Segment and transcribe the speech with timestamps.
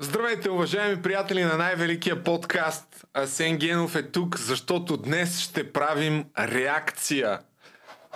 [0.00, 3.06] Здравейте, уважаеми приятели на най-великия подкаст.
[3.14, 7.38] Асен Генов е тук, защото днес ще правим реакция.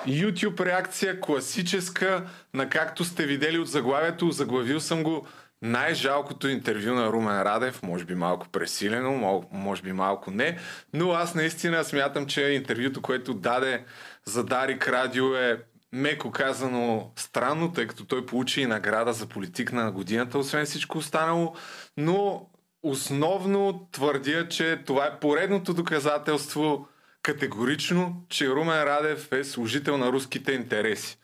[0.07, 5.27] YouTube реакция, класическа, на както сте видели от заглавието, заглавил съм го
[5.63, 10.59] най-жалкото интервю на Румен Радев, може би малко пресилено, може би малко не,
[10.93, 13.85] но аз наистина смятам, че интервюто, което даде
[14.25, 15.63] за Дарик Радио е
[15.93, 20.99] меко казано странно, тъй като той получи и награда за политик на годината, освен всичко
[20.99, 21.55] останало,
[21.97, 22.47] но
[22.83, 26.89] основно твърдя, че това е поредното доказателство
[27.23, 31.19] категорично, че Румен Радев е служител на руските интереси.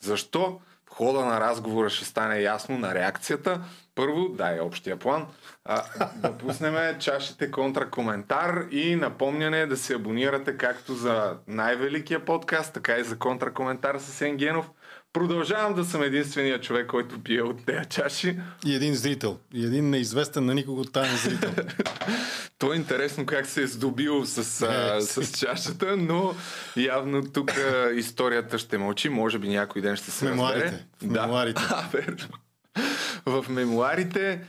[0.00, 0.60] Защо?
[0.86, 3.60] В хода на разговора ще стане ясно на реакцията.
[3.94, 5.26] Първо, дай общия план.
[5.64, 5.82] А,
[6.14, 13.04] да пуснем чашите контракоментар и напомняне да се абонирате както за най-великия подкаст, така и
[13.04, 14.70] за контракоментар с Енгенов.
[15.12, 18.38] Продължавам да съм единствения човек, който пие от тези чаши.
[18.66, 19.38] И един зрител.
[19.54, 21.50] И един неизвестен на никого таен зрител.
[22.58, 26.34] То е интересно как се е здобил с, а, с чашата, но
[26.76, 27.52] явно тук
[27.94, 29.08] историята ще мълчи.
[29.08, 30.64] Може би някой ден ще се мемуарите.
[30.64, 30.84] разбере.
[31.00, 31.62] В мемуарите.
[31.68, 31.68] Да.
[31.74, 32.28] А, верно.
[33.26, 34.40] В мемуарите.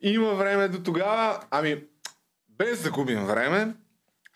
[0.00, 1.40] Има време до тогава.
[1.50, 1.82] Ами,
[2.58, 3.74] без да губим време,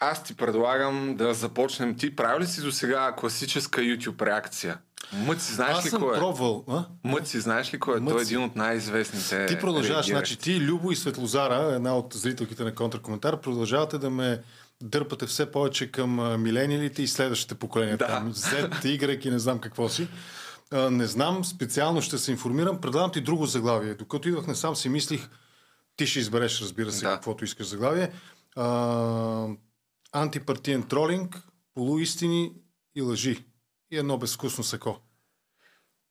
[0.00, 1.96] аз ти предлагам да започнем.
[1.96, 4.78] Ти прави ли си до сега класическа YouTube реакция?
[5.12, 6.18] Мъци, знаеш Аз ли кой е?
[6.18, 6.64] пробвал.
[6.68, 6.84] А?
[7.04, 8.04] Мъци, знаеш ли кой е?
[8.04, 9.46] Той е един от най-известните.
[9.46, 10.10] Ти продължаваш, реагиращи.
[10.10, 14.40] значи ти, Любо и Светлозара, една от зрителките на контракоментар, продължавате да ме
[14.82, 17.96] дърпате все повече към милениалите и следващите поколения.
[17.96, 18.06] Да.
[18.06, 20.08] Там, Z, Y и не знам какво си.
[20.72, 22.80] А, не знам, специално ще се информирам.
[22.80, 23.94] Предлагам ти друго заглавие.
[23.94, 25.28] Докато идвах насам си мислих,
[25.96, 27.10] ти ще избереш, разбира се, Да.
[27.14, 28.10] каквото искаш заглавие.
[28.56, 29.46] А,
[30.12, 31.36] антипартиен тролинг,
[31.74, 32.52] полуистини
[32.94, 33.44] и лъжи.
[33.90, 34.96] И едно безвкусно сако.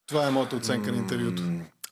[0.08, 1.44] Това е моята оценка на интервюто.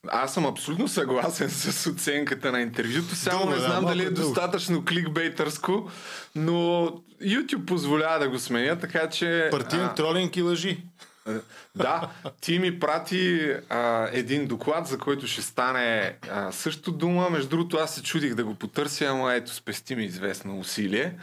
[0.07, 4.03] Аз съм абсолютно съгласен с оценката на интервюто, само Дълго не да, знам малко дали
[4.03, 4.29] е е дълго.
[4.29, 5.89] достатъчно кликбейтърско,
[6.35, 6.51] но
[7.21, 9.47] YouTube позволява да го сменя, така че...
[9.51, 10.83] Партиен а, тролинг и лъжи.
[11.75, 12.09] Да,
[12.41, 17.29] ти ми прати а, един доклад, за който ще стане а, също дума.
[17.29, 21.17] Между другото, аз се чудих да го потърся, ама ето, спести ми известно усилие.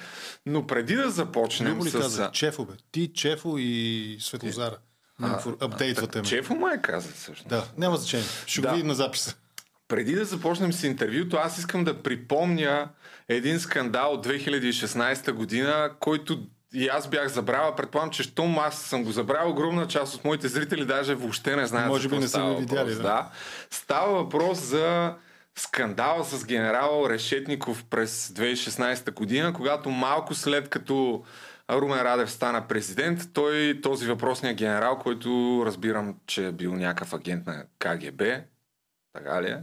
[0.46, 1.98] Но преди да започнем Любо ли с...
[1.98, 2.30] каза?
[2.32, 2.72] Чефо, бе.
[2.92, 4.76] Ти, Чефо и Светлозара.
[5.22, 6.24] А, Апдейтвате ме.
[6.24, 7.48] Чефо е каза всъщност.
[7.48, 8.26] Да, няма значение.
[8.46, 8.68] Ще Да.
[8.68, 9.36] го видим на записа.
[9.88, 12.88] Преди да започнем с интервюто, аз искам да припомня
[13.28, 17.74] един скандал от 2016 година, който и аз бях забравил.
[17.74, 21.66] Предполагам, че щом аз съм го забравил, огромна част от моите зрители даже въобще не
[21.66, 22.96] знаят Може за би не са видяли, въпрос.
[22.96, 23.02] да.
[23.02, 23.30] да.
[23.70, 25.14] Става въпрос за
[25.56, 31.24] скандал с генерал Решетников през 2016 година, когато малко след като
[31.70, 37.46] Румен Радев стана президент, той, този въпросният генерал, който разбирам, че е бил някакъв агент
[37.46, 38.22] на КГБ,
[39.12, 39.62] така ли е?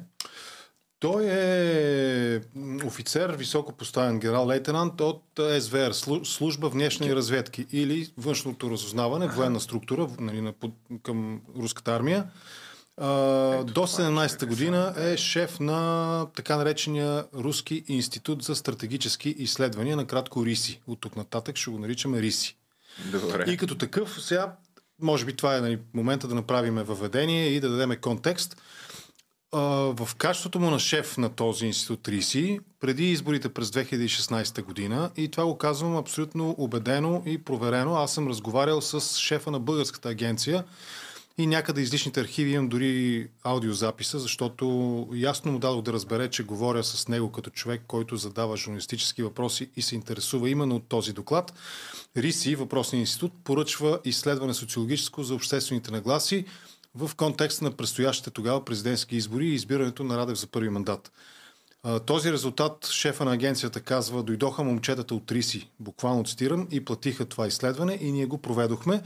[0.99, 2.41] Той е
[2.85, 9.59] офицер, високо поставен генерал-лейтенант от е, СВР, слу- служба внешни разведки или външното разузнаване, военна
[9.59, 10.53] структура нали, на,
[11.03, 12.25] към руската армия.
[12.97, 13.07] А,
[13.63, 20.81] до 17-та година е шеф на така наречения Руски институт за стратегически изследвания, накратко РИСИ.
[20.87, 22.57] От тук нататък ще го наричаме РИСИ.
[23.11, 23.51] Добре.
[23.51, 24.55] И като такъв, сега,
[25.01, 28.57] може би това е нали, момента да направим въведение и да дадем контекст.
[29.55, 35.27] В качеството му на шеф на този институт РИСИ, преди изборите през 2016 година, и
[35.27, 40.63] това го казвам абсолютно убедено и проверено, аз съм разговарял с шефа на българската агенция
[41.37, 46.83] и някъде излишните архиви имам дори аудиозаписа, защото ясно му дадох да разбере, че говоря
[46.83, 51.53] с него като човек, който задава журналистически въпроси и се интересува именно от този доклад.
[52.17, 56.45] РИСИ, въпросния институт, поръчва изследване социологическо за обществените нагласи
[56.95, 61.11] в контекста на предстоящите тогава президентски избори и избирането на Радев за първи мандат.
[62.05, 67.47] Този резултат шефа на агенцията казва, дойдоха момчетата от Риси, буквално цитирам, и платиха това
[67.47, 69.01] изследване и ние го проведохме.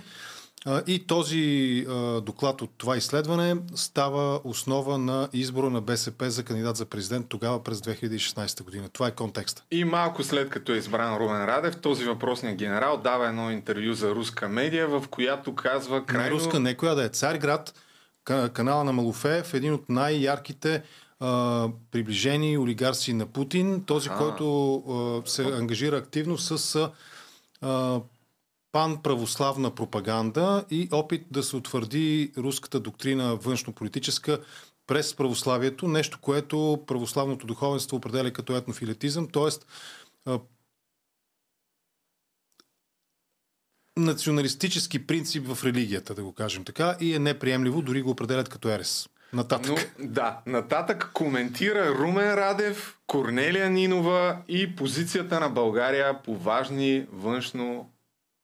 [0.65, 6.43] А, И този а, доклад от това изследване става основа на избора на БСП за
[6.43, 8.89] кандидат за президент тогава през 2016 година.
[8.93, 9.63] Това е контекста.
[9.71, 14.15] И малко след като е избран Румен Радев, този въпросният генерал дава едно интервю за
[14.15, 16.25] руска медия, в която казва крайно...
[16.25, 17.73] На руска, не коя да е Царград,
[18.23, 20.83] ка- канала на Малофе, в един от най-ярките
[21.19, 24.17] а, приближени олигарси на Путин, този, Аха.
[24.17, 26.91] който а, се ангажира активно с а,
[27.61, 27.99] а,
[28.71, 34.39] пан-православна пропаганда и опит да се утвърди руската доктрина външно-политическа
[34.87, 40.31] през православието, нещо, което православното духовенство определя като етнофилетизъм, т.е.
[43.97, 48.69] националистически принцип в религията, да го кажем така, и е неприемливо, дори го определят като
[48.69, 49.09] ерес.
[49.33, 49.95] Нататък.
[49.99, 57.91] Но, да, нататък коментира Румен Радев, Корнелия Нинова и позицията на България по важни външно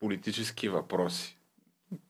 [0.06, 1.36] политически въпроси.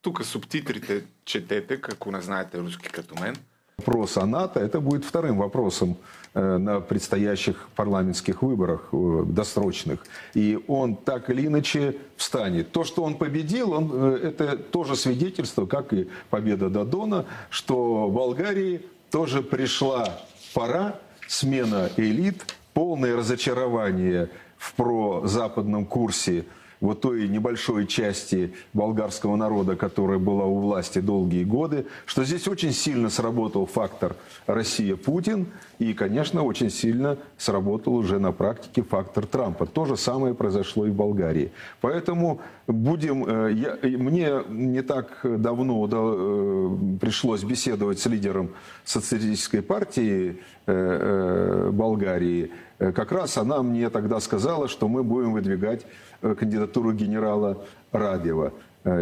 [0.02, 3.36] Тук субтитрите четете, ако не знаете руски като мен.
[3.78, 5.98] Вопрос о НАТО, это будет вторым вопросом
[6.34, 10.06] э, на предстоящих парламентских выборах э, досрочных.
[10.34, 12.72] И он так или иначе встанет.
[12.72, 18.14] То, что он победил, он, э, это тоже свидетельство, как и победа Дадона, что в
[18.14, 18.82] Болгарии
[19.12, 20.20] тоже пришла
[20.54, 26.46] пора, смена элит, полное разочарование в прозападном курсе
[26.86, 32.72] вот той небольшой части болгарского народа, которая была у власти долгие годы, что здесь очень
[32.72, 34.16] сильно сработал фактор
[34.48, 35.48] Россия-Путин,
[35.80, 39.66] и, конечно, очень сильно сработал уже на практике фактор Трампа.
[39.66, 41.52] То же самое произошло и в Болгарии.
[41.82, 43.26] Поэтому будем...
[43.28, 48.52] Э, я, мне не так давно да, э, пришлось беседовать с лидером
[48.86, 52.52] социалистической партии э, Болгарии.
[52.78, 55.86] Как раз она мне тогда сказала, что мы будем выдвигать
[56.34, 57.58] кандидатуру генерала
[57.94, 58.52] Радева.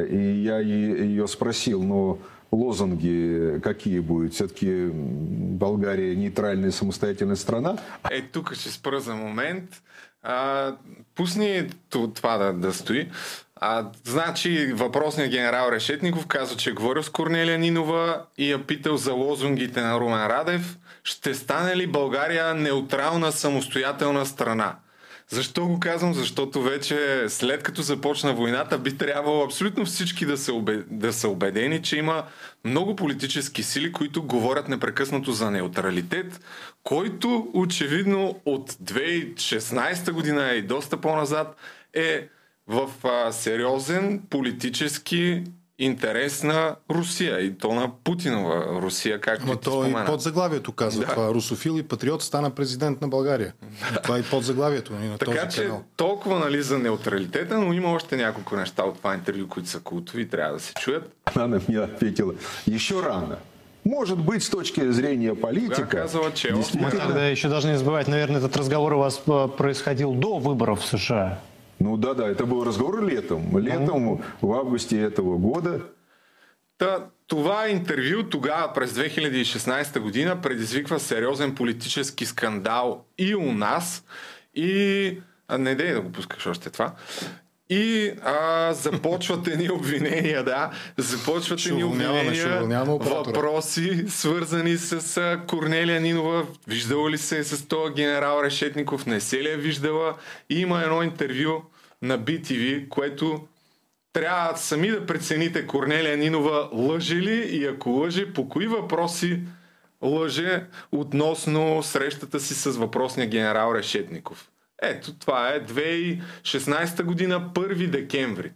[0.10, 2.18] И я ее спросил, но
[2.52, 4.34] лозунги какие будут?
[4.34, 7.78] Все-таки Болгария нейтральная самостоятельная страна?
[8.12, 9.82] Е, тук ще спра за момент.
[10.24, 10.76] А,
[11.16, 13.10] пусни това да, да стои.
[13.56, 18.98] А, значи въпросният генерал Решетников казва, че е говорил с Корнелия Нинова и я питал
[18.98, 20.78] за лозунгите на Румен Радев.
[21.04, 24.76] Ще стане ли България неутрална самостоятелна страна?
[25.34, 26.14] Защо го казвам?
[26.14, 30.86] Защото вече след като започна войната би трябвало абсолютно всички да са, убед...
[30.90, 32.24] да са убедени, че има
[32.66, 36.40] много политически сили, които говорят непрекъснато за неутралитет,
[36.84, 41.56] който очевидно от 2016 година и доста по-назад
[41.94, 42.28] е
[42.68, 45.44] в а, сериозен политически
[45.80, 50.04] интерес на Русия и то на Путинова Русия, както Но ти то спомена.
[50.04, 51.12] и под заглавието казва Да.
[51.12, 51.30] това.
[51.30, 53.54] Русофил и патриот стана президент на България.
[54.04, 55.84] Това е и под заглавието на Така този че канал.
[55.98, 60.22] толкова нали, за неутралитета, но има още няколко неща от това интервю, които са култови
[60.22, 61.12] и трябва да се чуят.
[61.36, 62.34] Она мне ответила,
[62.72, 63.36] еще рано.
[63.86, 67.08] Может быть, с точки зрения политика, казала, че още действительно.
[67.08, 70.86] Тогда еще должны не забывать, наверное, этот разговор у вас э, происходил до выборов в
[70.86, 71.38] США.
[71.84, 73.58] Ну да, да, это был разговор летом.
[73.58, 75.82] Летом, в августе этого года.
[76.78, 84.04] Та, това интервю тогава през 2016 година предизвиква сериозен политически скандал и у нас.
[84.56, 86.94] И а, не дей да го пускаш още това.
[87.70, 90.72] И а, започват едни обвинения, да.
[90.98, 96.46] Започват Ще едни уволняваме, ще обвинения, въпроси, свързани с а, Корнелия Нинова.
[96.68, 99.06] Виждала ли се с този генерал Решетников?
[99.06, 100.16] Не се ли е виждала?
[100.50, 101.64] И има едно интервю
[102.04, 103.48] на BTV, което
[104.14, 109.42] трябва сами да прецените Корнелия Нинова лъже ли и ако лъже, по кои въпроси
[110.02, 114.50] лъже относно срещата си с въпросния генерал Решетников.
[114.82, 118.52] Ето, това е 2016 година, 1 декември.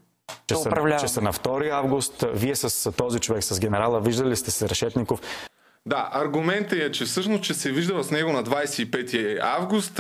[0.48, 2.26] че са, че са на 2 август.
[2.34, 5.22] Вие с този човек, с генерала, виждали сте се Решетников.
[5.88, 10.00] Да, аргументът е, че всъщност, че се е виждала с него на 25 август,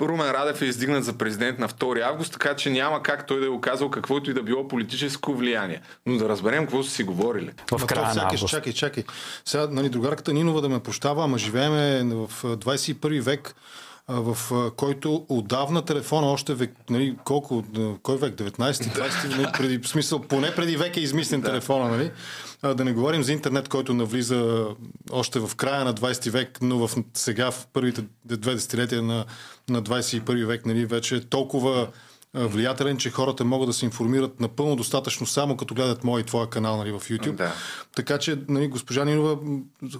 [0.00, 3.46] Румен Радев е издигнат за президент на 2 август, така че няма как той да
[3.46, 5.80] е оказал каквото и да било политическо влияние.
[6.06, 7.50] Но да разберем какво са си говорили.
[7.72, 8.48] В края на август.
[8.48, 9.04] Чакай, чакай.
[9.44, 13.54] Сега, нали, другарката Нинова да ме прощава, ама живееме в а, 21 век,
[14.08, 14.36] в
[14.76, 17.64] който отдавна телефона още век, нали, колко,
[18.02, 22.10] кой век, 19-ти, 20-ти, нали, преди, в смисъл, поне преди век е измислен телефона, нали?
[22.62, 24.66] А, да не говорим за интернет, който навлиза
[25.10, 29.24] още в края на 20 век, но в, сега в първите две десетилетия на,
[29.68, 31.88] на 21 век, нали, вече е толкова
[32.34, 36.50] влиятелен, че хората могат да се информират напълно достатъчно само като гледат мой и твоя
[36.50, 37.32] канал нали, в YouTube.
[37.32, 37.52] Да.
[37.96, 39.38] Така че, нали, госпожа Нинова,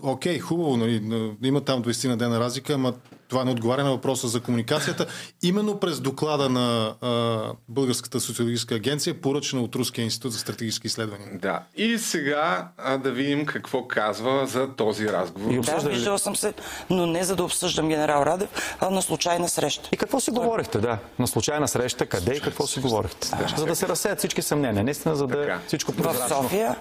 [0.03, 1.03] окей, хубаво, нали,
[1.43, 2.95] има там 20 на дена разлика, ама
[3.29, 5.07] това не отговаря на въпроса за комуникацията.
[5.43, 11.29] Именно през доклада на а, Българската социологическа агенция, поръчена от Руския институт за стратегически изследвания.
[11.33, 11.63] Да.
[11.77, 15.51] И сега а, да видим какво казва за този разговор.
[15.51, 16.55] И Да, обсъждали виждала съм се,
[16.91, 18.49] но не за да обсъждам генерал Радев,
[18.81, 19.89] а на случайна среща.
[19.93, 20.99] И какво си говорихте, да?
[21.19, 23.29] На случайна среща, къде и какво си говорихте?
[23.57, 24.85] За да се разсеят всички съмнения.
[24.85, 25.61] Наистина, за да е Така.
[25.67, 26.43] всичко В прозрачно.
[26.43, 26.77] София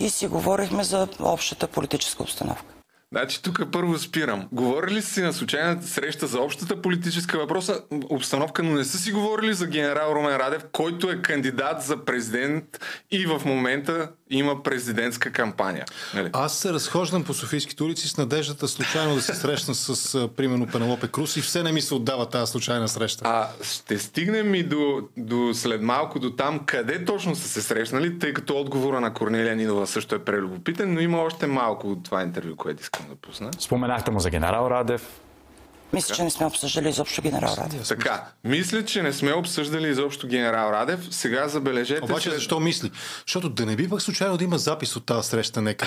[0.00, 2.64] и си говорихме за общата политическа обстановка.
[3.14, 4.48] Значи тук първо спирам.
[4.52, 7.80] Говорили си на случайната среща за общата политическа въпроса,
[8.10, 12.64] обстановка, но не са си говорили за генерал Румен Радев, който е кандидат за президент
[13.10, 15.84] и в момента има президентска кампания.
[16.14, 16.30] Нали?
[16.32, 21.08] Аз се разхождам по Софийските улици с надеждата случайно да се срещна с, примерно, Пенелопе
[21.08, 23.22] Крус и все не ми се отдава тази случайна среща.
[23.24, 28.18] А ще стигнем и до, до след малко до там къде точно са се срещнали,
[28.18, 32.22] тъй като отговора на Корнелия Нинова също е прелюбопитен, но има още малко от това
[32.22, 33.50] интервю, което искам искам да пусна.
[33.58, 35.20] Споменахте му за генерал Радев.
[35.92, 37.88] Мисля, че не сме обсъждали изобщо генерал Радев.
[37.88, 41.00] Така, мисля, че не сме обсъждали изобщо генерал Радев.
[41.10, 42.04] Сега забележете.
[42.04, 42.90] Обаче след- защо мисли?
[43.26, 45.86] Защото да не би пък случайно да има запис от тази среща нека.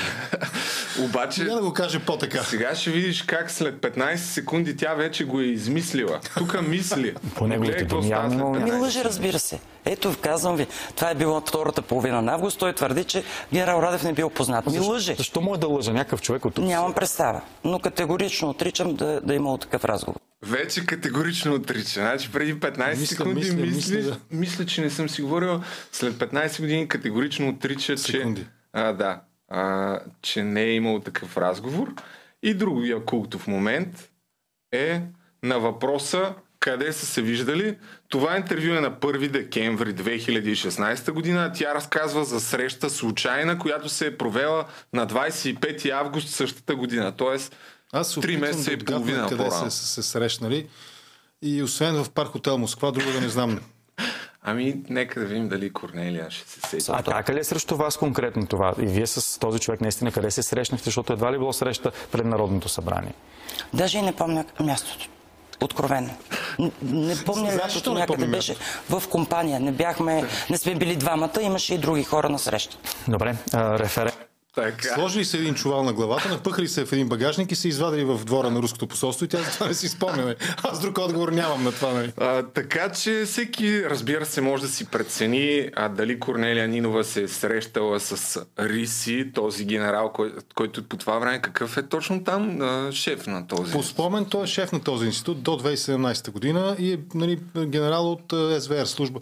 [1.00, 2.44] Обаче, Няма да го каже по-така.
[2.44, 6.20] сега ще видиш как след 15 секунди тя вече го е измислила.
[6.38, 7.16] Тук мисли.
[7.36, 9.60] По неговите думи става явно след имало 15 Ами лъжи, разбира се.
[9.90, 12.60] Ето, казвам ви, това е било втората половина на август.
[12.60, 14.66] Той твърди, че генерал Радев не бил познат.
[14.66, 15.16] Ми лъжи.
[15.16, 16.66] Защо може да лъжа някакъв човек от тук?
[16.66, 17.42] Нямам представа.
[17.64, 20.20] Но категорично отричам да, да е имало такъв разговор.
[20.42, 22.00] Вече категорично отрича.
[22.00, 24.18] Значи преди 15 Мисля, секунди мисля, мисля, мисля, да.
[24.32, 25.62] мисля, че не съм си говорил.
[25.92, 28.42] След 15 години категорично отрича, Секунди.
[28.42, 31.94] че, а, да, а, че не е имал такъв разговор.
[32.44, 34.10] И другия култов момент
[34.72, 35.02] е
[35.44, 37.78] на въпроса къде са се виждали.
[38.10, 41.52] Това интервю е на 1 декември 2016 година.
[41.56, 47.12] Тя разказва за среща случайна, която се е провела на 25 август същата година.
[47.18, 47.56] Тоест,
[47.94, 49.72] Аз се Три опитвам месеца да и половина къде по-рано.
[49.72, 50.68] са се срещнали.
[51.42, 53.60] И освен в парк хотел Москва, друго да не знам.
[54.42, 56.86] Ами, нека да видим дали Корнелия ще се сети.
[56.90, 58.74] А така ли е срещу вас конкретно това?
[58.82, 62.26] И вие с този човек наистина къде се срещнахте, защото едва ли било среща пред
[62.26, 63.14] Народното събрание?
[63.74, 65.10] Даже и не помня мястото.
[65.62, 66.10] Откровенно.
[66.60, 68.56] Н- Не помня не някъде помня беше
[68.90, 69.60] в компания.
[69.60, 70.14] Не бяхме,
[70.50, 72.78] не сме били двамата, имаше и други хора на среща.
[73.08, 74.27] Добре, референт.
[74.58, 74.96] Така.
[74.96, 78.26] Сложили се един чувал на главата, напъхали се в един багажник и се извадили в
[78.26, 80.26] двора на руското посолство и тя за това не си спомня.
[80.26, 80.36] нали.
[80.64, 81.94] Аз друг отговор нямам на това.
[81.94, 82.14] Нали.
[82.18, 87.22] А, така че всеки, разбира се, може да си прецени а, дали Корнелия Нинова се
[87.24, 92.62] е срещала с Риси, този генерал, кой, който по това време какъв е точно там
[92.62, 93.72] а, шеф на този.
[93.72, 98.12] По спомен той е шеф на този институт до 2017 година и е нали, генерал
[98.12, 99.20] от СВР служба.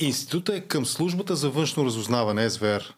[0.00, 2.94] Институтът е към службата за външно разузнаване, СВР.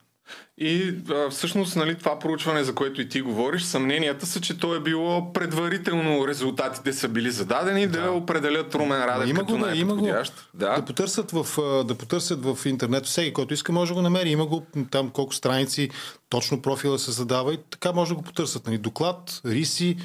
[0.59, 4.75] И а, всъщност нали, това проучване, за което и ти говориш, съмненията са, че то
[4.75, 9.77] е било предварително резултатите са били зададени да, определят Румен Радев Има като го, да,
[9.77, 10.07] има го.
[10.07, 10.25] Да.
[10.55, 11.47] да, потърсят в,
[11.85, 13.07] да потърсят в интернет.
[13.07, 14.31] Всеки, който иска, може да го намери.
[14.31, 15.91] Има го там колко страници,
[16.29, 18.67] точно профила се задава и така може да го потърсят.
[18.67, 18.79] Нали.
[18.79, 19.97] Доклад, риси,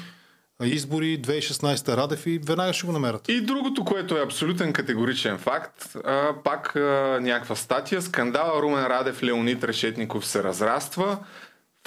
[0.64, 3.28] избори, 2016 Радев и веднага ще го намерят.
[3.28, 9.22] И другото, което е абсолютен категоричен факт, а, пак а, някаква статия, скандала Румен Радев,
[9.22, 11.18] Леонид Решетников се разраства.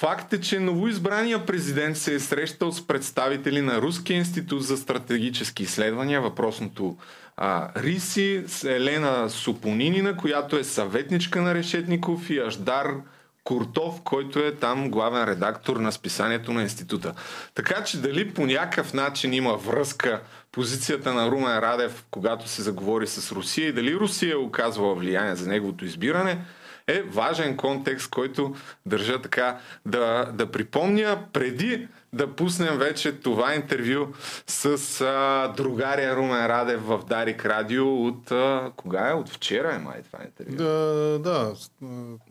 [0.00, 5.62] Факт е, че новоизбрания президент се е срещал с представители на Руския институт за стратегически
[5.62, 6.96] изследвания, въпросното
[7.36, 12.94] а, РИСИ, с Елена Супонинина, която е съветничка на Решетников и Аждар
[13.44, 17.14] Куртов, който е там главен редактор на списанието на института.
[17.54, 20.20] Така че дали по някакъв начин има връзка
[20.52, 25.36] позицията на Румен Радев, когато се заговори с Русия и дали Русия е оказвала влияние
[25.36, 26.44] за неговото избиране,
[26.86, 28.54] е важен контекст, който
[28.86, 34.06] държа така да, да припомня преди да пуснем вече това интервю
[34.46, 39.12] с а, другаря Румен Радев в Дарик Радио от а, кога е?
[39.12, 40.56] От вчера е май това интервю.
[40.56, 41.54] Да, да.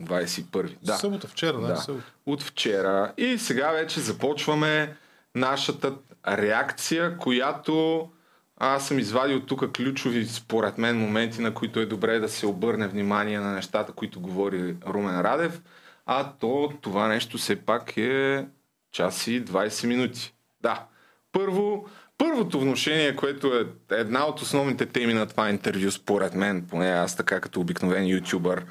[0.02, 0.76] 21.
[0.82, 0.92] Да.
[0.92, 1.66] Събота, вчера, да.
[1.66, 1.76] Да.
[1.76, 2.04] събота.
[2.26, 3.12] От вчера.
[3.16, 4.96] И сега вече започваме
[5.34, 5.94] нашата
[6.28, 8.08] реакция, която
[8.56, 12.88] аз съм извадил тук ключови, според мен, моменти, на които е добре да се обърне
[12.88, 15.62] внимание на нещата, които говори Румен Радев.
[16.06, 18.46] А то това нещо все пак е
[18.92, 20.34] час и 20 минути.
[20.60, 20.86] Да.
[21.32, 21.86] Първо,
[22.18, 27.16] първото вношение, което е една от основните теми на това интервю, според мен, поне аз
[27.16, 28.64] така като обикновен ютубър,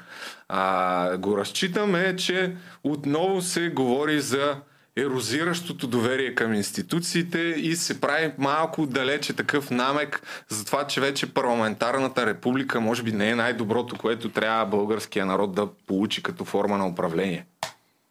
[0.48, 4.56] а, го разчитам е, че отново се говори за
[4.96, 11.34] ерозиращото доверие към институциите и се прави малко далече такъв намек за това, че вече
[11.34, 16.78] парламентарната република може би не е най-доброто, което трябва българския народ да получи като форма
[16.78, 17.46] на управление.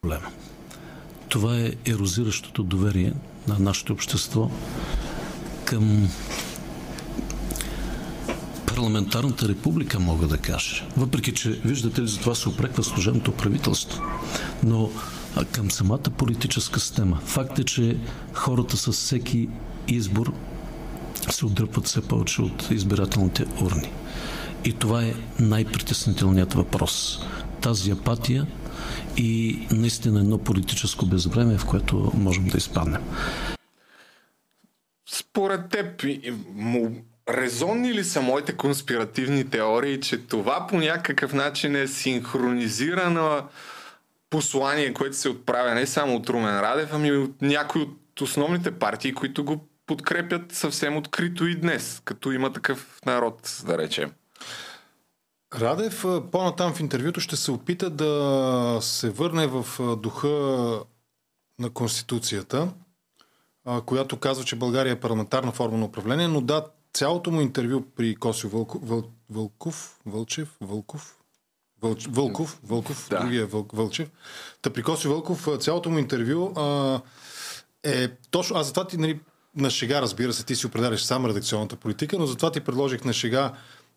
[0.01, 0.27] проблема.
[1.31, 3.13] Това е ерозиращото доверие
[3.47, 4.51] на нашето общество
[5.65, 6.09] към
[8.65, 10.83] парламентарната република, мога да кажа.
[10.97, 14.03] Въпреки, че, виждате ли, за това се опреква служебното правителство.
[14.63, 14.89] Но
[15.51, 17.19] към самата политическа система.
[17.25, 17.97] Факт е, че
[18.33, 19.49] хората с всеки
[19.87, 20.33] избор
[21.29, 23.91] се отдръпват все повече от избирателните урни.
[24.65, 27.19] И това е най-притеснителният въпрос.
[27.61, 28.47] Тази апатия
[29.17, 33.01] и наистина едно политическо безвремие, в което можем да изпаднем.
[35.09, 36.05] Според теб,
[36.55, 43.43] му, резонни ли са моите конспиративни теории, че това по някакъв начин е синхронизирано
[44.29, 49.13] послание, което се отправя не само от Румен Радев, ами от някои от основните партии,
[49.13, 54.11] които го подкрепят съвсем открито и днес, като има такъв народ, да речем.
[55.55, 59.65] Радев по-натам в интервюто ще се опита да се върне в
[59.95, 60.27] духа
[61.59, 62.67] на Конституцията
[63.85, 68.15] която казва, че България е парламентарна форма на управление, но да, цялото му интервю при
[68.15, 71.17] Косио Вълков, Въл, Вълков, Вълчев, Вълков,
[71.81, 73.19] Вълч, Вълков, Вълков, Да.
[73.19, 74.11] другия Въл, Вълчев.
[74.61, 77.01] Та при Косио Вълков цялото му интервю а,
[77.83, 79.19] е точно, аз затова ти, нали,
[79.55, 83.13] на шега, разбира се, ти си определяш сам редакционната политика, но затова ти предложих на
[83.13, 83.53] шега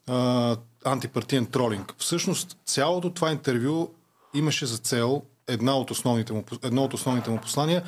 [0.07, 1.95] а, антипартиен тролинг.
[1.99, 3.89] Всъщност, цялото това интервю
[4.35, 7.83] имаше за цел една от основните му, едно от основните му послания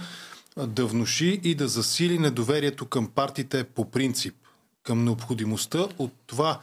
[0.67, 4.35] да внуши и да засили недоверието към партиите по принцип,
[4.83, 6.61] към необходимостта от това,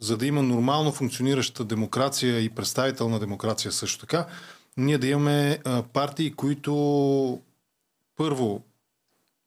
[0.00, 4.26] за да има нормално функционираща демокрация и представителна демокрация също така,
[4.76, 5.58] ние да имаме
[5.92, 7.40] партии, които
[8.16, 8.62] първо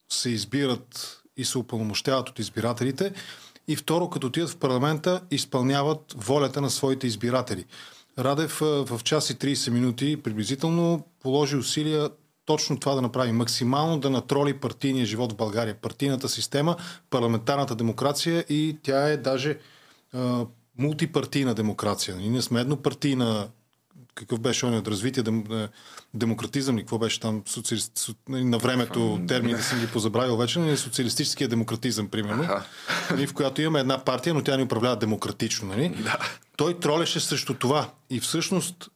[0.10, 3.14] се избират и се упълномощават от избирателите
[3.68, 7.66] и второ, като отидат в парламента, изпълняват волята на своите избиратели.
[8.20, 12.10] Радев в час и 30 минути приблизително положи усилия
[12.46, 13.32] точно това да направи.
[13.32, 15.76] Максимално да натроли партийния живот в България.
[15.82, 16.76] Партийната система,
[17.10, 19.58] парламентарната демокрация и тя е даже
[20.78, 22.16] мултипартийна демокрация.
[22.16, 23.48] Ние сме еднопартийна
[24.16, 25.68] какъв беше он от развитие, дем, е,
[26.14, 30.78] демократизъм ли, какво беше там, социалист, со, на времето термините съм ги позабравил вече, нали,
[30.78, 32.62] социалистическия демократизъм, примерно,
[33.12, 35.68] нали, в която имаме една партия, но тя ни управлява демократично.
[35.68, 35.90] Нали?
[35.90, 36.18] Да.
[36.58, 37.90] Той тролеше срещу това.
[38.10, 38.90] И всъщност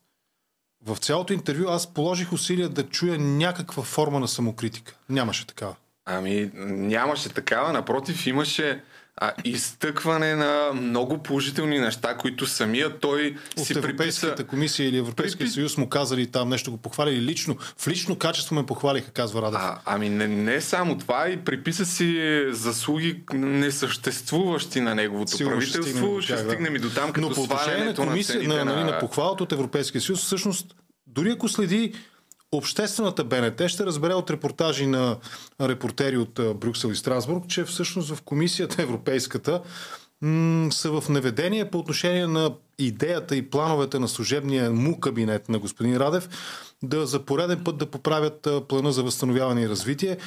[0.85, 4.95] в цялото интервю аз положих усилия да чуя някаква форма на самокритика.
[5.09, 5.75] Нямаше такава.
[6.05, 8.83] Ами, нямаше такава, напротив, имаше
[9.17, 14.47] а, изтъкване на много положителни неща, които самия той От си Европейската приписа.
[14.47, 17.57] комисия или Европейския Припи- съюз му казали там нещо го похвалили лично.
[17.77, 19.59] В лично качество ме похвалиха, казва Радев.
[19.61, 25.71] А, ами не, не само това, и приписа си заслуги несъществуващи на неговото Сигурно ще
[25.71, 25.97] правителство.
[26.01, 26.39] стигнем Ще да.
[26.39, 28.99] стигнем и до там, като Но по отношение на, на, комисия, на, на, нали, на
[28.99, 30.75] похвалата от Европейския съюз, всъщност,
[31.07, 31.93] дори ако следи
[32.57, 35.17] обществената БНТ, ще разбере от репортажи на
[35.61, 39.61] репортери от Брюксел и Страсбург, че всъщност в комисията европейската
[40.71, 45.97] са в неведение по отношение на идеята и плановете на служебния му кабинет на господин
[45.97, 46.29] Радев
[46.83, 50.17] да за пореден път да поправят плана за възстановяване и развитие,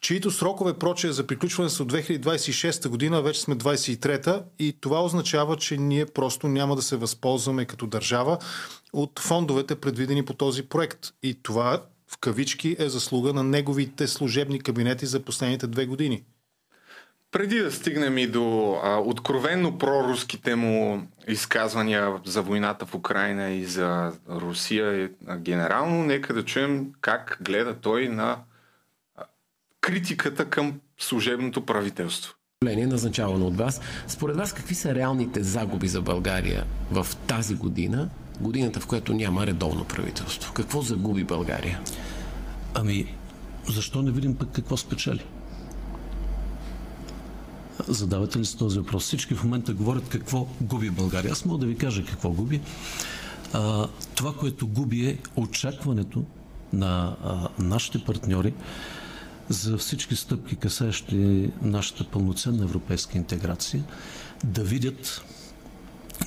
[0.00, 5.56] чието срокове, проче, за приключване са от 2026 година, вече сме 23-та и това означава,
[5.56, 8.38] че ние просто няма да се възползваме като държава
[8.92, 11.06] от фондовете, предвидени по този проект.
[11.22, 16.24] И това в кавички е заслуга на неговите служебни кабинети за последните две години.
[17.30, 23.64] Преди да стигнем и до а, откровенно проруските му изказвания за войната в Украина и
[23.64, 28.38] за Русия е, а, генерално, нека да чуем как гледа той на
[29.16, 29.24] а,
[29.80, 32.34] критиката към служебното правителство.
[32.62, 33.80] управление, назначавано от вас.
[34.06, 39.46] Според вас, какви са реалните загуби за България в тази година, годината, в която няма
[39.46, 40.52] редовно правителство?
[40.52, 41.80] Какво загуби България?
[42.74, 43.14] Ами,
[43.68, 45.24] защо не видим пък какво спечели?
[47.88, 49.04] Задавате ли си този въпрос?
[49.04, 51.32] Всички в момента говорят какво губи България.
[51.32, 52.60] Аз мога да ви кажа какво губи.
[53.52, 56.24] А, това, което губи е очакването
[56.72, 58.54] на а, нашите партньори
[59.48, 63.84] за всички стъпки, касаещи нашата пълноценна европейска интеграция,
[64.44, 65.24] да видят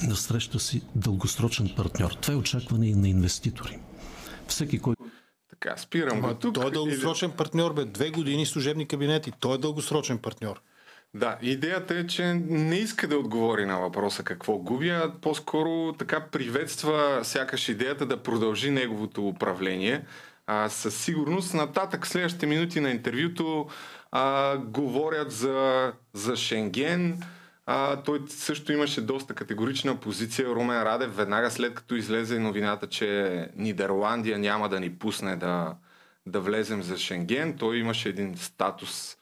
[0.07, 2.11] на среща си дългосрочен партньор.
[2.11, 3.79] Това е очакване и на инвеститори.
[4.47, 5.03] Всеки, който
[5.49, 6.53] Така, спирам го тук.
[6.53, 7.85] той е дългосрочен партньор, бе.
[7.85, 9.31] Две години служебни кабинети.
[9.39, 10.61] Той е дългосрочен партньор.
[11.13, 16.27] Да, идеята е, че не иска да отговори на въпроса какво губи, а по-скоро така
[16.31, 20.05] приветства сякаш идеята да продължи неговото управление.
[20.47, 23.67] А, със сигурност нататък, следващите минути на интервюто,
[24.11, 27.21] а, говорят за, за Шенген.
[27.65, 30.47] А, той също имаше доста категорична позиция.
[30.47, 35.75] Румен Радев, веднага след като излезе новината, че Нидерландия няма да ни пусне да,
[36.25, 39.17] да влезем за Шенген, той имаше един статус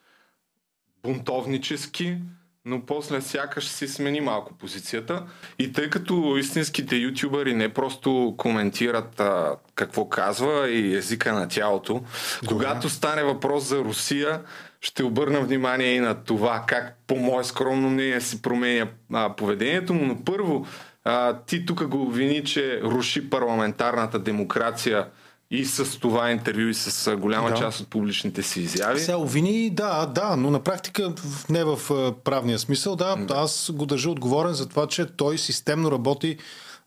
[1.03, 2.17] бунтовнически,
[2.65, 5.23] но после сякаш си смени малко позицията.
[5.59, 12.03] И тъй като истинските ютубъри не просто коментират а, какво казва и езика на тялото,
[12.47, 14.41] когато стане въпрос за Русия,
[14.81, 19.93] ще обърна внимание и на това как по мое скромно мнение се променя а, поведението
[19.93, 20.05] му.
[20.05, 20.65] Но първо,
[21.03, 25.07] а, ти тук го обвини, че руши парламентарната демокрация
[25.51, 27.55] и с това интервю и с голяма Да.
[27.55, 28.99] част от публичните си изяви.
[28.99, 31.13] Сега обвини, да, да, но на практика
[31.49, 31.79] не в
[32.23, 32.95] правния смисъл.
[32.95, 36.37] Да, аз го държа отговорен за това, че той системно работи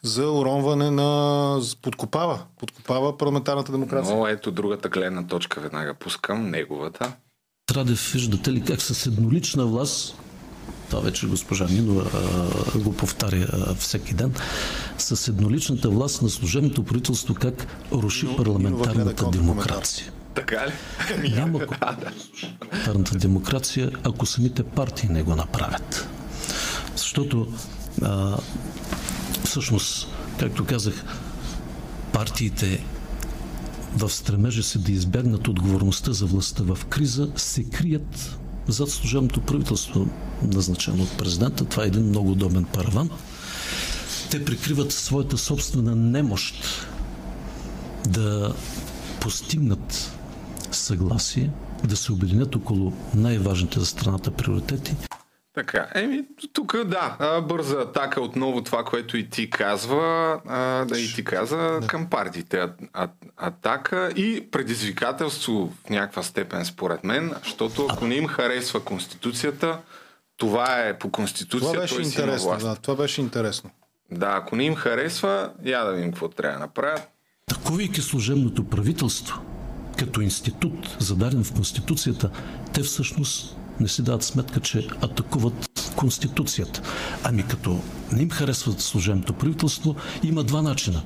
[0.03, 1.61] за уронване на...
[1.83, 2.43] подкопава.
[2.59, 4.17] Подкопава парламентарната демокрация.
[4.17, 7.13] Но ето другата гледна точка, веднага пускам неговата.
[7.71, 10.15] Радев, виждате ли как с еднолична власт,
[10.91, 12.11] това вече госпожа Нинова
[12.75, 14.35] го повтаря а, всеки ден,
[14.99, 20.13] с едноличната власт на служебното правителство как руши гледа парламентарната демокрация.
[20.35, 20.73] Така ли?
[21.35, 21.59] Няма
[22.61, 26.09] парламентарната демокрация, ако самите партии не го направят.
[26.97, 27.53] Защото
[28.03, 28.37] а,
[29.45, 31.05] всъщност, както казах,
[32.13, 32.85] партиите
[33.97, 40.09] в стремежа си да избягнат отговорността за властта в криза, се крият зад служебното правителство,
[40.43, 41.65] назначено от президента.
[41.65, 43.11] Това е един много удобен параван.
[44.31, 46.65] Те прикриват своята собствена немощ
[48.09, 48.55] да
[49.21, 50.13] постигнат
[50.71, 51.51] съгласие,
[51.85, 54.97] да се обединят около най-важните за страната приоритети
[55.55, 61.13] така, еми, тук да, бърза атака отново това, което и ти казва, а, да и
[61.15, 61.87] ти каза да.
[61.87, 62.59] към партиите.
[62.59, 68.85] А, а, атака и предизвикателство в някаква степен, според мен, защото ако не им харесва
[68.85, 69.79] Конституцията,
[70.37, 71.73] това е по Конституция.
[71.73, 73.71] Това беше интересно, да, това беше интересно.
[74.11, 77.09] Да, ако не им харесва, я да видим какво трябва да направят.
[77.47, 79.43] Таковайки служебното правителство,
[79.99, 82.31] като институт, зададен в Конституцията,
[82.75, 86.83] те всъщност не си дадат сметка, че атакуват Конституцията.
[87.25, 87.81] Ами като
[88.13, 91.03] не им харесват служебното правителство, има два начина.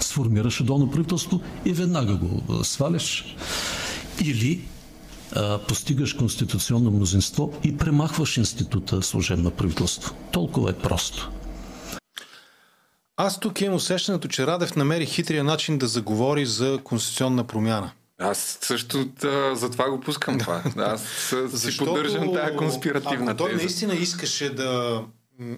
[0.00, 3.36] Сформираш редовно правителство и веднага го сваляш.
[4.24, 4.64] Или
[5.68, 10.14] постигаш конституционно мнозинство и премахваш института служебно правителство.
[10.32, 11.30] Толкова е просто.
[13.16, 17.90] Аз тук имам усещането, че Радев намери хитрия начин да заговори за конституционна промяна.
[18.20, 20.62] Аз също да, за това го пускам това.
[20.76, 23.62] Аз си поддържам тази конспиративна ако той теза.
[23.62, 25.02] наистина искаше да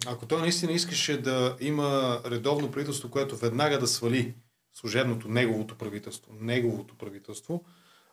[0.07, 4.35] ако той наистина искаше да има редовно правителство, което веднага да свали
[4.75, 7.65] служебното, неговото правителство, неговото правителство,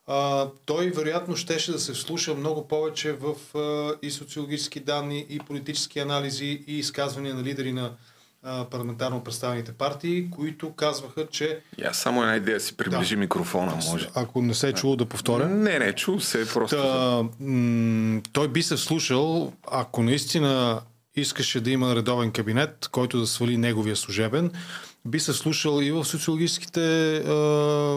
[0.08, 5.40] а, той вероятно щеше да се вслуша много повече в а, и социологически данни, и
[5.40, 7.96] политически анализи, и изказвания на лидери на
[8.44, 11.60] парламентарно представените партии, които казваха, че...
[11.78, 13.20] Я само една идея си приближи да.
[13.20, 14.10] микрофона, може.
[14.16, 15.50] Ако не се е чуло да повторя.
[15.50, 16.76] Не, не, чул се просто.
[16.76, 20.82] Та, м- той би се вслушал, ако наистина
[21.16, 24.52] искаше да има редовен кабинет, който да свали неговия служебен,
[25.06, 27.32] би се слушал и в социологическите е,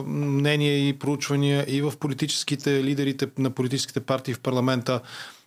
[0.07, 5.01] мнения и проучвания, и в политическите лидерите на политическите партии в парламента,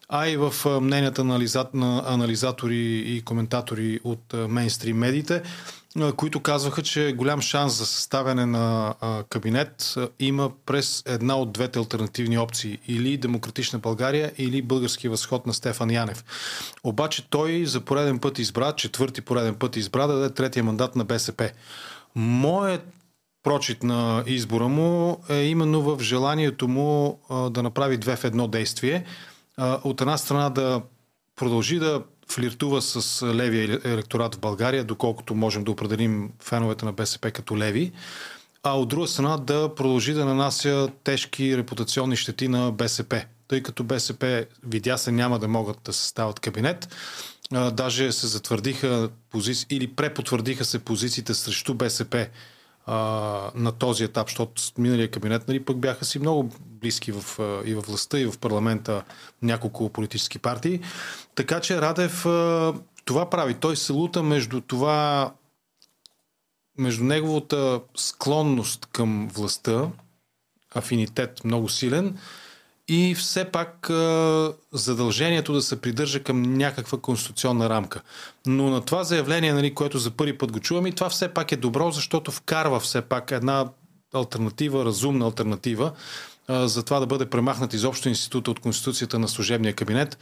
[0.10, 5.42] а и в мненията на анализатори и коментатори от мейнстрим медиите,
[6.16, 8.94] които казваха, че голям шанс за съставяне на
[9.30, 12.80] кабинет има през една от двете альтернативни опции.
[12.88, 16.26] Или Демократична България, или Български възход на Стефан Янев.
[16.84, 21.06] Обаче той за пореден път избра, четвърти пореден път избра да даде третия мандат на
[21.06, 21.52] БСП.
[22.16, 22.88] Моят
[23.44, 27.20] прочит на избора му е именно в желанието му
[27.52, 29.06] да направи две в едно действие–
[29.58, 30.82] от една страна да
[31.36, 37.32] продължи да флиртува с левия електорат в България, доколкото можем да определим феновете на БСП
[37.32, 37.92] като леви,
[38.64, 43.26] а от друга страна да продължи да нанася тежки репутационни щети на БСП.
[43.48, 46.96] Тъй като БСП видя се няма да могат да съставят кабинет,
[47.72, 52.28] даже се затвърдиха позиции или препотвърдиха се позициите срещу БСП
[52.86, 52.96] а,
[53.56, 57.82] на този етап, защото миналия кабинет нали, пък бяха си много близки в, и в
[57.82, 59.04] властта, и в парламента
[59.42, 60.80] няколко политически партии.
[61.36, 62.74] Така че Радев а,
[63.06, 63.54] това прави.
[63.54, 65.34] Той се лута между това,
[66.78, 69.88] между неговата склонност към властта,
[70.76, 72.18] афинитет много силен,
[72.88, 73.88] и все пак
[74.72, 78.02] задължението да се придържа към някаква конституционна рамка.
[78.46, 81.52] Но на това заявление, нали, което за първи път го чувам, и това все пак
[81.52, 83.70] е добро, защото вкарва все пак една
[84.14, 85.92] альтернатива, разумна альтернатива
[86.50, 90.18] за това да бъде премахнат изобщо института от Конституцията на служебния кабинет.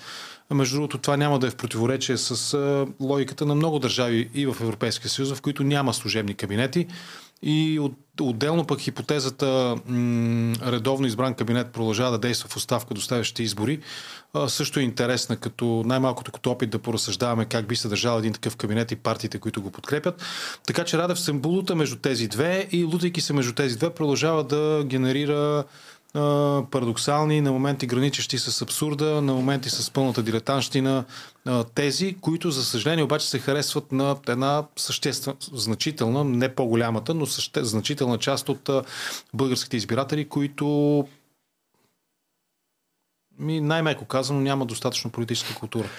[0.52, 2.58] Между другото, това няма да е в противоречие с
[3.00, 6.88] логиката на много държави и в Европейския съюз, в които няма служебни кабинети.
[7.44, 13.02] И от, отделно пък хипотезата м- редовно избран кабинет продължава да действа в оставка до
[13.02, 13.80] следващите избори
[14.34, 18.34] а, също е интересна, като най-малкото като опит да поразсъждаваме как би се държал един
[18.34, 20.24] такъв кабинет и партиите, които го подкрепят.
[20.68, 24.44] Така че Радев се булута между тези две и лутайки се между тези две продължава
[24.44, 25.64] да генерира
[26.72, 31.06] парадоксални, на моменти граничещи с абсурда, на моменти с пълната дилетанщина
[31.76, 37.64] тези, които за съжаление обаче се харесват на една съществена, значителна, не по-голямата, но съще,
[37.64, 38.70] значителна част от
[39.34, 41.08] българските избиратели, които
[43.40, 45.90] ми, най-меко казано няма достатъчно политическа култура.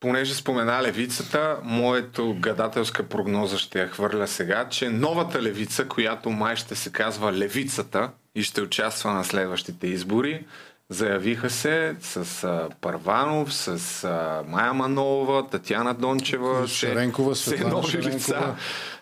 [0.00, 6.56] Понеже спомена левицата, моето гадателска прогноза ще я хвърля сега, че новата левица, която май
[6.56, 10.44] ще се казва левицата, и ще участва на следващите избори,
[10.92, 18.14] Заявиха се с а, Парванов, с а, Майя Манова, Татьяна Дончева, Светлана нови Шаренкова.
[18.14, 18.54] лица.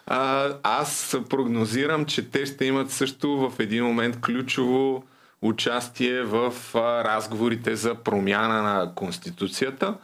[0.07, 5.05] А, аз прогнозирам, че те ще имат също в един момент ключово
[5.43, 9.95] участие в а, разговорите за промяна на Конституцията.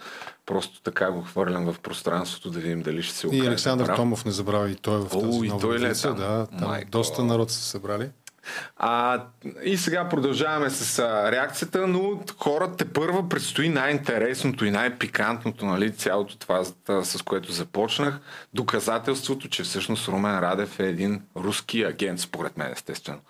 [0.47, 3.43] Просто така го хвърлям в пространството да видим дали ще се окаже.
[3.43, 3.97] И Александър прав.
[3.97, 6.11] Томов не забрави, и той е в О, тази и нова той ли е коалиция,
[6.11, 6.19] там?
[6.19, 6.91] Да, там Майко.
[6.91, 8.09] доста народ са се събрали.
[8.77, 9.23] А,
[9.65, 15.97] и сега продължаваме с а, реакцията, но хората те първа предстои най-интересното и най-пикантното, нали,
[15.97, 16.65] цялото това,
[17.03, 18.21] с което започнах.
[18.55, 23.21] Доказателството, че всъщност Румен Радев е един руски агент, според мен, естествено.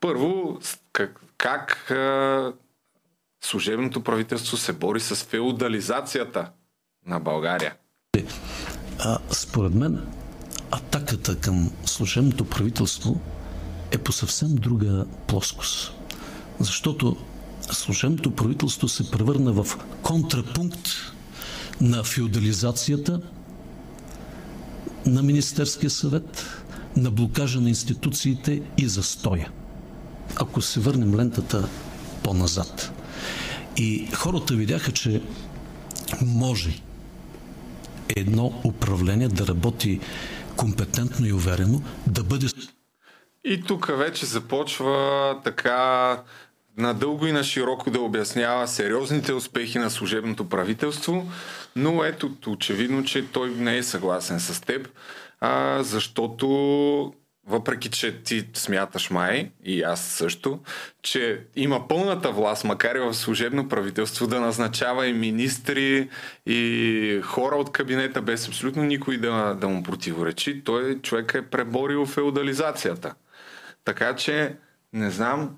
[0.00, 0.58] Първо,
[0.92, 2.52] как, как а,
[3.40, 6.50] служебното правителство се бори с феодализацията
[7.06, 7.74] на България.
[8.98, 10.06] А, според мен,
[10.70, 13.20] атаката към служебното правителство
[13.90, 15.92] е по съвсем друга плоскост.
[16.58, 17.16] Защото
[17.72, 20.88] служебното правителство се превърна в контрапункт
[21.80, 23.20] на феодализацията
[25.06, 26.46] на Министерския съвет,
[26.96, 29.50] на блокажа на институциите и застоя.
[30.36, 31.68] Ако се върнем лентата
[32.22, 32.92] по-назад.
[33.76, 35.22] И хората видяха, че
[36.22, 36.80] може
[38.16, 40.00] едно управление да работи
[40.56, 42.46] компетентно и уверено, да бъде
[43.44, 46.18] И тук вече започва така
[46.76, 51.30] надълго и на широко да обяснява сериозните успехи на служебното правителство,
[51.76, 54.88] но ето очевидно, че той не е съгласен с теб,
[55.40, 57.12] а, защото
[57.46, 60.60] въпреки, че ти смяташ май, и аз също,
[61.02, 66.08] че има пълната власт, макар и в служебно правителство, да назначава и министри,
[66.46, 70.64] и хора от кабинета, без абсолютно никой да, да му противоречи.
[70.64, 73.14] Той човек е преборил феодализацията.
[73.84, 74.56] Така че,
[74.92, 75.56] не знам,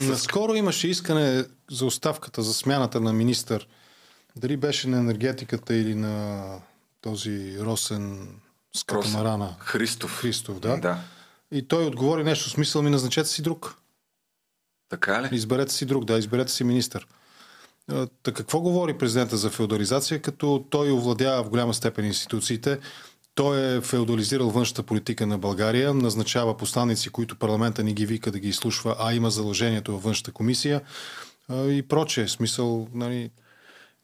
[0.00, 3.68] Наскоро имаше искане за оставката, за смяната на министър.
[4.36, 6.44] Дали беше на енергетиката или на
[7.00, 8.28] този Росен
[8.76, 9.56] с катамарана.
[9.58, 10.20] Христов.
[10.20, 10.76] Христов, да.
[10.76, 10.98] Да.
[11.52, 13.76] И той отговори нещо в смисъл ми назначете си друг.
[14.88, 15.28] Така ли?
[15.32, 17.06] Изберете си друг, да, изберете си министър.
[18.22, 22.78] Та какво говори президента за феодализация, като той овладява в голяма степен институциите,
[23.34, 28.38] той е феодализирал външната политика на България, назначава посланици, които парламента ни ги вика да
[28.38, 30.80] ги изслушва, а има задължението във външната комисия
[31.50, 32.28] и прочее.
[32.28, 33.30] Смисъл, нали,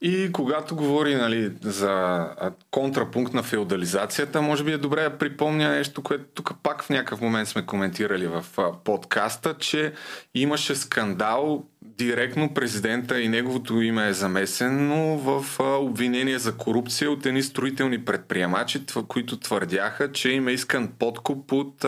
[0.01, 2.27] И когато говори нали, за
[2.71, 7.21] контрапункт на феодализацията, може би е добре да припомня нещо, което тук пак в някакъв
[7.21, 8.45] момент сме коментирали в
[8.85, 9.93] подкаста, че
[10.35, 11.65] имаше скандал,
[11.99, 18.85] директно президента и неговото име е замесено в обвинение за корупция от едни строителни предприемачи,
[19.09, 21.85] които твърдяха, че им е искан подкуп от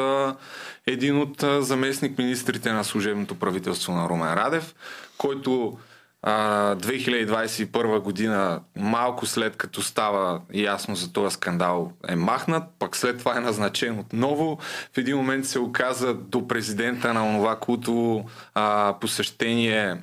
[0.86, 4.74] един от заместник министрите на служебното правителство на Румен Радев,
[5.18, 5.78] който
[6.22, 13.18] а, 2021 година, малко след като става ясно за този скандал, е махнат, пък след
[13.18, 14.58] това е назначен отново.
[14.92, 19.96] В един момент се оказа до президента на онова култово а, посещение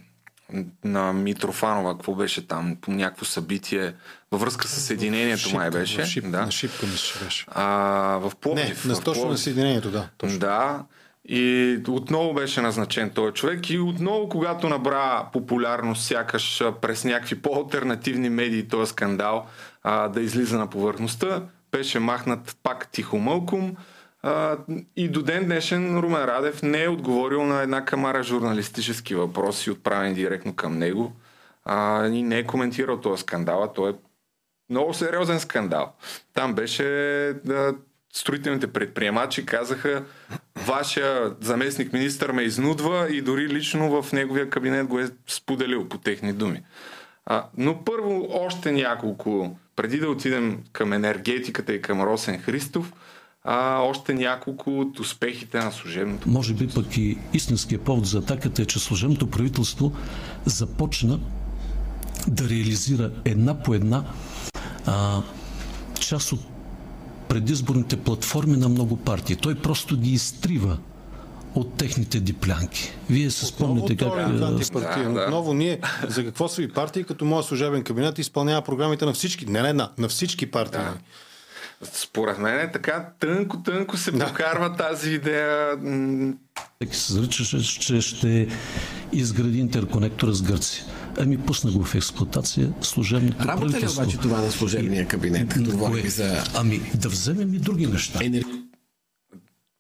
[0.83, 3.93] на Митрофанова, какво беше там, по някакво събитие,
[4.31, 6.03] във връзка с Съединението май беше.
[6.03, 6.41] В шип, да.
[6.41, 7.45] На шипка мисля, беше.
[7.47, 7.63] А,
[8.17, 8.85] в Не, Пловдив.
[8.85, 9.37] на, в точно на.
[9.37, 10.09] Съединението, да.
[10.17, 10.39] Точно.
[10.39, 10.83] Да.
[11.29, 13.69] И отново беше назначен този човек.
[13.69, 19.45] И отново, когато набра популярност, сякаш през някакви по-алтернативни медии този скандал
[19.83, 23.75] а, да излиза на повърхността, беше махнат пак тихо мълком.
[24.23, 24.57] А,
[24.95, 30.13] и до ден днешен Румен Радев не е отговорил на една камара журналистически въпроси, отправени
[30.13, 31.11] директно към него.
[31.65, 33.95] А, и не е коментирал този скандал, а той е
[34.69, 35.93] много сериозен скандал.
[36.33, 36.83] Там беше
[37.45, 37.73] да,
[38.17, 40.03] строителните предприемачи казаха
[40.55, 45.97] вашия заместник министър ме изнудва и дори лично в неговия кабинет го е споделил по
[45.97, 46.61] техни думи.
[47.25, 52.93] А, но първо още няколко, преди да отидем към енергетиката и към Росен Христов,
[53.43, 56.29] а, още няколко от успехите на служебното.
[56.29, 59.95] Може би пък и истинския повод за атаката е, че служебното правителство
[60.45, 61.19] започна
[62.27, 64.03] да реализира една по една
[64.85, 65.21] а,
[65.99, 66.56] част от
[67.29, 69.35] предизборните платформи на много партии.
[69.35, 70.77] Той просто ги изтрива
[71.55, 72.91] от техните диплянки.
[73.09, 74.13] Вие се спомните как...
[74.17, 75.13] Е антипартиен.
[75.13, 75.25] Да, да.
[75.25, 79.45] Отново ние, за какво са ви партии, като моят служебен кабинет изпълнява програмите на всички,
[79.45, 80.81] не на една, на всички партии.
[80.81, 80.93] Да.
[81.93, 85.77] Според мен е така тънко-тънко се прокарва тази идея.
[86.75, 88.47] Всеки се заричаше, че ще
[89.13, 90.83] изгради интерконектора с Гърция.
[91.19, 95.73] Ами пусна го в експлуатация служебното Работа ли обаче това на служебния кабинет, като Кое?
[95.73, 98.19] говорим за Ами да вземем и други неща.
[98.23, 98.43] енер...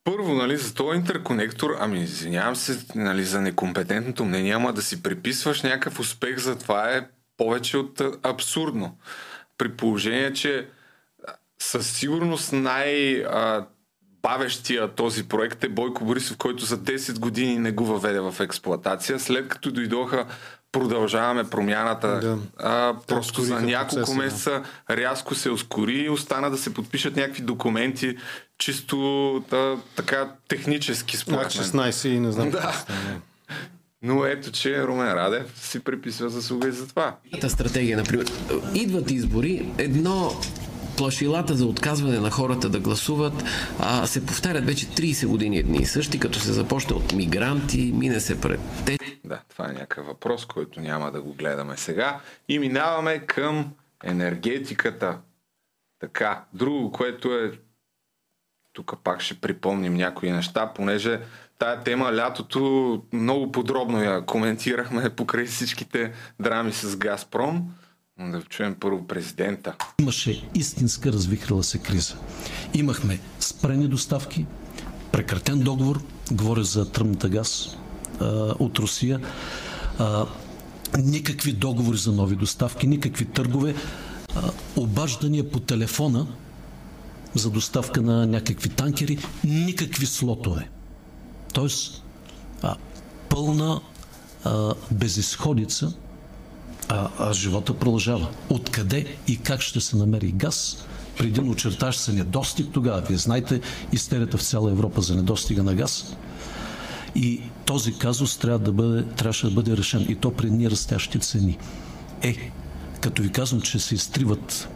[0.03, 5.03] първо, нали, за този интерконектор, ами извинявам се нали, за некомпетентното мнение, ама да си
[5.03, 8.97] приписваш някакъв успех за това е повече от абсурдно.
[9.57, 10.67] При положение, че
[11.59, 13.65] със сигурност най- а,
[14.21, 19.19] бавещия този проект е Бойко Борисов, който за 10 години не го въведе в експлоатация.
[19.19, 20.25] След като дойдоха
[20.71, 22.19] продължаваме промяната.
[22.19, 22.37] Да.
[22.57, 24.23] А, просто за няколко процеса, да.
[24.23, 28.17] месеца рязко се ускори и остана да се подпишат някакви документи,
[28.57, 28.97] чисто
[29.49, 31.65] да, така технически според мен.
[31.65, 32.49] 16 и не знам.
[32.49, 32.61] Да.
[32.61, 32.85] какво.
[34.01, 37.15] Но ето, че Румен Радев си приписва заслуга и за това.
[37.41, 38.25] Та стратегия, например.
[38.73, 40.31] Идват избори, едно
[40.97, 43.43] плашилата за отказване на хората да гласуват
[43.79, 48.19] а, се повтарят вече 30 години едни и същи, като се започне от мигранти, мине
[48.19, 48.97] се пред те.
[49.25, 52.19] Да, това е някакъв въпрос, който няма да го гледаме сега.
[52.49, 55.17] И минаваме към енергетиката.
[55.99, 57.51] Така, друго, което е...
[58.73, 61.21] Тук пак ще припомним някои неща, понеже
[61.59, 67.73] тая тема лятото много подробно я коментирахме покрай всичките драми с Газпром.
[68.19, 69.75] Да чуем първо президента.
[69.99, 72.15] Имаше истинска развихрила се криза.
[72.73, 74.45] Имахме спрени доставки,
[75.11, 76.01] прекратен договор,
[76.31, 77.77] говоря за тръмната газ
[78.19, 78.25] а,
[78.59, 79.21] от Русия,
[79.99, 80.25] а,
[80.97, 83.75] никакви договори за нови доставки, никакви търгове,
[84.35, 86.27] а, обаждания по телефона
[87.35, 90.69] за доставка на някакви танкери, никакви слотове.
[91.53, 92.03] Тоест,
[92.61, 92.75] а,
[93.29, 93.81] пълна
[94.43, 95.93] а, безисходица
[96.89, 98.27] а, а живота продължава.
[98.49, 100.85] Откъде и как ще се намери газ?
[101.17, 103.01] При един очертащ се недостиг тогава.
[103.01, 106.15] Вие знаете истерията в цяла Европа за недостига на газ.
[107.15, 110.05] И този казус трябва да бъде, трябваше да бъде решен.
[110.09, 111.57] И то при ни растящи цени.
[112.21, 112.51] Е,
[113.01, 114.69] като ви казвам, че се изтриват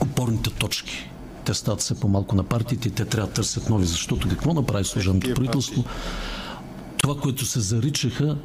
[0.00, 1.10] опорните точки.
[1.44, 3.86] Те стават все по-малко на партиите те трябва да търсят нови.
[3.86, 5.84] Защото какво направи служебното правителство?
[6.96, 8.36] Това, което се заричаха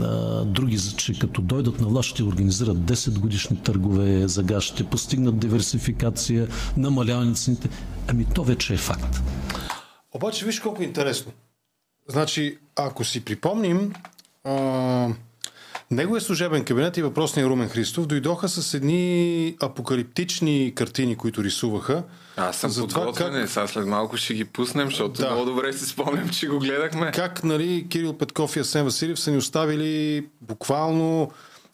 [0.00, 4.84] а, други, че като дойдат на власт ще организират 10 годишни търгове за газ, ще
[4.84, 7.68] постигнат диверсификация, намаляване на цените.
[8.08, 9.22] Ами то вече е факт.
[10.14, 11.32] Обаче виж колко е интересно.
[12.08, 13.92] Значи, ако си припомним,
[14.44, 15.08] а,
[15.90, 22.02] неговия служебен кабинет и въпросния Румен Христов дойдоха с едни апокалиптични картини, които рисуваха.
[22.36, 25.30] Аз съм за това как- и сега след малко ще ги пуснем, защото Да.
[25.30, 27.10] много добре си спомням, че го гледахме.
[27.10, 31.30] Как нали, Кирил Петков и Асен Василев са ни оставили буквално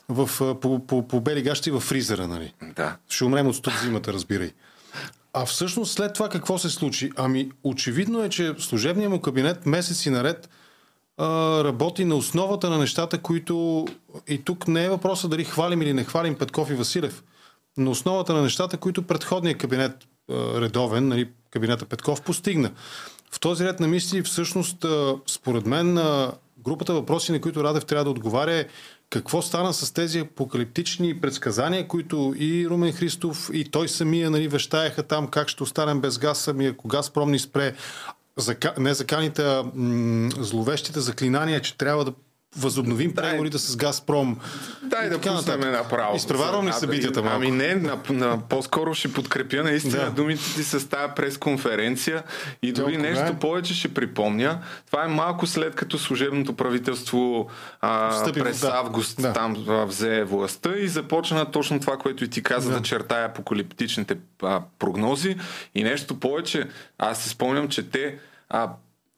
[0.08, 2.28] в, по, по, по бели гащи в фризера.
[2.28, 2.54] Нали.
[2.76, 2.96] Да.
[3.08, 4.50] Ще умрем от студ зимата, разбирай.
[5.32, 7.10] А всъщност след това какво се случи?
[7.16, 10.48] Ами очевидно е, че служебният му кабинет месеци наред
[11.64, 13.86] работи на основата на нещата, които...
[14.28, 17.22] И тук не е въпроса дали хвалим или не хвалим Петков и Василев.
[17.76, 19.92] На основата на нещата, които предходният кабинет
[20.30, 22.70] редовен, нали, кабинета Петков, постигна.
[23.30, 24.86] В този ред на мисли, всъщност,
[25.26, 25.94] според мен,
[26.58, 28.66] групата въпроси, на които Радев трябва да отговаря е
[29.10, 35.02] какво стана с тези апокалиптични предсказания, които и Румен Христов, и той самия нали, вещаяха
[35.02, 37.74] там как ще останем без газ, ами ако Газпром ни спре,
[38.36, 38.74] зака...
[38.78, 39.64] не заканите, а
[40.38, 42.12] зловещите заклинания, че трябва да
[42.56, 44.38] възобновим Дай- преговорите с Газпром.
[44.82, 46.16] Дай да пуснем направо.
[46.16, 47.36] Изпреварвам ли Ами- събитията малко?
[47.36, 50.10] Ами не, на, на, по-скоро ще подкрепя наистина Да.
[50.10, 52.22] думите ти с тази пресконференция
[52.62, 54.58] и дори кога нещо повече ще припомня.
[54.86, 57.48] Това е малко след като служебното правителство
[57.80, 58.68] а, през да.
[58.68, 59.32] август Да.
[59.32, 64.16] там а, взе властта и започна точно това, което и ти каза, да, чертая апокалиптичните
[64.42, 65.36] а, прогнози.
[65.74, 66.64] И нещо повече,
[66.98, 68.70] аз си спомням, че те а,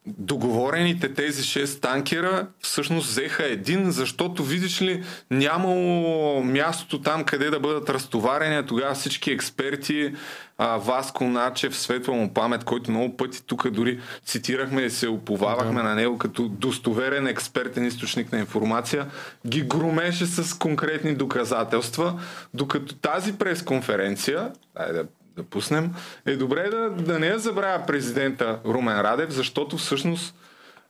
[0.06, 7.60] договорените тези 6 танкера всъщност взеха един, защото видиш ли нямало място там къде да
[7.60, 10.14] бъдат разтоварени, тогава всички експерти,
[10.58, 15.82] а, Васко Начев, светла му памет, който много пъти тук дори цитирахме и се уповавахме
[15.82, 19.06] на него като достоверен експертен източник на информация,
[19.46, 22.20] ги громеше с конкретни доказателства,
[22.54, 25.04] докато тази пресконференция, дай да
[25.36, 25.94] да пуснем,
[26.26, 30.34] е добре да, да не я забравя президента Румен Радев, защото всъщност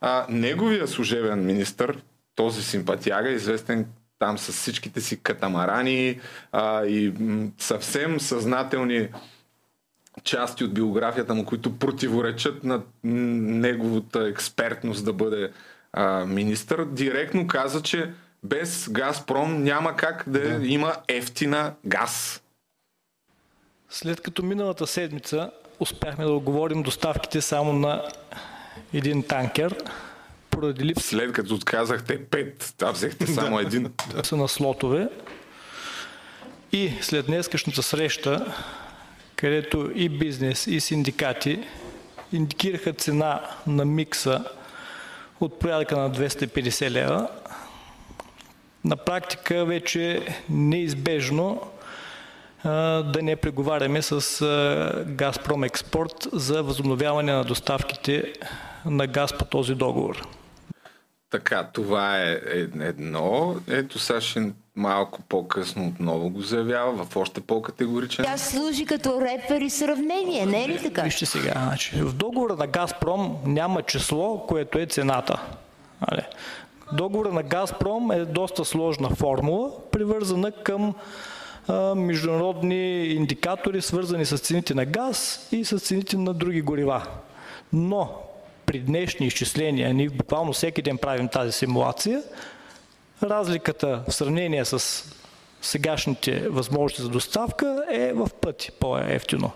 [0.01, 1.95] а, неговия служебен министр,
[2.35, 3.87] този симпатяга, известен
[4.19, 6.21] там с всичките си катамарани
[6.53, 9.09] а, и м, съвсем съзнателни
[10.23, 15.51] части от биографията му, които противоречат на неговата експертност да бъде
[15.93, 18.11] а, министър, директно каза, че
[18.42, 20.67] без Газпром няма как да, да.
[20.67, 22.44] има ефтина газ.
[23.95, 28.03] След като миналата седмица успяхме да оговорим доставките само на
[28.95, 29.77] един танкер,
[30.51, 33.92] поради липса След като отказахте пет, а взехте само един.
[34.33, 35.09] на слотове
[36.73, 38.55] и след днескашната среща,
[39.37, 41.65] където и бизнес, и синдикати,
[42.33, 44.45] индикираха цена на микса
[45.40, 47.29] от порядъка на 250 лева.
[48.85, 51.71] На практика вече неизбежно
[52.65, 58.33] да не преговаряме с Газпром Експорт за възобновяване на доставките
[58.87, 60.29] на газ по този договор.
[61.31, 62.40] Така, това е
[62.81, 63.56] едно.
[63.69, 68.25] Ето сега малко по-късно отново го заявява в още по-категоричен.
[68.25, 71.02] Тя служи като репер и сравнение, не е ли така?
[71.02, 75.42] Вижте сега, значи, в договора на Газпром няма число, което е цената.
[76.92, 80.94] Договора на Газпром е доста сложна формула, привързана към
[81.96, 87.06] международни индикатори, свързани с цените на газ и с цените на други горива.
[87.73, 88.10] Но
[88.67, 92.23] при днешни изчисления, ние буквално всеки ден правим тази симулация,
[93.23, 95.04] разликата в сравнение с
[95.62, 99.50] сегашните възможности за доставка е в пъти по-ефтино.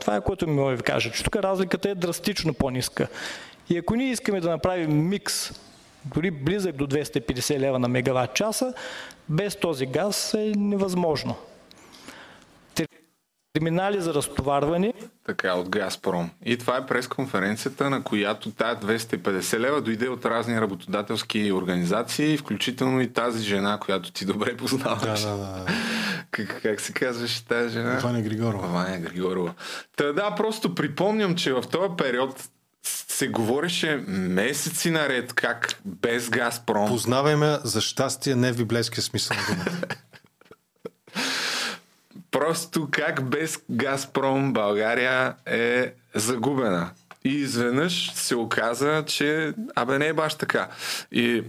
[0.00, 3.08] Това е което ми мога ви кажа, че тук разликата е драстично по-ниска.
[3.70, 5.52] И ако ние искаме да направим микс,
[6.04, 8.74] дори близък до 250 лева на мегаватт часа,
[9.28, 11.36] без този газ е невъзможно
[13.52, 14.92] терминали за разтоварване.
[15.26, 16.30] Така, от Газпром.
[16.44, 23.00] И това е пресконференцията, на която тая 250 лева дойде от разни работодателски организации, включително
[23.00, 25.22] и тази жена, която ти добре познаваш.
[25.22, 25.66] Да, да, да.
[26.30, 27.98] Как, как се казваше тази жена?
[28.02, 28.68] Ваня Григорова.
[28.68, 29.54] Ваня Григорова.
[29.96, 32.48] Та да, просто припомням, че в този период
[32.82, 36.88] се говореше месеци наред как без Газпром.
[36.88, 39.86] Познаваме за щастие не в библейския смисъл на думата.
[42.30, 46.90] Просто как без Газпром България е загубена.
[47.24, 50.68] И изведнъж се оказа, че абе не е баш така.
[51.12, 51.44] И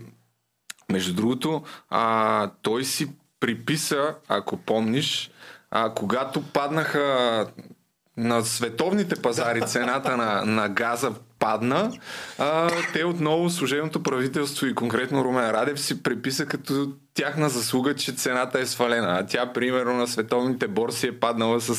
[0.91, 5.31] между другото, а, той си приписа, ако помниш,
[5.71, 7.47] а, когато паднаха
[8.17, 11.91] на световните пазари цената на, на газа падна,
[12.37, 18.11] а, те отново служебното правителство и конкретно Румен Радев си приписа като тяхна заслуга, че
[18.11, 19.19] цената е свалена.
[19.19, 21.73] А тя, примерно, на световните борси е паднала с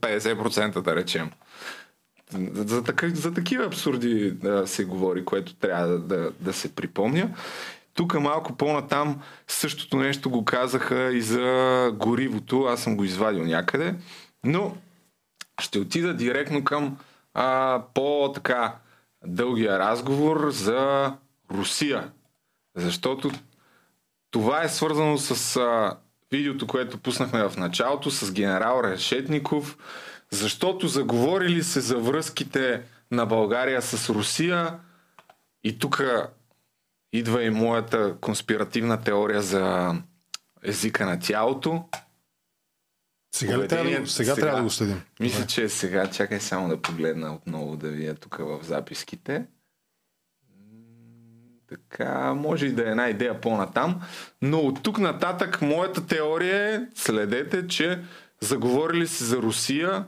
[0.00, 1.30] 50%, да речем.
[2.54, 7.30] За, такъв, за такива абсурди да се говори, което трябва да, да, да се припомня.
[7.94, 12.62] Тук малко по-натам същото нещо го казаха и за горивото.
[12.62, 13.94] Аз съм го извадил някъде.
[14.44, 14.76] Но
[15.60, 16.98] ще отида директно към
[17.34, 18.76] а, по-така
[19.26, 21.12] дългия разговор за
[21.50, 22.10] Русия.
[22.76, 23.30] Защото
[24.30, 25.96] това е свързано с а,
[26.32, 29.78] видеото, което пуснахме в началото с генерал Решетников,
[30.30, 34.78] защото заговорили се за връзките на България с Русия
[35.64, 36.02] и тук
[37.12, 39.94] идва и моята конспиративна теория за
[40.62, 41.84] езика на тялото.
[43.34, 45.02] Сега, ли трябва, да, сега, сега трябва да го следим.
[45.20, 46.10] Мисля, че сега.
[46.10, 49.44] Чакай само да погледна отново да видя тук в записките.
[51.68, 54.00] Така, може и да е една идея по-натам.
[54.42, 58.00] Но от тук нататък моята теория е, следете, че
[58.40, 60.04] заговорили се за Русия,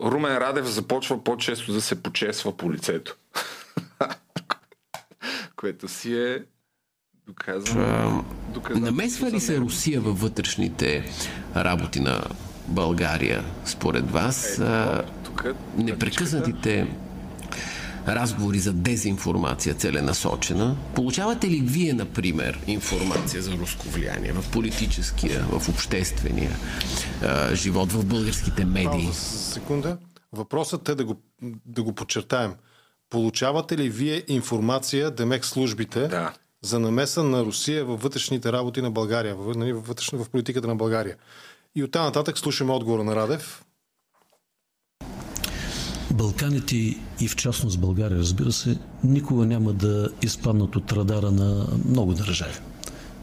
[0.00, 3.16] Румен Радев започва по-често да се почесва по лицето.
[5.56, 6.44] Което си е
[7.26, 8.24] доказано.
[8.74, 11.04] Намесва ли се Русия във вътрешните
[11.56, 12.24] работи на
[12.68, 14.58] България, според вас?
[14.58, 15.46] Е, тук,
[15.76, 16.86] непрекъснатите
[18.08, 20.76] разговори за дезинформация целенасочена.
[20.94, 26.50] Получавате ли вие, например, информация за руско влияние в политическия, в обществения
[27.22, 29.08] а, живот, в българските медии?
[29.12, 29.98] секунда.
[30.32, 31.16] Въпросът е да го,
[31.66, 32.54] да го подчертаем.
[33.10, 36.32] Получавате ли вие информация, демек службите, да.
[36.62, 40.68] за намеса на Русия във вътрешните работи на България, в, нали, в, вътрешно, в политиката
[40.68, 41.16] на България?
[41.78, 43.64] И оттам нататък слушаме отговора на Радев.
[46.10, 46.76] Балканите
[47.20, 52.54] и в частност България, разбира се, никога няма да изпаднат от радара на много държави.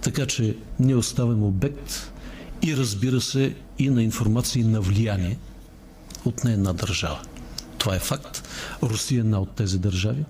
[0.02, 2.12] Така че ние оставим обект
[2.62, 5.38] и разбира се и на информация и на влияние
[6.26, 7.22] от не една държава.
[7.78, 8.48] Това е факт.
[8.84, 10.26] Русия е една от тези държави,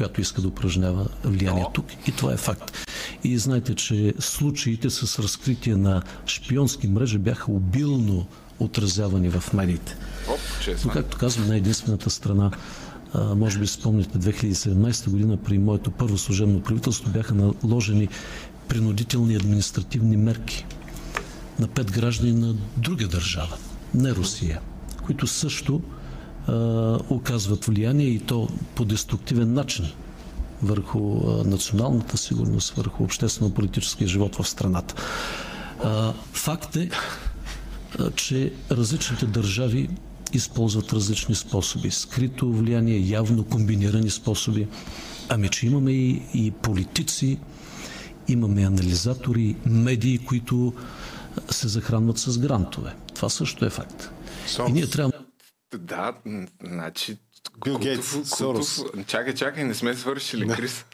[0.00, 2.72] която иска да упражнява влияние тук и това е факт.
[3.24, 8.26] И знаете, че случаите с разкритие на шпионски мрежи бяха обилно
[8.58, 9.96] отразявани в медиите.
[10.84, 12.50] Но, както казвам, на единствената страна,
[13.14, 18.08] може би спомняте, 2017 година при моето първо служебно правителство бяха наложени
[18.68, 20.66] принудителни административни мерки
[21.58, 23.56] на пет граждани на друга държава,
[23.94, 24.60] не Русия,
[25.06, 25.82] които също
[27.10, 29.84] оказват влияние и то по деструктивен начин
[30.62, 31.00] върху
[31.44, 34.94] националната сигурност, върху обществено-политическия живот в страната.
[36.32, 36.90] Факт е,
[38.16, 39.88] че различните държави
[40.32, 41.90] използват различни способи.
[41.90, 44.68] Скрито влияние, явно комбинирани способи.
[45.28, 47.38] Ами, че имаме и, и политици,
[48.28, 50.72] имаме анализатори, медии, които
[51.50, 52.94] се захранват с грантове.
[53.14, 54.10] Това също е факт.
[54.68, 55.12] И ние трябва
[55.78, 56.12] Да,
[56.64, 57.16] значи...
[57.64, 58.84] Бил Гейтс, Сорос.
[59.06, 60.84] Чакай, чакай, не сме свършили, Крис.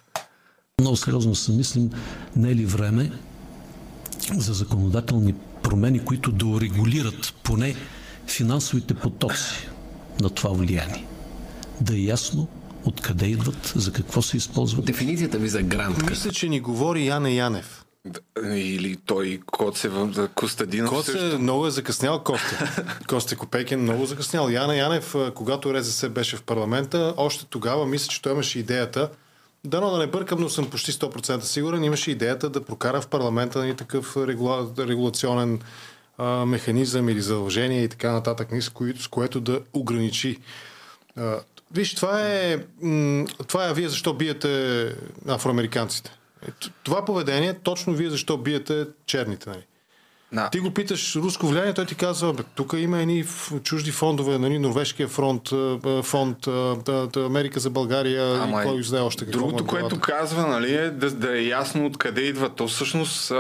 [0.80, 1.90] много сериозно се мислим,
[2.36, 3.12] не е ли време
[4.36, 7.76] за законодателни промени, които да урегулират поне
[8.26, 9.68] финансовите потоци
[10.20, 11.06] на това влияние.
[11.80, 12.48] Да е ясно
[12.84, 14.84] откъде идват, за какво се използват.
[14.84, 16.10] Дефиницията ви за грант.
[16.10, 17.85] Мисля, че ни говори Яне Янев.
[18.44, 21.38] Или той Коцев, за Костадинов Коце също.
[21.38, 22.86] много е закъснял Костя.
[23.08, 24.48] Костя Копейкин много закъснял.
[24.48, 29.10] Яна Янев, когато РЗС беше в парламента, още тогава мисля, че той имаше идеята,
[29.64, 33.64] дано да не бъркам, но съм почти 100% сигурен, имаше идеята да прокара в парламента
[33.64, 35.60] ни такъв регула, регулационен
[36.18, 40.38] а, механизъм или задължение и така нататък, с, кои, с което да ограничи.
[41.16, 41.40] А,
[41.72, 42.58] виж, това е,
[43.46, 44.94] това е вие защо биете
[45.28, 46.10] афроамериканците.
[46.48, 49.50] Ето, Това поведение, точно вие защо биете черните.
[49.50, 49.66] Нали?
[50.32, 50.50] Да.
[50.50, 53.24] Ти го питаш руско влияние, той ти казва, бе, тук има едни
[53.62, 55.48] чужди фондове, нали, Норвежкия фронт,
[56.02, 56.50] фонд, а,
[56.84, 59.38] да, да, Америка за България Ама и кой знае още какво.
[59.38, 62.48] Другото, е което казва, нали, е да, да е ясно откъде идва.
[62.48, 63.32] То всъщност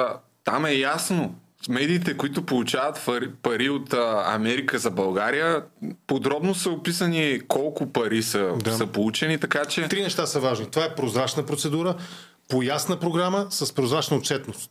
[0.44, 1.34] там е ясно.
[1.68, 3.08] Медиите, които получават
[3.42, 3.94] пари от
[4.26, 5.62] Америка за България,
[6.06, 8.72] подробно са описани колко пари са, Да.
[8.72, 9.88] са получени, така че...
[9.88, 10.66] Три неща са важни.
[10.66, 11.94] Това е прозрачна процедура,
[12.48, 14.70] по ясна програма с прозрачна отчетност.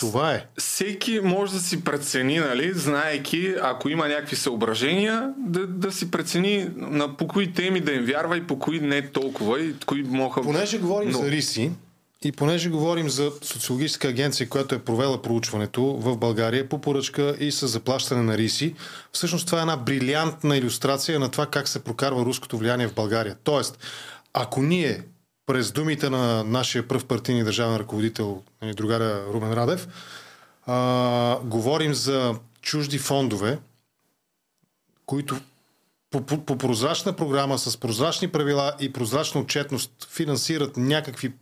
[0.00, 0.46] Това е.
[0.58, 6.68] Всеки може да си прецени, нали, знаеки, ако има някакви съображения, да, да си прецени
[6.76, 10.42] на по кои теми да им вярва и по кои не толкова и кои моха...
[10.42, 11.70] Понеже говорим Но- за риси
[12.24, 17.52] и понеже говорим за социологическа агенция, която е провела проучването в България по поръчка и
[17.52, 18.74] с заплащане на риси,
[19.12, 23.36] всъщност това е една брилянтна иллюстрация на това как се прокарва руското влияние в България.
[23.44, 23.78] Тоест,
[24.32, 25.02] ако ние
[25.46, 29.88] през думите на нашия пръв партийни държавен ръководител, нали, другаря Румен Радев,
[30.66, 33.58] а, говорим за чужди фондове,
[35.06, 35.40] които
[36.10, 41.32] по, по, по прозрачна програма, с прозрачни правила и прозрачна отчетност финансират някакви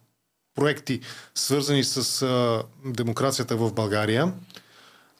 [0.54, 1.00] проекти,
[1.34, 4.32] свързани с а, демокрацията в България.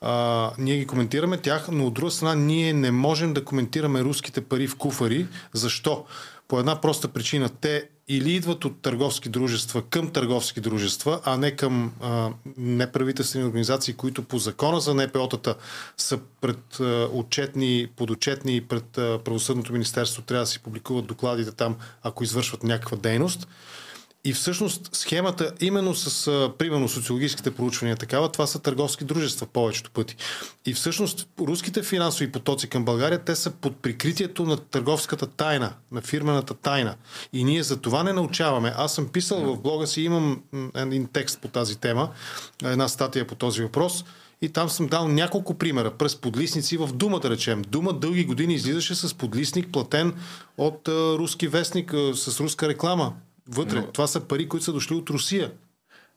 [0.01, 4.41] А, ние ги коментираме тях, но от друга страна ние не можем да коментираме руските
[4.41, 5.26] пари в куфари.
[5.53, 6.05] Защо?
[6.49, 7.49] По една проста причина.
[7.61, 13.94] Те или идват от търговски дружества към търговски дружества, а не към а, неправителствени организации,
[13.94, 15.55] които по закона за НПО-тата
[15.96, 21.76] са пред а, отчетни, подотчетни пред а, правосъдното министерство трябва да си публикуват докладите там,
[22.02, 23.48] ако извършват някаква дейност.
[24.27, 30.16] И всъщност схемата, именно с, примерно, социологическите проучвания такава, това са търговски дружества повечето пъти.
[30.66, 36.01] И всъщност руските финансови потоци към България, те са под прикритието на търговската тайна, на
[36.01, 36.95] фирмената тайна.
[37.33, 38.72] И ние за това не научаваме.
[38.77, 40.43] Аз съм писал в блога си, имам
[40.75, 42.09] един текст по тази тема,
[42.64, 44.05] една статия по този въпрос.
[44.43, 47.62] И там съм дал няколко примера през подлисници в Дума, да речем.
[47.62, 50.14] Дума дълги години излизаше с подлисник, платен
[50.59, 53.12] от а, руски вестник, а, с руска реклама.
[53.49, 53.76] Вътре.
[53.76, 55.53] Но- Това са пари, които са дошли от Русия.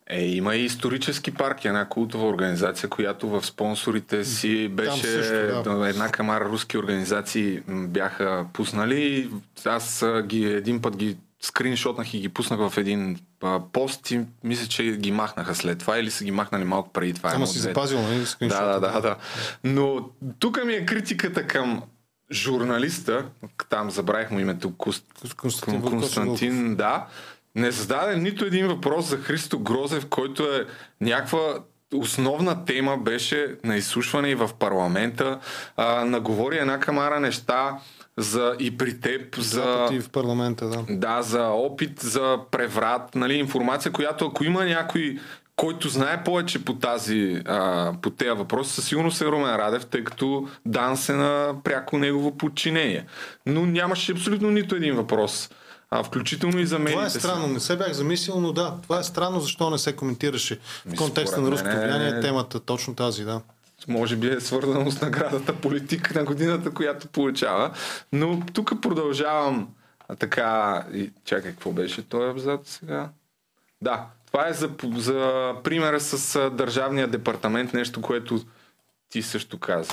[0.09, 5.89] Е, има и исторически парк, една култова организация, която в спонсорите си беше също, да.
[5.89, 9.29] една камара руски организации бяха пуснали.
[9.65, 14.67] Аз ги един път ги скриншотнах и ги пуснах в един а, пост и мисля,
[14.67, 17.31] че ги махнаха след това или са ги махнали малко преди това.
[17.35, 18.25] Ама си запазил, нали?
[18.41, 19.15] Да, да, да, да.
[19.63, 20.09] Но
[20.39, 21.83] тук ми е критиката към
[22.31, 23.25] журналиста,
[23.69, 25.05] там забравих му името Куст...
[25.37, 27.05] Константин Кон- Константин, да,
[27.55, 30.65] не зададе нито един въпрос за Христо Грозев, който е
[31.01, 31.39] някаква
[31.93, 35.39] основна тема беше на изслушване и в парламента.
[35.77, 37.77] А, наговори една камара неща
[38.17, 39.63] за и при теб, за...
[39.63, 40.85] пъти в парламента, да.
[40.89, 45.19] Да, за опит, за преврат, нали, информация, която ако има някой,
[45.57, 50.03] който знае повече по тази, а, по тези въпроси, със сигурност е Румен Радев, тъй
[50.03, 53.05] като Данс е на пряко негово подчинение.
[53.45, 55.49] Но нямаше абсолютно нито един въпрос.
[55.89, 56.93] А, включително и за медиите.
[56.93, 59.95] Това е странно, не се бях замислил, но да, това е странно, защо не се
[59.95, 63.41] коментираше в контекста на руското мен е- влияние темата, точно тази, да.
[63.87, 67.71] Може би е свързано с наградата политик на годината, която получава.
[68.13, 69.69] Но тук продължавам
[70.07, 70.83] а, така...
[70.93, 73.09] И, чакай, какво беше този абзац сега?
[73.81, 74.05] Да,
[74.37, 78.39] това е за, за примера с Държавния департамент, нещо, което
[79.09, 79.91] ти също каза.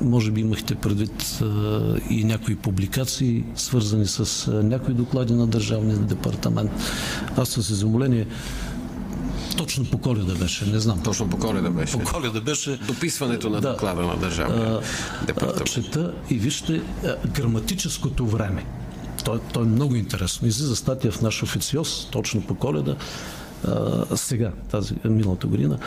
[0.00, 1.46] Може би имахте предвид а,
[2.10, 6.70] и някои публикации, свързани с а, някои доклади на Държавния департамент.
[7.36, 8.26] Аз с изумление
[9.56, 11.02] Точно по коледа беше, не знам.
[11.02, 11.92] Точно по коледа беше.
[11.92, 12.76] По коледа беше.
[12.76, 13.72] Дописването на Да.
[13.72, 14.80] доклада на държавния А,
[15.26, 15.66] департамент.
[15.66, 18.64] чета и вижте а, граматическото време.
[19.24, 20.48] То, то е много интересно.
[20.48, 22.96] Излиза статия в наш официоз, точно по коледа,
[23.68, 25.78] а, сега, тази миналата година.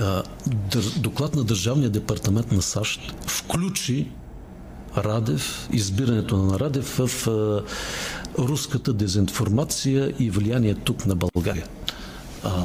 [0.00, 4.10] А, дър, доклад на Държавния департамент на САЩ включи
[4.96, 7.62] Радев, избирането на Радев в а,
[8.38, 11.66] руската дезинформация и влияние тук на България.
[12.44, 12.64] А,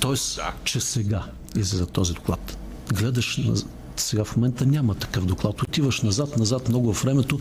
[0.00, 1.24] тоест, че сега
[1.56, 2.58] излиза този доклад.
[2.92, 3.54] Гледаш, на...
[3.96, 5.62] сега в момента няма такъв доклад.
[5.62, 7.38] Отиваш назад, назад много в времето.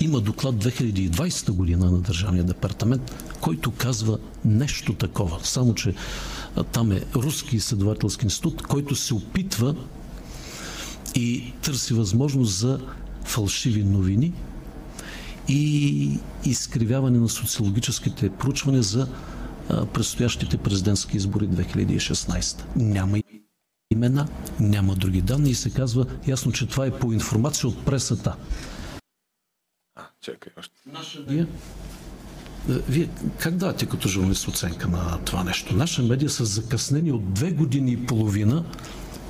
[0.00, 5.38] Има доклад 2020 година на Държавния департамент, който казва нещо такова.
[5.42, 5.94] Само, че
[6.72, 9.74] там е Руски изследователски институт, който се опитва
[11.14, 12.80] и търси възможност за
[13.24, 14.32] фалшиви новини
[15.48, 19.08] и изкривяване на социологическите проучвания за
[19.94, 22.62] предстоящите президентски избори 2016.
[22.76, 23.18] Няма
[23.90, 24.28] имена,
[24.60, 28.34] няма други данни и се казва ясно, че това е по информация от пресата.
[30.24, 30.74] Чакай още.
[31.26, 31.46] Вие,
[32.70, 33.08] е, вие
[33.38, 35.76] как давате като журналист оценка на това нещо?
[35.76, 38.64] Наша медия с закъснение от две години и половина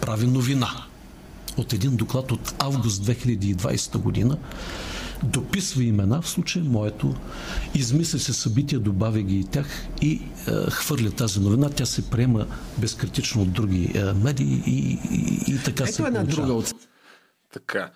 [0.00, 0.70] прави новина.
[1.56, 4.38] От един доклад от август 2020 година
[5.22, 7.14] дописва имена, в случая моето,
[7.74, 9.66] измисля се събития, добавя ги и тях
[10.02, 11.70] и е, хвърля тази новина.
[11.70, 12.46] Тя се приема
[12.78, 16.46] безкритично от други е, медии и, и, и така се Ето една получава.
[16.46, 16.84] друга оценка.
[17.52, 17.90] Така.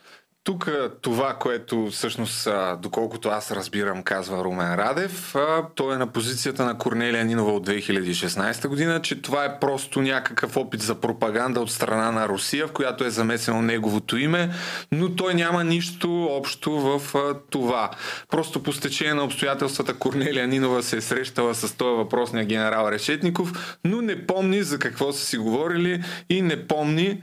[0.44, 0.70] Тук
[1.02, 5.34] това, което всъщност, доколкото аз разбирам, казва Румен Радев,
[5.74, 10.56] той е на позицията на Корнелия Нинова от 2016 година, че това е просто някакъв
[10.56, 14.50] опит за пропаганда от страна на Русия, в която е замесено неговото име,
[14.92, 17.14] но той няма нищо общо в
[17.50, 17.90] това.
[18.28, 23.78] Просто по стечение на обстоятелствата Корнелия Нинова се е срещала с този въпросния генерал Решетников,
[23.84, 27.22] но не помни за какво са си говорили и не помни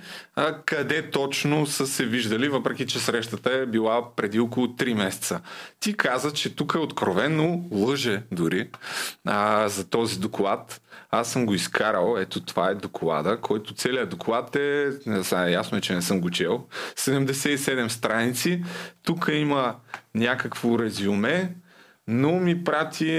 [0.65, 5.41] къде точно са се виждали, въпреки че срещата е била преди около 3 месеца.
[5.79, 8.69] Ти каза, че тук е откровенно лъже дори
[9.25, 10.81] а, за този доклад.
[11.11, 15.81] Аз съм го изкарал, ето това е доклада, който целият доклад е, знам, ясно е,
[15.81, 16.65] че не съм го чел,
[16.95, 18.63] 77 страници.
[19.03, 19.75] Тук има
[20.15, 21.55] някакво резюме,
[22.07, 23.09] но ми прати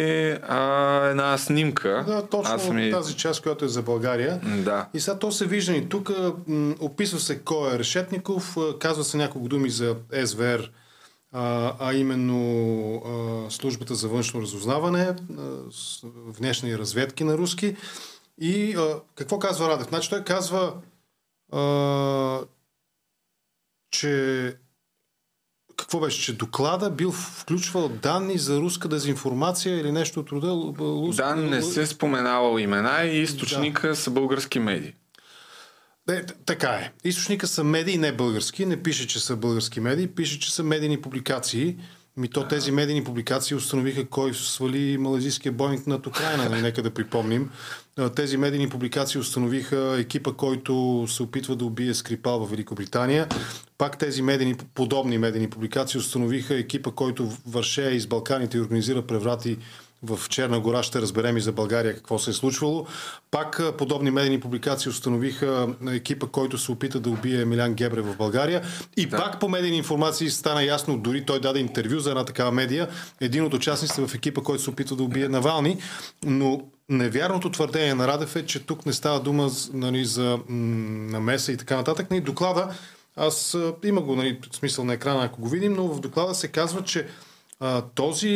[0.42, 0.60] а,
[1.00, 2.04] една снимка.
[2.06, 4.40] Да, точно Аз съм и- тази част, която е за България.
[4.56, 4.88] Да.
[4.94, 6.10] И сега то се вижда и тук.
[6.46, 10.70] м, Описва се кой е Решетников, казва се няколко думи за СВР,
[11.32, 12.36] а, а именно
[12.96, 15.16] а, службата за външно разузнаване, а,
[15.72, 17.76] с- внешни разведки на руски.
[18.38, 18.84] И а,
[19.14, 19.88] какво казва Радев?
[19.88, 20.72] Значи той казва,
[21.52, 22.40] а,
[23.90, 24.54] че
[25.76, 30.46] какво беше, че доклада бил включвал данни за руска дезинформация или нещо от рода?
[30.46, 34.94] Лус- Да, не се споменавал имена и източника са български медии.
[36.08, 36.92] Не, така е.
[37.04, 38.66] Източника са медии, не български.
[38.66, 41.76] Не пише, че са български медии, пише, че са медийни публикации.
[42.16, 46.90] Ми то тези медийни публикации установиха кой свали малазийския Боинг над Украина, нали, нека да
[46.90, 47.50] припомним.
[48.16, 53.28] Тези медийни публикации установиха екипа, който се опитва да убие Скрипал в Великобритания.
[53.78, 59.58] Пак тези медийни, подобни медийни публикации установиха екипа, който върше из Балканите и организира преврати
[60.06, 62.86] в Черна гора ще разберем и за България какво се е случвало.
[63.30, 68.62] Пак подобни медийни публикации установиха екипа, който се опита да убие Емилян Гебре в България.
[68.96, 69.16] И да.
[69.16, 72.88] пак по медийни информации стана ясно, дори той даде интервю за една такава медия,
[73.20, 75.78] един от участниците в екипа, който се опита да убие Навални,
[76.24, 81.56] но невярното твърдение на Радев е, че тук не става дума нали, за намеса и
[81.56, 82.10] така нататък.
[82.10, 82.68] Нали, доклада,
[83.16, 86.82] аз има го нали, смисъл на екрана, ако го видим, но в доклада се казва,
[86.82, 87.06] че
[87.60, 88.28] а, този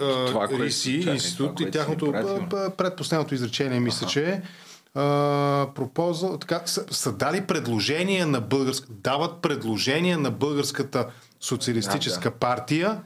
[0.00, 2.12] а, Това, което- РИСИ, чакай, институт това, и което тяхното
[2.54, 4.42] а, предпоследното изречение, мисля, че е
[5.66, 11.06] пропозал, така, са, са дали предложения на българска, дават предложения на българската
[11.40, 13.00] социалистическа партия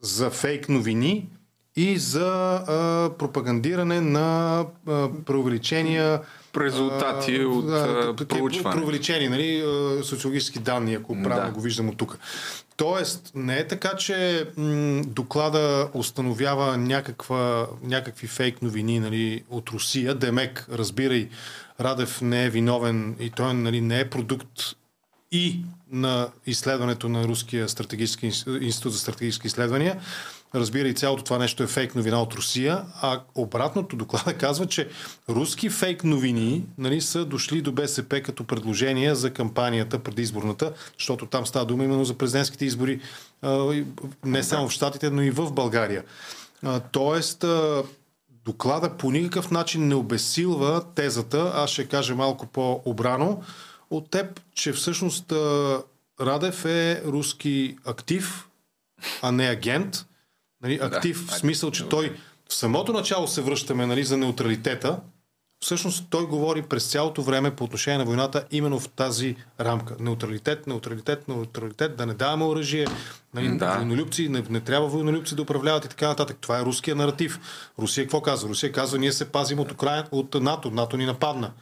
[0.00, 1.28] за фейк новини
[1.76, 6.20] и за а, пропагандиране на а, преувеличения
[6.56, 8.76] Резултати а, от, а, такива проучване.
[8.76, 9.64] Преувеличени, нали,
[10.02, 11.52] социологически данни, ако правилно Да.
[11.52, 12.18] го виждам от тук.
[12.76, 20.14] Тоест, не е така, че м- доклада установява някаква, някакви фейк новини нали, от Русия.
[20.14, 21.28] Демек, разбирай,
[21.80, 24.60] Радев не е виновен и той нали, не е продукт
[25.32, 25.60] и
[25.90, 30.00] на изследването на Руския стратегически инс- институт за стратегически изследвания.
[30.54, 34.88] Разбира и цялото това нещо е фейк новина от Русия, а обратното доклада казва, че
[35.28, 41.46] руски фейк новини нали, са дошли до БСП като предложения за кампанията предизборната, защото там
[41.46, 43.00] става дума именно за президентските избори
[44.24, 46.04] не само в Штатите, но и в България.
[46.92, 47.44] Тоест,
[48.44, 53.42] доклада по никакъв начин не обесилва тезата, аз ще кажа малко по-обрано,
[53.90, 55.32] от теб, че всъщност
[56.20, 58.48] Радев е руски актив,
[59.22, 60.06] а не агент.
[60.66, 62.16] Нали, актив в смисъл, че той
[62.48, 65.00] в самото начало се връщаме нали, за неутралитета.
[65.60, 69.96] Всъщност той говори през цялото време по отношение на войната именно в тази рамка.
[70.00, 72.86] Неутралитет, неутралитет, неутралитет, да не даваме оръжие,
[73.34, 73.76] нали, Да.
[73.76, 76.36] войнолюбци, не, не трябва войнолюбци да управляват и така нататък.
[76.40, 77.40] Това е руския наратив.
[77.78, 78.48] Русия какво казва?
[78.48, 80.70] Русия казва, ние се пазим от, Украина, от НАТО.
[80.70, 81.52] НАТО ни нападна.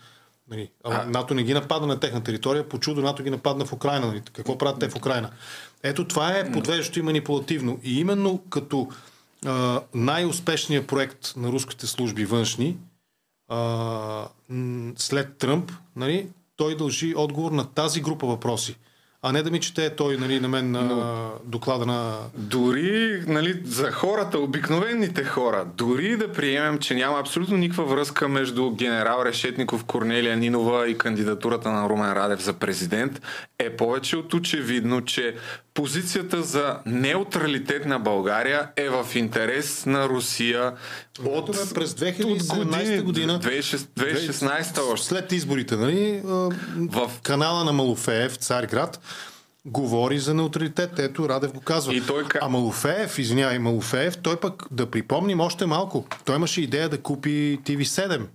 [0.51, 3.73] Нали, а, НАТО не ги нападна на техна територия, по чудо НАТО ги нападна в
[3.73, 4.07] Украина.
[4.07, 4.23] Нали.
[4.33, 5.31] Какво правят те в Украина?
[5.85, 7.81] Ето това е подвеждащо и манипулативно.
[7.85, 8.89] И именно като
[9.47, 12.77] а, най-успешният проект на руските служби външни,
[13.49, 14.29] а,
[14.97, 18.77] след Тръмп, нали, той дължи отговор на тази група въпроси.
[19.27, 22.17] А не да ми чете той нали, на мен на доклада на...
[22.35, 28.71] Дори нали, за хората, обикновените хора, дори да приемем, че няма абсолютно никаква връзка между
[28.71, 33.21] генерал Решетников, Корнелия Нинова и кандидатурата на Румен Радев за президент,
[33.59, 35.35] е повече от очевидно, че
[35.75, 40.73] позицията за неутралитет на България е в интерес на Русия
[41.25, 43.41] от, е през от 2017 година.
[43.41, 45.07] 2006 2016 още.
[45.07, 46.21] След изборите, нали?
[46.77, 49.01] В канала на Малофеев, Царград,
[49.65, 50.99] говори за неутралитет.
[50.99, 51.95] Ето, Радев го казва.
[51.95, 52.25] И той...
[52.41, 57.61] А Малофеев, извинявай, Малофеев, той пък, да припомним още малко, той имаше идея да купи
[57.65, 58.27] TV7.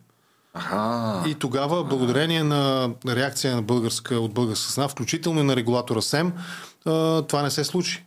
[0.53, 1.23] Аха.
[1.29, 6.33] И тогава, благодарение на реакция на българска, от българска страна, включително и на регулатора СЕМ,
[7.27, 8.05] това не се случи.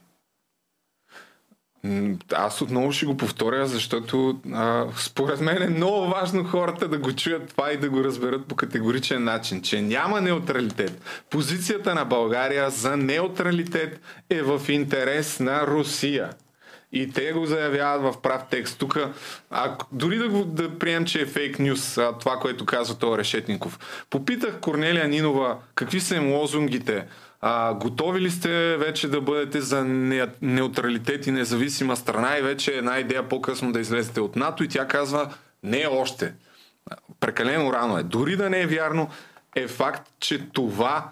[2.33, 7.12] Аз отново ще го повторя, защото а, според мен е много важно хората да го
[7.12, 11.03] чуят това и да го разберат по категоричен начин, че няма неутралитет.
[11.30, 16.30] Позицията на България за неутралитет е в интерес на Русия.
[16.93, 18.78] И те го заявяват в прав текст.
[18.78, 18.99] Тук,
[19.93, 23.78] дори да, го, да прием, че е фейк нюс, това, което казва този Решетников.
[24.11, 27.07] Попитах Корнелия Нинова какви са им лозунгите.
[27.45, 32.72] А, готови ли сте вече да бъдете за не, неутралитет и независима страна и вече
[32.72, 36.34] една идея по-късно да излезете от НАТО и тя казва не още.
[37.20, 38.03] Прекалено рано е.
[38.03, 39.09] Дори да не е вярно,
[39.57, 41.11] е факт, че това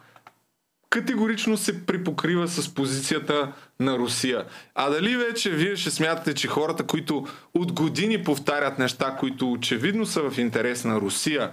[0.90, 4.44] категорично се припокрива с позицията на Русия.
[4.74, 10.06] А дали вече вие ще смятате, че хората, които от години повтарят неща, които очевидно
[10.06, 11.50] са в интерес на Русия,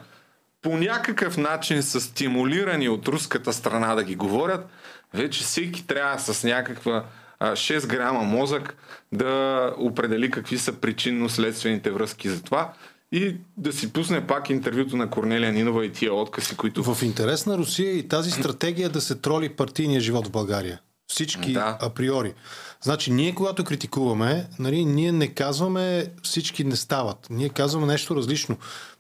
[0.68, 4.70] по някакъв начин са стимулирани от руската страна да ги говорят,
[5.14, 7.06] вече всеки трябва с някаква
[7.40, 8.76] а, 6 грама мозък
[9.12, 12.74] да определи какви са причинно-следствените връзки за това
[13.12, 16.84] и да си пусне пак интервюто на Корнелия Нинова и тия откази, които...
[16.84, 20.80] В интерес на Русия и тази стратегия да се троли партийния живот в България.
[21.08, 21.78] Всички Да.
[21.82, 22.34] априори.
[22.82, 27.28] Значи, ние когато критикуваме, нали, ние не казваме всички не стават.
[27.30, 28.58] Ние казваме нещо различно.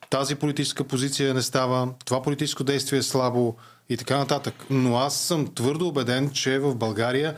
[0.09, 3.55] Тази политическа позиция не става, това политическо действие е слабо
[3.89, 4.53] и така нататък.
[4.69, 7.35] Но аз съм твърдо убеден, че в България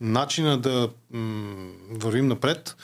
[0.00, 2.76] начина да м- вървим напред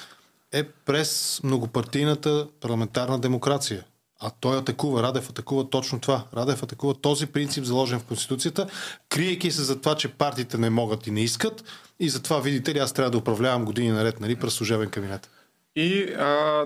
[0.52, 3.84] е през многопартийната парламентарна демокрация.
[4.20, 6.24] А той атакува, Радев атакува точно това.
[6.36, 8.66] Радев атакува този принцип, заложен в Конституцията,
[9.08, 11.64] криейки се за това, че партиите не могат и не искат.
[12.00, 15.30] И затова, видите ли, аз трябва да управлявам години наред, нали, през служебен кабинет.
[15.76, 16.64] И а,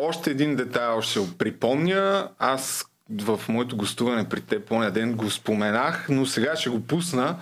[0.00, 2.28] още един детайл ще припомня.
[2.38, 2.86] Аз
[3.18, 7.36] в моето гостуване при теб поне ден го споменах, но сега ще го пусна.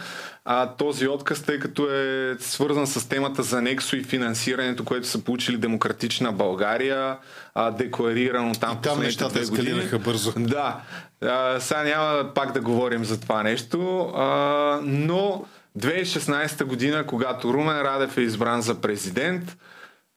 [0.44, 5.24] А, този отказ, тъй като е свързан с темата за Нексо и финансирането, което са
[5.24, 7.16] получили Демократична България,
[7.54, 10.32] а, декларирано там, И там нещата ескалираха бързо.
[10.36, 10.80] Да.
[11.22, 15.44] А, сега няма пак да говорим за това нещо, а, но
[15.78, 19.56] 2016 година, когато Румен Радев е избран за президент,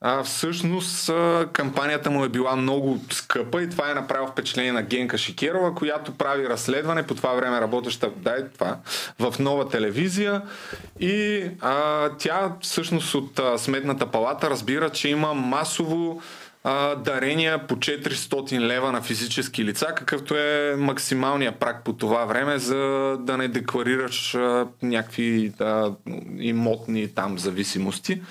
[0.01, 1.11] а, всъщност
[1.53, 6.11] кампанията му е била много скъпа и това е направило впечатление на Генка Шикерова, която
[6.11, 8.77] прави разследване, по това време работеща дай, това,
[9.19, 10.41] в нова телевизия.
[10.99, 16.21] И а, тя всъщност от а, Сметната палата разбира, че има масово
[16.63, 22.59] а, дарения по 400 лева на физически лица, какъвто е максималният прак по това време,
[22.59, 22.77] за
[23.19, 25.91] да не декларираш а, някакви а,
[26.39, 28.21] имотни там зависимости.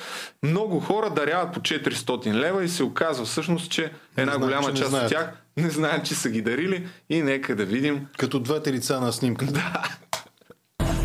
[0.43, 4.83] Много хора даряват по 400 лева и се оказва всъщност, че една знаят, голяма че
[4.83, 8.07] част от тях не знаят, че са ги дарили и нека да видим.
[8.19, 9.83] Като двете лица на снимката.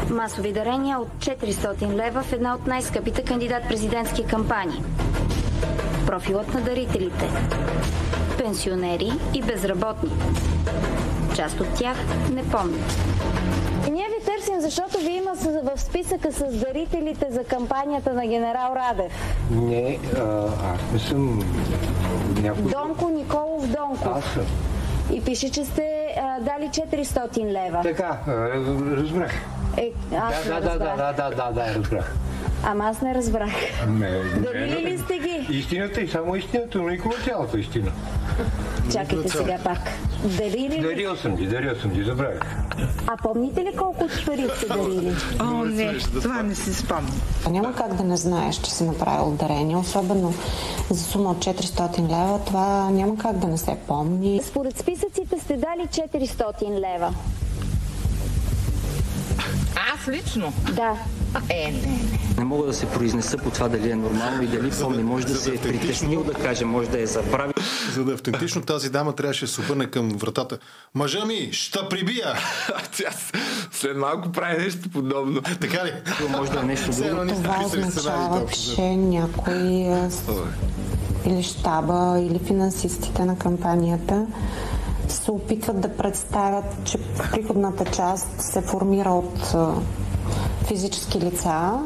[0.09, 4.81] Масови дарения от 400 лева в една от най-скъпите кандидат-президентски кампании.
[6.15, 7.29] Профилът на дарителите.
[8.37, 10.09] Пенсионери и безработни.
[11.35, 11.97] Част от тях
[12.33, 12.97] не помнят.
[13.91, 15.31] Ние ви търсим защото ви има
[15.63, 19.37] в списъка с дарителите за кампанията на генерал Радев.
[19.51, 20.21] Не, а,
[20.73, 21.43] аз не съм
[22.41, 22.71] някой...
[22.71, 24.09] Донко Николов Донко.
[24.17, 24.45] Аз съм.
[25.13, 27.81] И пише, че сте а, дали 400 лева.
[27.83, 28.17] Така,
[28.97, 29.31] разбрах.
[29.77, 32.15] Е, аз Да, да, да, да, да, да, да, разбрах.
[32.63, 33.53] Ама аз не разбрах.
[33.87, 35.57] Не, Дарили ли сте ги?
[35.57, 37.91] Истината и само истината, но никога цялата истина.
[38.91, 39.79] Чакайте сега пак.
[40.23, 40.81] Дарили ли?
[40.81, 42.41] Дарил съм ги, дарил съм ги, забравих.
[43.07, 45.13] А помните ли колко пари сте дарили?
[45.39, 47.21] О, не, това не си спомням.
[47.49, 50.33] Няма как да не знаеш, че си направил дарение, особено
[50.89, 52.39] за сума от 400 лева.
[52.45, 54.41] Това няма как да не се помни.
[54.43, 57.13] Според списъците сте дали 400 лева.
[59.93, 60.53] Аз лично?
[60.73, 60.95] Да.
[61.49, 61.99] Е, не.
[62.37, 65.03] Не мога да се произнеса по това дали е нормално и дали помни.
[65.03, 67.53] Може да се е притеснил да каже, може да е забравил.
[67.93, 70.57] За да е автентично, тази дама трябваше да се обърне към вратата.
[70.95, 72.33] Мъжа ми, ще прибия!
[73.71, 75.41] След малко прави нещо подобно.
[75.41, 75.91] Така ли?
[76.29, 77.33] Може да е нещо друго.
[77.33, 79.53] Това означава, че някой
[80.09, 80.21] с-
[81.25, 84.25] или щаба, или финансистите на кампанията
[85.07, 86.97] се опитват да представят, че
[87.31, 89.73] приходната част се формира от а,
[90.67, 91.79] физически лица,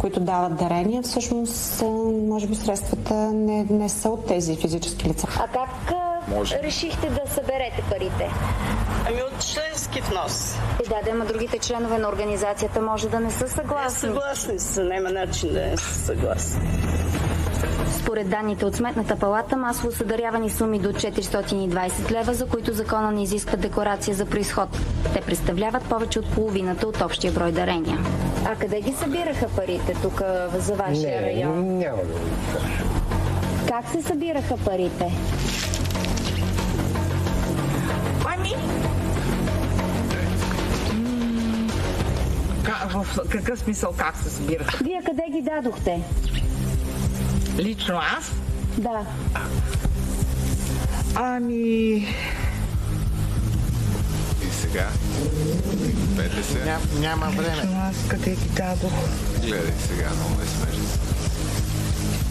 [0.00, 1.02] които дават дарения.
[1.02, 1.84] Всъщност, а,
[2.28, 5.26] може би средствата не, не са от тези физически лица.
[5.38, 5.94] А как
[6.36, 6.62] Може.
[6.62, 8.30] решихте да съберете парите?
[9.08, 10.54] Ами от членски внос.
[10.54, 13.98] Е, да, да, ама другите членове на организацията може да не са съгласни.
[13.98, 16.60] Съгласни са, няма начин да не са съгласни.
[17.98, 23.12] Според данните от Сметната палата, масово са дарявани суми до 420 лева, за които закона
[23.12, 24.68] не изисква декларация за происход.
[25.14, 27.98] Те представляват повече от половината от общия брой дарения.
[28.44, 30.22] А къде ги събираха парите тук
[30.58, 31.78] за вашия Не, район?
[31.78, 32.84] няма да ви кажа.
[33.68, 35.12] Как се събираха парите?
[38.26, 38.54] Ами...
[42.88, 44.84] В какъв смисъл как се събираха?
[44.84, 46.02] Вие къде ги дадохте?
[47.58, 48.32] Лично аз?
[48.78, 49.06] Да.
[51.14, 51.54] Ами...
[54.42, 54.88] И сега.
[56.16, 56.64] Пете се.
[56.64, 57.56] Ням, няма време.
[57.56, 58.92] Лично аз къде ги дадох?
[59.40, 60.84] Гледай сега, много е смешно.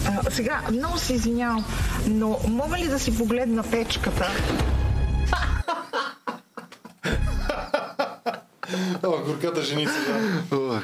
[0.06, 1.66] А, сега, много се извинявам,
[2.08, 4.32] но мога ли да си погледна печката?
[9.04, 10.58] О, горката женица, да.
[10.58, 10.82] Ох.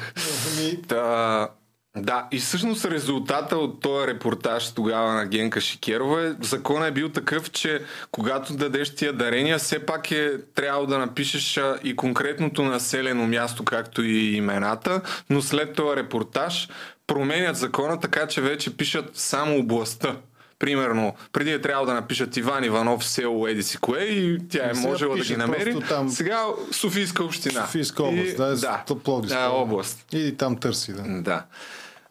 [0.88, 1.48] Та,
[1.96, 7.08] да, и всъщност резултата от този репортаж тогава на Генка Шикерова е, законът е бил
[7.08, 7.80] такъв, че
[8.10, 14.02] когато дадеш тия дарения, все пак е трябвало да напишеш и конкретното населено място, както
[14.02, 16.68] и имената, но след този репортаж
[17.06, 20.16] променят закона така, че вече пишат само областта.
[20.64, 24.72] Примерно, преди е трябвало да напишат Иван Иванов, село Еди си кое и тя е
[24.74, 25.80] можела да ги намери.
[25.88, 27.66] там- Сега Софийска община.
[27.66, 30.06] Софийска област, И- да, да, да Пловдивска да, област.
[30.12, 31.02] И там търси, да.
[31.02, 31.44] Да.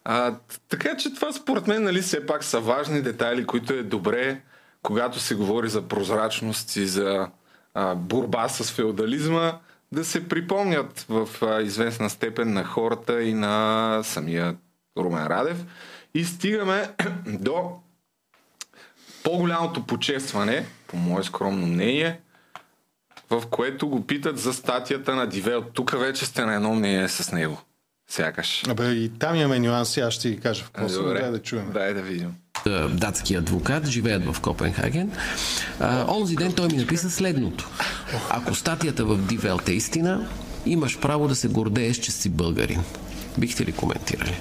[0.06, 0.36] А,
[0.70, 4.42] така че това според мен, нали, все пак са важни детайли, които е добре,
[4.82, 7.28] когато се говори за прозрачност и за
[7.74, 9.54] а, борба с феодализма,
[9.92, 14.56] да се припомнят в а, известна степен на хората и на самия
[14.98, 15.58] Румен Радев.
[16.14, 16.90] И стигаме
[17.28, 17.72] до
[19.24, 22.20] по-голямото почестване, по мое скромно мнение,
[23.30, 25.64] в което го питат за статията на Дивел.
[25.74, 27.62] Тук вече сте на едно мнение с него.
[28.10, 28.64] Сякаш.
[28.70, 30.98] Абе, и там имаме нюанси, аз ще ги кажа в после.
[30.98, 31.20] Добре.
[31.22, 31.72] Дай да чуем.
[31.74, 32.36] Дай да видим.
[32.90, 35.12] датски адвокат, живеят в Копенхаген.
[35.80, 37.70] А, онзи ден той ми написа следното.
[38.30, 40.30] Ако статията в Welt е истина,
[40.66, 42.84] имаш право да се гордееш, че си българин.
[43.38, 44.38] Бихте ли коментирали?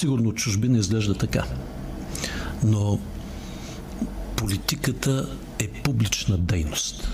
[0.00, 1.44] Сигурно чужбина изглежда така.
[2.64, 2.98] Но
[4.36, 7.08] политиката е публична дейност.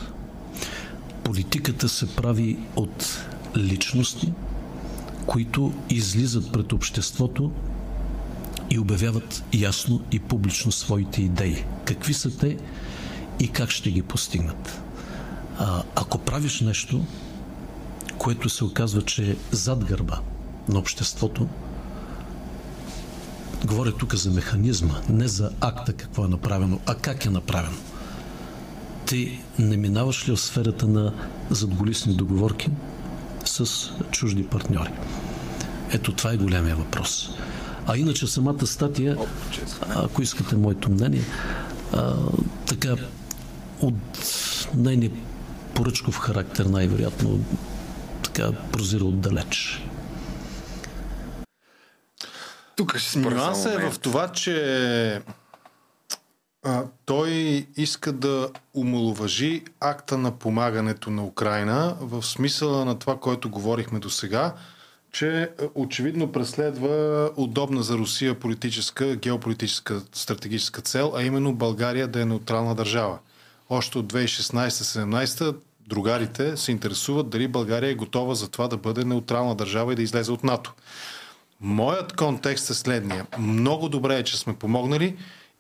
[1.25, 3.25] Политиката се прави от
[3.57, 4.33] личности,
[5.27, 7.53] които излизат пред обществото
[8.71, 11.65] и обявяват ясно и публично своите идеи.
[11.85, 12.57] Какви са те
[13.41, 14.81] и как ще ги постигнат.
[15.59, 17.05] А, ако правиш нещо,
[18.19, 20.21] което се оказва, че е зад гърба
[20.69, 21.49] на обществото,
[23.65, 27.77] говоря тук за механизма, не за акта какво е направено, а как е направено.
[29.07, 31.13] Ти не минаваш ли в сферата на
[31.51, 32.71] задголисни договорки
[33.45, 34.93] с чужди партньори?
[35.93, 37.31] Ето това е големия въпрос.
[37.87, 39.17] А иначе самата статия,
[39.89, 41.25] ако искате моето мнение,
[41.93, 42.15] а,
[42.67, 42.97] така
[43.81, 43.95] от
[44.75, 45.11] нейния
[45.75, 47.41] поръчков характер най-вероятно
[48.23, 49.83] така прозира отдалеч.
[52.77, 55.23] Тук ще спра Нюансът само е в това, че
[56.65, 57.31] А, той
[57.77, 64.11] иска да умалуважи акта на помагането на Украина в смисъла на това, което говорихме до
[64.11, 64.55] сега,
[65.13, 72.21] че е, очевидно преследва удобна за Русия политическа, геополитическа, стратегическа цел, а именно България да
[72.21, 73.19] е неутрална държава.
[73.71, 75.57] Още от 2016-17
[75.89, 80.03] другарите се интересуват дали България е готова за това да бъде неутрална държава и да
[80.03, 80.75] излезе от НАТО.
[81.61, 83.27] Моят контекст е следния.
[83.39, 85.17] Много добре е, че сме помогнали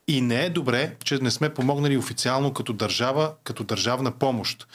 [0.08, 4.66] и не е добре, че не сме помогнали официално като държава, като държавна помощ.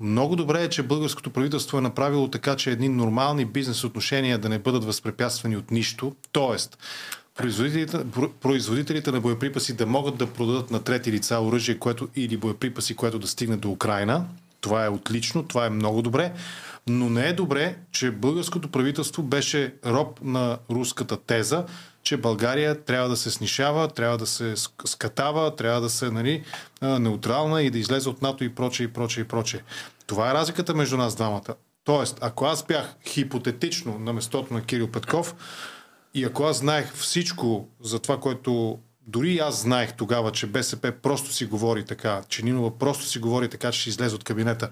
[0.00, 4.48] Много добре е, че българското правителство е направило така, че едни нормални бизнес отношения да
[4.48, 6.14] не бъдат възпрепятствани от нищо.
[6.32, 6.78] Тоест,
[7.34, 7.98] производителите,
[8.40, 13.18] производителите на боеприпаси да могат да продадат на трети лица оръжие което, или боеприпаси, което
[13.18, 14.26] да стигне до Украина.
[14.60, 16.32] Това е отлично, това е много добре.
[16.88, 21.64] Но не е добре, че българското правителство беше роб на руската теза,
[22.02, 24.54] че България трябва да се снишава, трябва да се
[24.84, 26.44] скатава, трябва да се нали,
[26.82, 29.60] неутрална и да излезе от НАТО и прочее, и прочее, и прочее.
[30.06, 31.54] Това е разликата между нас двамата.
[31.84, 35.34] Тоест, ако аз бях хипотетично на местото на Кирил Петков
[36.14, 38.78] и ако аз знаех всичко за това, което
[39.10, 43.48] дори аз знаех тогава, че БСП просто си говори така, че Нинова просто си говори
[43.48, 44.68] така, че ще излезе от кабинета,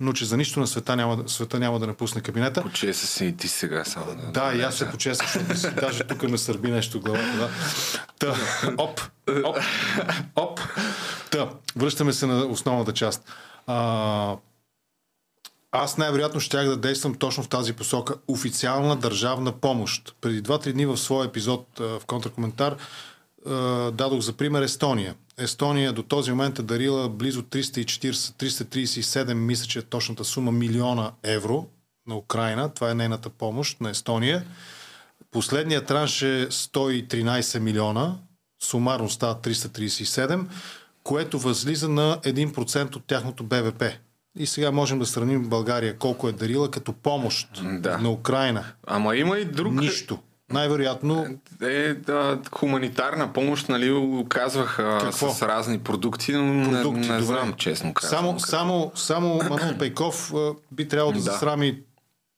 [0.00, 2.62] но че за нищо на света няма, света няма да напусне кабинета.
[2.62, 4.06] Почеса си и ти сега само.
[4.14, 7.36] Да, да и аз се почесах, защото си, даже тук ме сърби нещо главата.
[7.36, 7.50] Да.
[8.18, 8.34] Та,
[8.78, 9.00] оп,
[9.44, 9.58] оп,
[10.36, 10.60] оп.
[11.30, 13.32] Та, връщаме се на основната част.
[13.66, 14.36] А,
[15.72, 18.14] аз най-вероятно щях да действам точно в тази посока.
[18.28, 20.16] Официална държавна помощ.
[20.20, 22.76] Преди 2-3 дни в своя епизод в контракоментар
[23.92, 25.14] дадох за пример Естония.
[25.38, 31.66] Естония до този момент е дарила близо 340-337, мисля, че е точната сума, милиона евро
[32.06, 32.68] на Украина.
[32.74, 34.44] Това е нейната помощ на Естония.
[35.30, 38.16] Последният транш е 113 милиона,
[38.62, 40.44] сумарно става 337,
[41.02, 43.84] което възлиза на 1% от тяхното БВП.
[44.38, 47.98] И сега можем да сравним България колко е дарила като помощ да.
[47.98, 48.64] на Украина.
[48.86, 49.72] Ама има и друг.
[49.74, 50.18] Нищо.
[50.52, 51.26] Най-вероятно.
[51.62, 55.30] Е, да, хуманитарна помощ, нали, оказваха Какво?
[55.30, 58.40] с разни продукти, но продукти, не, не знам, честно казвам.
[58.40, 60.32] Само, само, само Манол Пейков
[60.72, 61.78] би трябвало да, да засрами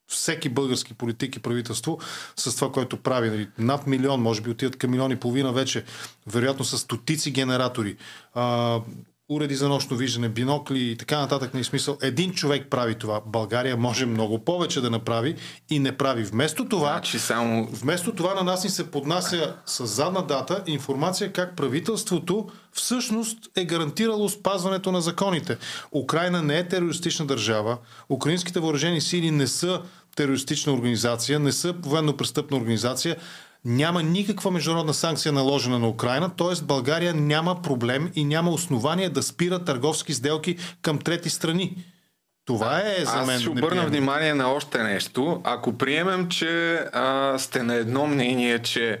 [0.07, 1.99] всеки български политик и правителство
[2.35, 3.29] с това, което прави.
[3.29, 5.83] Нали, над милион, може би отиват към милион и половина вече,
[6.27, 7.95] вероятно с стотици генератори.
[8.33, 8.79] А,
[9.29, 11.53] уреди за нощно виждане, бинокли и така нататък.
[11.53, 11.97] Не смисъл.
[12.01, 13.21] Един човек прави това.
[13.25, 15.35] България може много повече да направи
[15.69, 16.23] и не прави.
[16.23, 17.67] Вместо това, значи само...
[17.71, 23.65] вместо това на нас ни се поднася с задна дата информация как правителството всъщност е
[23.65, 25.57] гарантирало спазването на законите.
[25.91, 27.77] Украина не е терористична държава.
[28.09, 29.81] Украинските въоръжени сили не са
[30.15, 33.15] терористична организация, не са военно-престъпна организация
[33.65, 36.63] няма никаква международна санкция наложена на Украина, т.е.
[36.63, 41.77] България няма проблем и няма основание да спира търговски сделки към трети страни.
[42.45, 43.35] Това е за мен.
[43.35, 45.41] Аз ще обърна внимание на още нещо.
[45.43, 48.99] Ако приемем, че а, сте на едно мнение, че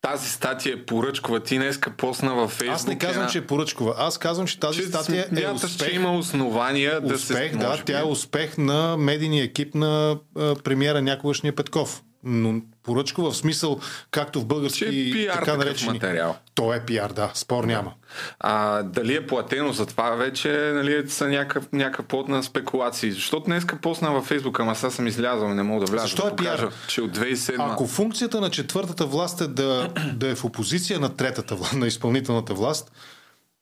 [0.00, 1.40] тази статия е поръчкова.
[1.40, 2.74] Ти днеска посна във Фейсбук.
[2.74, 3.94] Аз не казвам, че е поръчкова.
[3.98, 5.88] Аз казвам, че тази че статия е успех.
[5.88, 7.32] че има основания успех, да се...
[7.32, 7.82] Успех, да.
[7.86, 13.80] Тя е успех на медийния екип на а, премиера някогашния Петков но поръчка в смисъл,
[14.10, 15.92] както в български Че е така наречени.
[15.92, 16.36] материал.
[16.54, 17.92] То е пиар, да, спор няма.
[18.40, 23.12] А, дали е платено за това вече нали, са някакъв, някакъв плод на спекулации.
[23.12, 26.06] Защото днеска посна във Фейсбук, ама сега съм излязъл и не мога да вляза.
[26.06, 26.56] Защо да е пиар?
[26.56, 27.72] Покажа, че от 2007...
[27.72, 31.86] Ако функцията на четвъртата власт е да, да е в опозиция на третата власт, на
[31.86, 32.92] изпълнителната власт,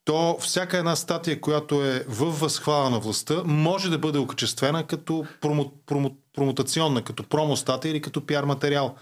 [0.09, 5.27] то всяка една статия, която е в възхвала на властта, може да бъде окачествена като
[5.41, 8.95] промо, промо, промотационна, като промостатия или като пиар материал.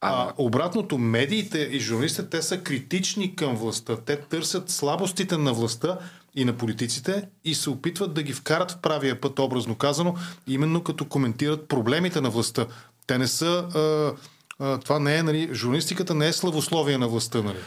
[0.00, 3.96] А обратното, медиите и журналистите, те са критични към властта.
[3.96, 5.98] Те търсят слабостите на властта
[6.34, 10.14] и на политиците и се опитват да ги вкарат в правия път, образно казано,
[10.46, 12.66] именно като коментират проблемите на властта.
[13.06, 13.46] Те не са...
[13.74, 14.12] А,
[14.64, 17.58] а, това не е, нали, журналистиката не е славословие на властта, нали?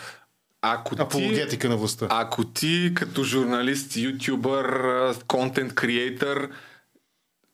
[0.61, 2.07] Ако Апологетика ти, на властта.
[2.09, 6.49] Ако ти като журналист, ютубър, контент креатор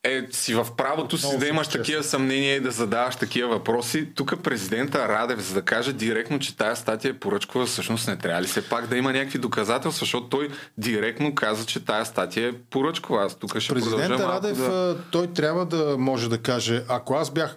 [0.06, 4.08] е, си в правото си да имаш такива съмнения и да задаваш такива въпроси.
[4.14, 8.42] Тук президента Радев, за да каже директно, че тая статия е поръчкова, всъщност не трябва
[8.42, 10.48] ли все пак да има някакви доказателства, защото той
[10.78, 13.24] директно каза, че тая статия е поръчкова.
[13.24, 14.96] Аз тук ще Президента Радев, да...
[15.10, 17.56] той трябва да може да каже, ако аз бях...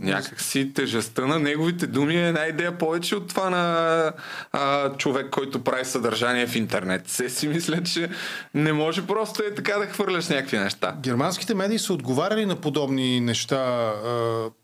[0.00, 4.12] Някак си тежестта на неговите думи е една идея повече от това на
[4.52, 7.08] а, човек, който прави съдържание в интернет.
[7.08, 8.08] Се си мисля, че
[8.54, 10.96] не може просто е така да хвърляш някакви неща.
[11.02, 13.92] Германските медии са отговаряли на подобни неща,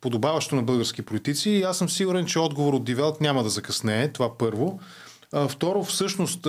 [0.00, 4.12] подобаващо на български политици и аз съм сигурен, че отговор от Дивелт няма да закъснее,
[4.12, 4.80] това първо.
[5.48, 6.42] Второ, всъщност,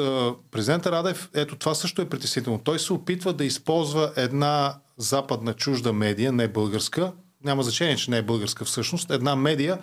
[0.51, 2.59] президента Радев, ето това също е притеснително.
[2.59, 7.11] Той се опитва да използва една западна чужда медия, не българска,
[7.43, 9.77] няма значение, че не е българска всъщност, една медия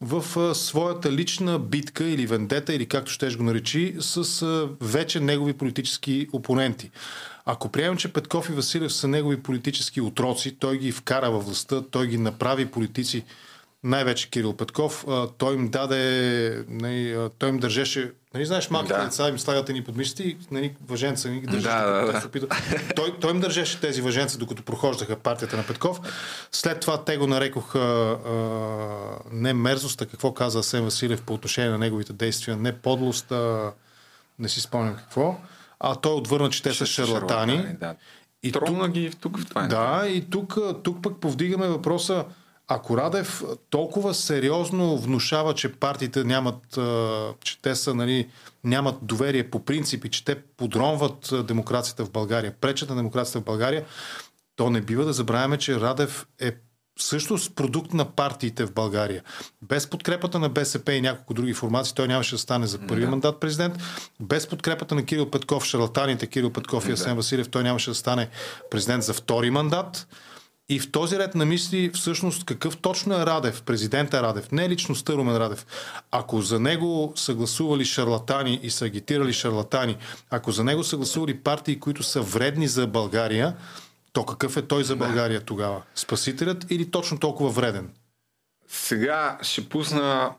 [0.00, 6.28] в своята лична битка или вендета, или както ще го наречи, с вече негови политически
[6.32, 6.90] опоненти.
[7.44, 11.82] Ако приемем, че Петков и Василев са негови политически отроци, той ги вкара във властта,
[11.90, 13.24] той ги направи политици,
[13.84, 19.04] най-вече Кирил Петков, а, той им даде, нали, той им държеше, нали знаеш, малките Да.
[19.04, 21.64] деца им слагат ни под мишите и нали, въженца ни ги държат.
[21.64, 22.50] Да, да, да.
[22.96, 26.00] той, той им държеше тези въженца, докато прохождаха партията на Петков.
[26.52, 28.34] След това те го нарекоха а,
[29.32, 33.72] не мерзост, а какво каза Асен Василев по отношение на неговите действия, не подлост, а
[34.38, 35.36] не си спомням какво.
[35.80, 37.66] А той отвърна, че те са шарлатани.
[37.80, 37.94] Да.
[38.42, 39.66] И Тронна ги тук в това.
[39.66, 42.24] Да, и тук, тук пък повдигаме въпроса,
[42.72, 46.78] ако Радев толкова сериозно внушава, че партиите нямат,
[47.44, 48.28] че те са, нали,
[48.64, 53.44] нямат доверие по принцип и че те подронват демокрацията в България, пречат на демокрацията в
[53.44, 53.84] България,
[54.56, 56.52] то не бива да забравяме, че Радев е
[56.98, 59.22] също с продукт на партиите в България.
[59.62, 63.10] Без подкрепата на БСП и няколко други формации, той нямаше да стане за първи Да.
[63.10, 63.74] мандат президент.
[64.20, 68.28] Без подкрепата на Кирил Петков, шарлатаните Кирил Петков и Асен Василев, той нямаше да стане
[68.70, 70.06] президент за втори мандат.
[70.70, 75.12] И в този ред на мисли, всъщност, какъв точно е Радев, президента Радев, не личността
[75.12, 75.66] Румен Радев.
[76.10, 79.96] Ако за него са гласували шарлатани и са агитирали шарлатани,
[80.30, 83.56] ако за него са гласували партии, които са вредни за България,
[84.12, 85.82] то какъв е той за България тогава?
[85.94, 87.90] Спасителят или точно толкова вреден?
[88.68, 90.30] Сега ще пусна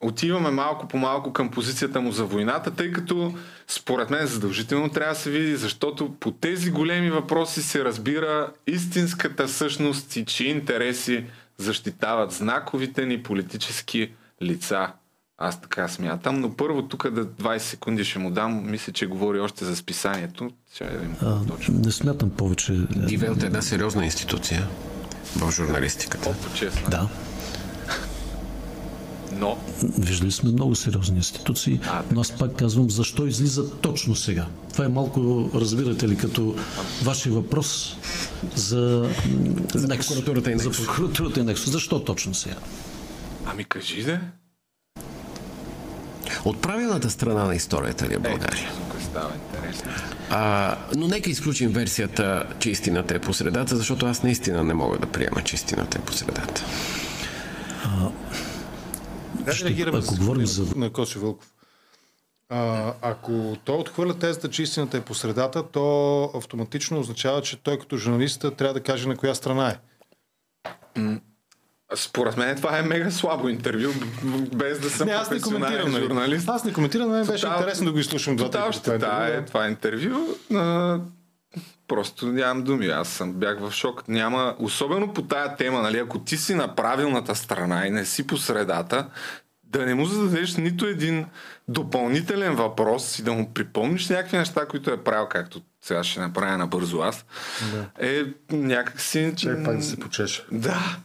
[0.00, 3.34] отиваме малко по малко към позицията му за войната, тъй като
[3.68, 9.48] според мен задължително трябва да се види, защото по тези големи въпроси се разбира истинската
[9.48, 11.24] същност и чии интереси
[11.58, 14.92] защитават знаковите ни политически лица.
[15.38, 18.70] Аз така смятам, но първо тук да 20 секунди ще му дам.
[18.70, 20.50] Мисля, че говори още за списанието.
[20.74, 21.16] Ще да видим.
[21.22, 22.72] А, не смятам повече.
[22.96, 24.68] Дивелт е една сериозна институция
[25.36, 26.34] в журналистиката.
[26.90, 27.08] Да.
[29.40, 29.58] Но.
[29.98, 31.80] Виждали сме много сериозни институции,
[32.12, 34.46] но аз пак казвам, защо излиза точно сега?
[34.72, 36.56] Това е малко, разбирате ли, като
[37.02, 37.96] вашия въпрос
[38.54, 39.10] за,
[39.74, 41.70] за прокуратурата и За прокуратурата и Нексус.
[41.72, 42.56] Защо точно сега?
[43.46, 44.20] Ами кажи де.
[46.44, 48.70] От правилната страна на историята ли е България?
[49.10, 49.90] Става интересно.
[50.30, 54.98] А, но нека изключим версията, че истината е по средата, защото аз наистина не мога
[54.98, 56.64] да приема, че истината е по средата.
[59.40, 61.52] Как Ще- реагираме ако говорим за- на Косо Вълков?
[62.48, 67.78] А, ако той отхвърля тезата, че истината е по средата, то автоматично означава, че той
[67.78, 69.78] като журналист трябва да каже на коя страна е.
[71.94, 73.92] Според мен това е мега слабо интервю,
[74.54, 75.90] без да съм Не, аз не коментирам.
[75.90, 76.02] нали?
[76.02, 76.48] журналист.
[76.48, 78.50] Аз не коментирам, но мен беше Тотал- интересно да го изслушам двата.
[78.52, 80.18] Тотал ще да, е това интервю.
[81.90, 82.86] Просто нямам думи.
[82.86, 84.08] Аз съм бях в шок.
[84.08, 88.26] Няма, особено по тая тема, нали, ако ти си на правилната страна и не си
[88.26, 89.06] по средата,
[89.64, 91.26] да не му зададеш нито един
[91.68, 96.58] допълнителен въпрос и да му припомниш някакви неща, които е правил, както сега ще направя
[96.58, 97.24] набързо аз,
[98.00, 99.34] е някакси...
[99.36, 100.44] Чак пак да се почеше.
[100.52, 100.96] Да.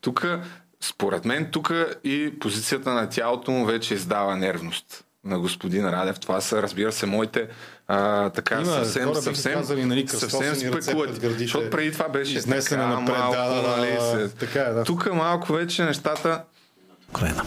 [0.00, 0.26] Тук,
[0.80, 1.72] според мен, тук
[2.04, 6.20] и позицията на тялото му вече издава нервност на господин Радев.
[6.20, 7.48] Това са, разбира се, моите
[7.88, 11.12] а, така Има съвсем, съвсем, казали, нали, съвсем кръстосани ръце спекулати.
[11.12, 14.28] пред гърдите, Защото преди това беше изнесена така, напред, малко, да, да, нали, се...
[14.28, 14.84] така е, да.
[14.84, 16.42] Тук малко вече нещата...
[17.10, 17.44] Украина.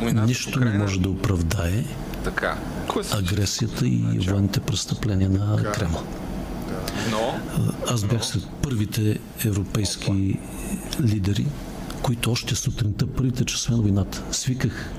[0.00, 1.84] Нищо не може да оправдае
[2.24, 2.56] така.
[3.12, 6.02] агресията и военните престъпления на Кремъл.
[7.10, 7.40] Но...
[7.88, 10.38] Аз бях сред първите европейски
[11.00, 11.46] лидери,
[12.02, 14.90] които още сутринта, първите часове на войната, свиках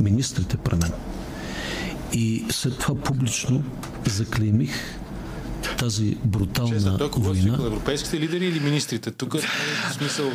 [0.00, 0.92] министрите при мен.
[2.12, 3.62] И след това публично
[4.06, 5.00] заклеймих
[5.78, 7.42] тази брутална Той кого е война.
[7.42, 7.66] свикал?
[7.66, 9.10] Европейските лидери или министрите?
[9.10, 9.38] Тук е
[9.92, 10.32] смисъл...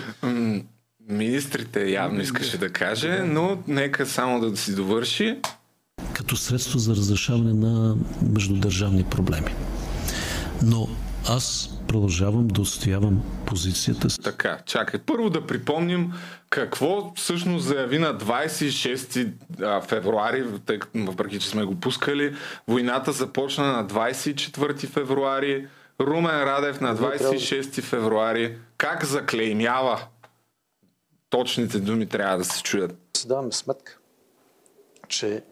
[1.10, 5.38] Министрите явно искаше да каже, но нека само да си довърши.
[6.14, 9.54] като средство за разрешаване на междудържавни проблеми.
[10.64, 10.88] Но
[11.28, 14.18] аз продължавам да отстоявам позицията си.
[14.24, 15.00] Така, чакай.
[15.06, 16.12] Първо да припомним
[16.50, 22.36] какво всъщност заяви на 26 а, февруари, тъй като въпреки, че сме го пускали.
[22.68, 25.68] Войната започна на 24 февруари.
[26.02, 28.58] Румен Радев на 26 февруари.
[28.78, 30.08] Как заклеймява?
[31.30, 32.96] Точните думи трябва да се чуят.
[33.18, 33.98] си даваме сметка,
[35.08, 35.44] че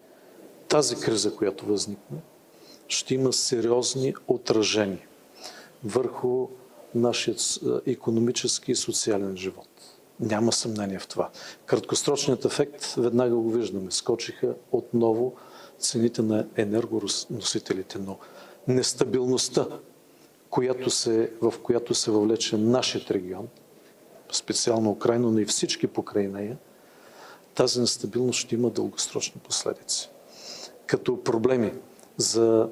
[0.68, 2.18] тази криза, която възникне,
[2.88, 5.06] ще има сериозни отражения
[5.84, 6.48] върху
[6.94, 7.34] нашия
[7.86, 9.67] економически и социален живот.
[10.20, 11.30] Няма съмнение в това.
[11.66, 13.90] Краткосрочният ефект веднага го виждаме.
[13.90, 15.34] Скочиха отново
[15.78, 18.18] цените на енергоносителите, но
[18.68, 19.66] нестабилността,
[20.50, 23.48] която се, в която се въвлече нашият регион,
[24.32, 26.56] специално Украина, но и всички покрай нея,
[27.54, 30.10] тази нестабилност ще има дългосрочни последици.
[30.86, 31.72] Като проблеми
[32.16, 32.68] за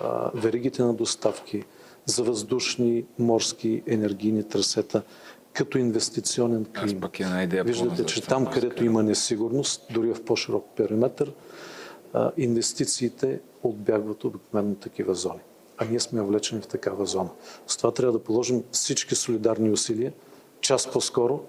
[0.00, 1.64] а, веригите на доставки,
[2.06, 5.02] за въздушни, морски, енергийни трасета,
[5.52, 7.16] като инвестиционен климат.
[7.66, 11.24] Виждате, че там, където има несигурност, дори в по-широк периметр,
[12.36, 15.40] инвестициите отбягват обикновено такива зони.
[15.78, 17.30] А ние сме влечени в такава зона.
[17.66, 20.12] С това трябва да положим всички солидарни усилия,
[20.60, 21.40] час по-скоро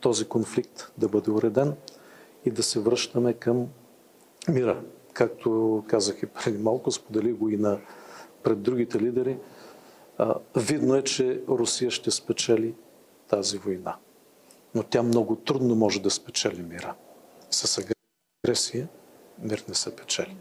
[0.00, 1.74] този конфликт да бъде уреден
[2.44, 3.66] и да се връщаме към
[4.48, 4.80] мира.
[5.12, 7.78] Както казах и преди малко, сподели го и на
[8.42, 9.38] пред другите лидери,
[10.56, 12.74] видно е, че Русия ще спечели
[13.28, 13.96] тази война.
[14.74, 16.94] Но тя много трудно може да спечели мира.
[17.50, 17.82] С
[18.44, 18.88] агресия
[19.38, 20.36] мир не се печели.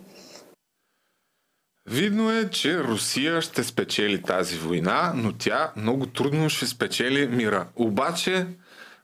[1.90, 7.68] Видно е, че Русия ще спечели тази война, но тя много трудно ще спечели мира.
[7.76, 8.48] Обаче,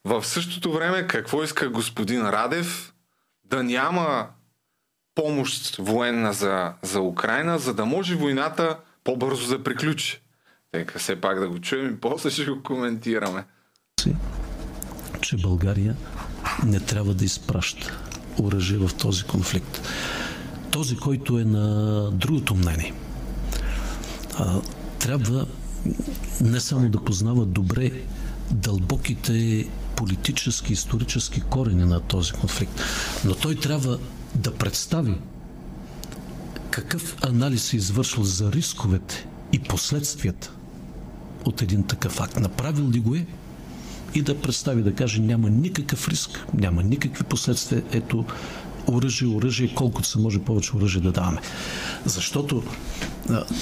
[0.06, 2.94] в същото време, какво иска господин Радев?
[3.44, 4.28] Да няма
[5.16, 10.22] помощ военна за, за Украина, за да може войната по-бързо да приключи.
[10.74, 13.46] Нека все пак да го чуем и после ще го коментираме.
[15.22, 15.96] Че България
[16.66, 17.98] не трябва да изпраща
[18.40, 19.82] оръжие в този конфликт.
[20.72, 22.94] Този, който е на другото мнение,
[25.00, 25.46] трябва
[26.42, 27.92] не само да познава добре
[28.52, 32.82] дълбоките политически, исторически корени на този конфликт,
[33.26, 34.00] но той трябва
[34.36, 35.16] да представи
[36.72, 40.52] какъв анализ се извършва за рисковете и последствията
[41.46, 42.40] от един такъв акт.
[42.40, 43.26] Направил ли го е?
[44.16, 47.84] И да представи, да каже, няма никакъв риск, няма никакви последствия.
[47.92, 48.26] Ето,
[48.88, 51.42] оръжие, оръжие, колкото се може повече оръжие да даваме.
[52.06, 52.64] Защото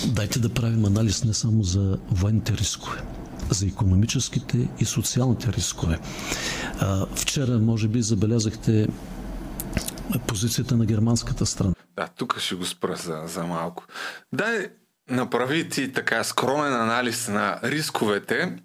[0.08, 3.02] дайте да правим анализ не само за военните рискове,
[3.50, 6.00] за економическите и социалните рискове.
[7.16, 8.88] Вчера, може би, забелязахте
[10.28, 11.74] позицията на германската страна.
[11.96, 13.86] Да, тук ще го спра за, за малко.
[14.34, 14.68] Дай
[15.10, 18.58] направи ти така скромен анализ на рисковете.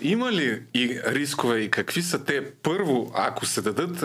[0.00, 2.52] Има ли и рискове и какви са те?
[2.62, 4.04] Първо, ако се дадат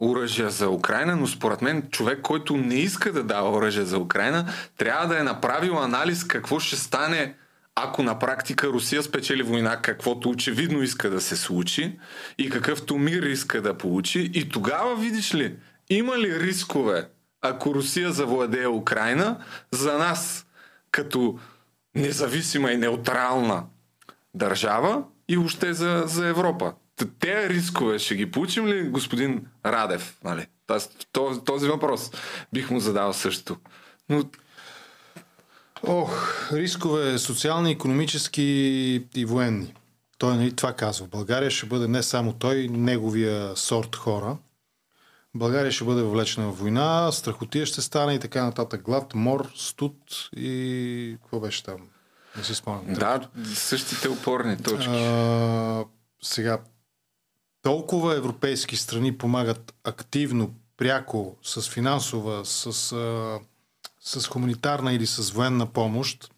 [0.00, 4.52] оръжия за Украина, но според мен човек, който не иска да дава оръжие за Украина,
[4.76, 7.34] трябва да е направил анализ какво ще стане
[7.82, 11.98] ако на практика Русия спечели война, каквото очевидно иска да се случи
[12.38, 15.56] и какъвто мир иска да получи, и тогава, видиш ли,
[15.90, 17.08] има ли рискове,
[17.40, 19.36] ако Русия завладее Украина,
[19.70, 20.46] за нас,
[20.90, 21.38] като
[21.94, 23.64] независима и неутрална
[24.38, 26.74] държава и още за, за Европа?
[27.20, 30.18] Те рискове ще ги получим ли, господин Радев?
[30.24, 30.46] Нали?
[31.12, 32.10] Този, този въпрос
[32.52, 33.56] бих му задал също.
[34.08, 34.24] Но
[35.82, 38.42] Ох, рискове социални, економически
[39.16, 39.74] и военни.
[40.18, 41.06] Той нали, това казва.
[41.06, 44.36] България ще бъде не само той, неговия сорт хора.
[45.34, 48.82] България ще бъде въвлечена в война, страхотия ще стане и така нататък.
[48.82, 49.94] Глад, мор, студ
[50.36, 51.16] и...
[51.22, 51.78] Какво беше там?
[52.38, 52.94] Не си спомням.
[52.94, 54.90] Да, същите опорни точки.
[54.90, 55.84] А,
[56.22, 56.58] сега,
[57.62, 63.38] толкова европейски страни помагат активно, пряко, с финансова, с а,
[64.00, 66.30] с хуманитарна или с военна помощ,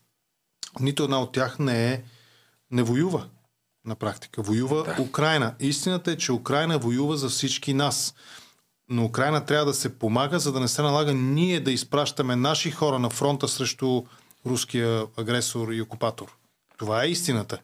[0.81, 2.02] нито една от тях не е
[2.70, 3.27] не воюва
[3.86, 4.43] на практика.
[4.43, 5.02] Воюва да.
[5.02, 5.55] Украина.
[5.60, 8.14] Истината е, че Украина воюва за всички нас.
[8.89, 12.70] Но Украина трябва да се помага, за да не се налага ние да изпращаме наши
[12.70, 14.02] хора на фронта срещу
[14.47, 16.37] руския агресор и окупатор.
[16.79, 17.59] Това е истината.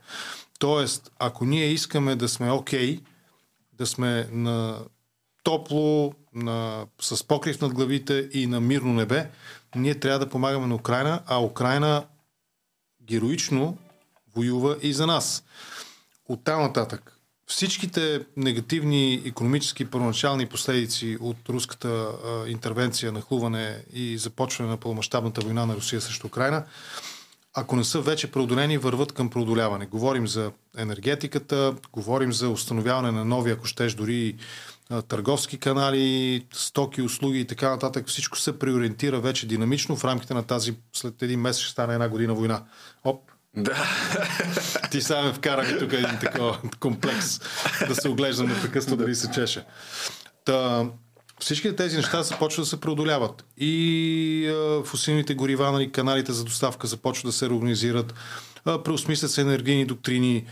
[0.59, 3.03] Тоест, ако ние искаме да сме окей, okay,
[3.73, 4.79] да сме на
[5.43, 9.31] топло, на, с покрив над главите и на мирно небе,
[9.75, 12.05] ние трябва да помагаме на Украина, а Украина
[13.03, 13.79] героично
[14.35, 15.45] воюва и за нас.
[16.29, 17.16] От там нататък,
[17.47, 25.67] всичките негативни економически първоначални последици от руската а, интервенция, нахлуване и започване на пълномащабната война
[25.67, 26.65] на Русия срещу Украина,
[27.55, 29.87] ако не са вече преодолени, върват към преодоляване.
[29.87, 34.37] Говорим за енергетиката, говорим за установяване на нови, ако щеш, дори
[35.09, 38.09] търговски канали, стоки, услуги и така нататък.
[38.09, 42.09] Всичко се преориентира вече динамично в рамките на тази, след един месец ще стане една
[42.09, 42.63] година война.
[43.05, 43.85] Оп, да.
[44.91, 47.41] Ти сега ме вкара ми тук един такова комплекс
[47.89, 49.65] да се оглеждам непрекъснато дали се чеше.
[50.45, 50.87] Та,
[51.41, 53.45] всички тези неща започват да се преодоляват.
[53.57, 58.15] И а, фусилните горива, нали, каналите за доставка започват да се реорганизират,
[58.65, 60.45] преосмислят се енергийни доктрини,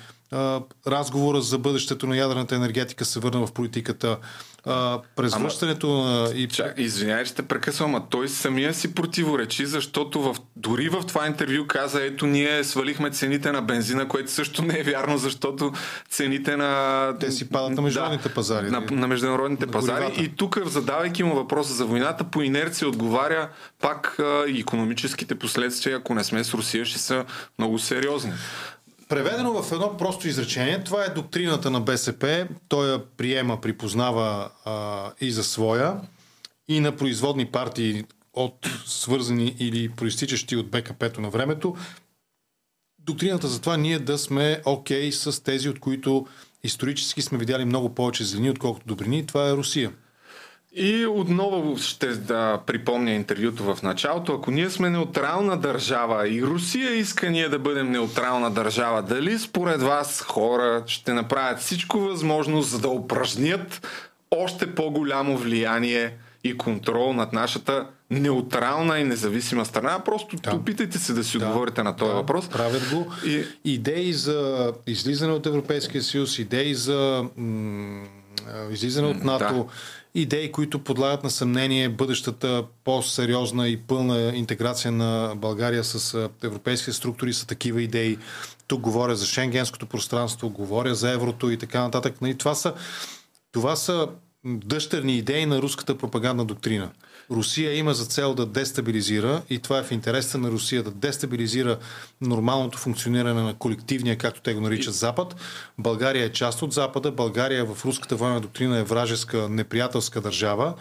[0.86, 4.18] разговора за бъдещето на ядрената енергетика се върна в политиката.
[4.66, 6.30] А, през Ама- връщането на...
[6.34, 6.48] И...
[6.48, 11.66] Чак, извинявай, те прекъсвам, а той самия си противоречи, защото в, дори в това интервю
[11.66, 15.72] каза, ето ние свалихме цените на бензина, което също не е вярно, защото
[16.10, 17.12] цените на...
[17.20, 18.70] Те си падат на международните пазари.
[18.70, 20.02] На, на международните На пазари.
[20.02, 20.22] горивата.
[20.22, 23.48] И тук, задавайки му въпроса за войната, по инерция отговаря
[23.80, 27.24] пак а, економическите последствия, ако не сме с Русия, ще са
[27.58, 28.32] много сериозни.
[29.08, 32.48] Преведено в едно просто изречение, това е доктрината на БСП.
[32.68, 36.00] Той я приема, припознава а, и за своя,
[36.68, 41.76] и на производни партии от свързани или проистичащи от БКП-то на времето.
[42.98, 46.26] Доктрината за това ние да сме окей с тези, от които
[46.62, 49.26] исторически сме видяли много повече злини, отколкото добрини.
[49.26, 49.92] Това е Русия.
[50.76, 54.32] И отново ще да припомня интервюто в началото.
[54.32, 59.82] Ако ние сме неутрална държава и Русия иска ние да бъдем неутрална държава, дали според
[59.82, 63.88] вас хора ще направят всичко възможно, за да упражнят
[64.30, 66.12] още по-голямо влияние
[66.44, 69.98] и контрол над нашата неутрална и независима страна?
[70.04, 70.54] Просто да.
[70.56, 71.46] опитайте се да си да.
[71.46, 72.48] отговорите на този да, въпрос.
[72.48, 73.12] Правят го.
[73.26, 73.44] И...
[73.64, 78.04] Идеи за излизане от Европейския съюз, идеи за м-
[78.70, 79.64] излизане от НАТО, да
[80.14, 87.32] идеи, които подлагат на съмнение бъдещата по-сериозна и пълна интеграция на България с европейски структури
[87.32, 88.18] са такива идеи.
[88.66, 92.14] Тук говоря за шенгенското пространство, говоря за еврото и така нататък.
[92.26, 92.74] И това са,
[93.52, 94.08] това са
[94.44, 96.90] дъщерни идеи на руската пропагандна доктрина.
[97.30, 101.78] Русия има за цел да дестабилизира и това е в интереса на Русия да дестабилизира
[102.20, 105.36] нормалното функциониране на колективния, както те го наричат Запад.
[105.78, 107.12] България е част от Запада.
[107.12, 110.74] България в руската военна доктрина е вражеска, неприятелска държава.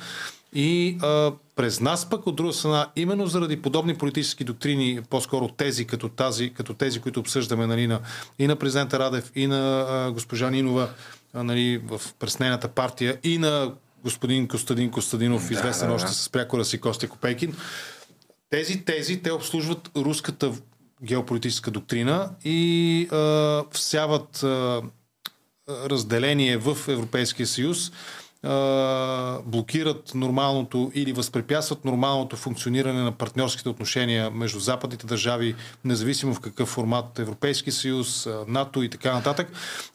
[0.55, 5.85] И а, през нас пък от друга страна, именно заради подобни политически доктрини, по-скоро тези
[5.85, 7.99] като, тази, като тези, които обсъждаме нали, на,
[8.39, 10.89] и на президента Радев, и на а, госпожа Нинова
[11.33, 13.71] а, нали, в преснената партия, и на
[14.03, 17.55] господин Костадин Костадинов, да, известен да, още с прякора си Костя Копейкин.
[18.49, 20.51] Тези тези, те обслужват руската
[21.03, 24.81] геополитическа доктрина и а, всяват а,
[25.69, 27.91] разделение в Европейския съюз,
[29.45, 35.55] блокират нормалното или възпрепятстват нормалното функциониране на партньорските отношения между западните държави,
[35.85, 39.47] независимо в какъв формат Европейски съюз, НАТО и така нататък.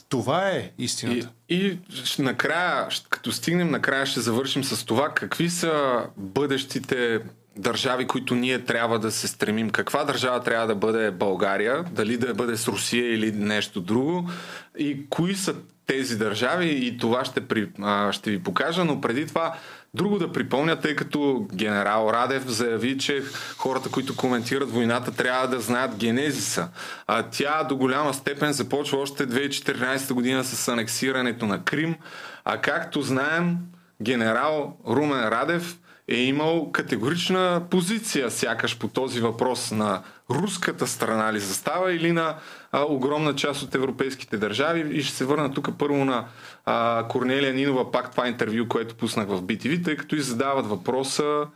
[0.09, 1.29] Това е истината.
[1.49, 1.79] И, и
[2.19, 7.20] накрая, като стигнем накрая, ще завършим с това какви са бъдещите
[7.57, 9.70] държави, които ние трябва да се стремим.
[9.70, 11.85] Каква държава трябва да бъде България?
[11.91, 14.31] Дали да бъде с Русия или нещо друго?
[14.79, 15.55] И кои са
[15.87, 16.69] тези държави?
[16.87, 19.55] И това ще, при, а, ще ви покажа, но преди това
[19.95, 23.23] Друго да припомня, тъй като генерал Радев заяви, че
[23.57, 26.69] хората, които коментират войната, трябва да знаят генезиса.
[27.07, 31.97] А тя до голяма степен започва още 2014 година с анексирането на Крим.
[32.45, 33.57] А както знаем,
[34.03, 41.40] генерал Румен Радев е имал категорична позиция, сякаш по този въпрос на руската страна ли
[41.40, 42.36] застава или на
[42.72, 44.98] а, огромна част от европейските държави.
[44.98, 46.24] И ще се върна тук първо на
[46.64, 51.47] а, Корнелия Нинова, пак това интервю, което пуснах в BTV, тъй като и задават въпроса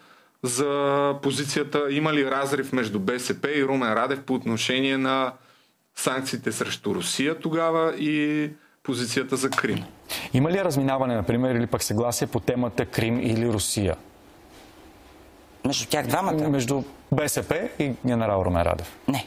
[0.42, 5.32] за позицията има ли разрив между БСП и Румен Радев по отношение на
[5.96, 8.50] санкциите срещу Русия тогава и
[8.82, 9.84] позицията за Крим.
[10.32, 13.96] Има ли разминаване, например, или пък съгласие по темата Крим или Русия?
[15.66, 16.48] Между тях двамата?
[16.48, 16.82] Между
[17.12, 18.96] БСП и генерал Румен Радев.
[19.08, 19.26] Не.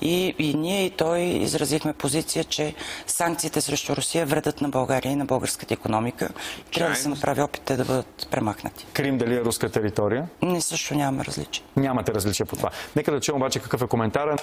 [0.00, 2.74] И, и ние и той изразихме позиция, че
[3.06, 6.28] санкциите срещу Русия вредят на България и на българската економика.
[6.74, 8.86] Трябва да се направи опит те да бъдат премахнати.
[8.92, 10.28] Крим дали е руска територия?
[10.42, 11.64] Не, също нямаме различия.
[11.76, 12.70] Нямате различия по това.
[12.96, 14.36] Нека да чуем обаче какъв е коментара.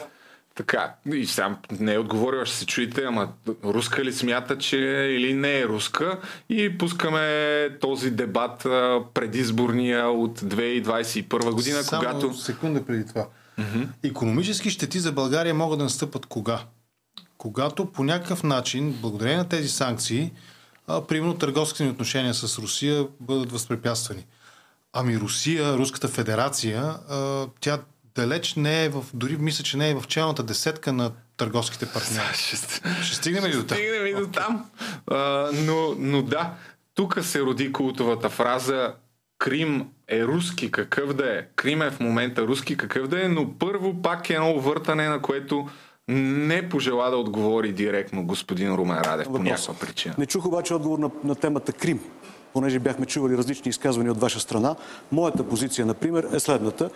[0.56, 3.30] Така, и сам не е отговорил, ще се чуете, ама
[3.64, 4.78] руска ли смята, че
[5.18, 6.20] или не е руска
[6.50, 8.60] и пускаме този дебат
[9.14, 12.34] предизборния от 2021 година, Само когато...
[12.34, 13.28] секунда преди това.
[13.60, 13.88] Mm-hmm.
[14.04, 16.60] Економически щети за България могат да настъпат кога?
[17.38, 20.32] Когато по някакъв начин, благодарение на тези санкции,
[20.88, 24.26] а, примерно търговските ни отношения с Русия бъдат възпрепятствани.
[24.94, 27.80] Ами Русия, Руската федерация, а, тя
[28.15, 32.34] далеч не е в, дори мисля, че не е в челната десетка на търговските партньори.
[32.34, 32.57] Ще,
[33.03, 33.77] ще стигнем и до там.
[33.77, 34.65] Стигнем и до там.
[35.07, 36.53] А, но, но да,
[36.95, 38.94] тук се роди култовата фраза
[39.38, 41.41] Крим е руски, какъв да е.
[41.56, 45.22] Крим е в момента руски, какъв да е, но първо пак е едно въртане, на
[45.22, 45.68] което
[46.07, 50.15] не пожела да отговори директно господин Румен Радев по някаква причина.
[50.18, 51.99] Не чух обаче отговор на, на темата Крим.
[52.54, 54.76] Понеже бяхме чували различни изказвания от ваша страна.
[55.12, 56.90] Моята позиция, например, е следната.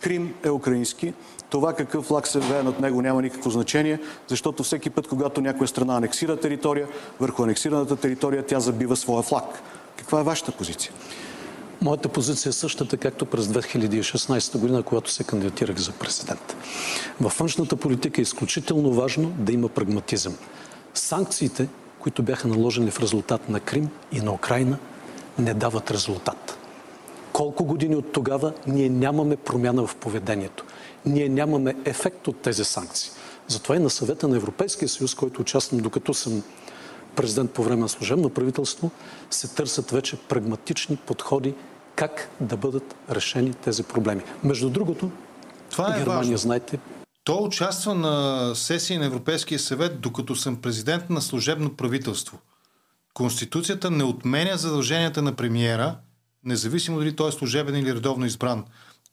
[0.00, 1.14] Крим е украински.
[1.50, 5.68] Това какъв флаг се вее над него няма никакво значение, защото всеки път, когато някоя
[5.68, 6.88] страна анексира територия,
[7.20, 9.62] върху анексираната територия тя забива своя флаг.
[9.96, 10.92] Каква е вашата позиция?
[11.82, 16.56] Моята позиция е същата, както през 2016 година, когато се кандидатирах за президент.
[17.20, 20.34] Във външната политика е изключително важно да има прагматизъм.
[20.94, 21.68] Санкциите,
[21.98, 24.78] които бяха наложени в резултат на Крим и на Украина,
[25.38, 26.58] не дават резултат.
[27.32, 30.64] Колко години от тогава ние нямаме промяна в поведението.
[31.06, 33.10] Ние нямаме ефект от тези санкции.
[33.48, 36.42] Затова и на съвета на Европейския съюз, който участвам докато съм
[37.16, 38.90] президент по време на служебно правителство,
[39.30, 41.54] се търсят вече прагматични подходи
[41.96, 44.22] как да бъдат решени тези проблеми.
[44.44, 45.10] Между другото,
[45.70, 46.38] Това е Германия, важно.
[46.38, 46.78] знаете,
[47.24, 52.38] Той участва на сесии на Европейския съвет, докато съм президент на служебно правителство.
[53.14, 55.96] Конституцията не отменя задълженията на премиера,
[56.44, 58.64] независимо дали той е служебен или редовно избран.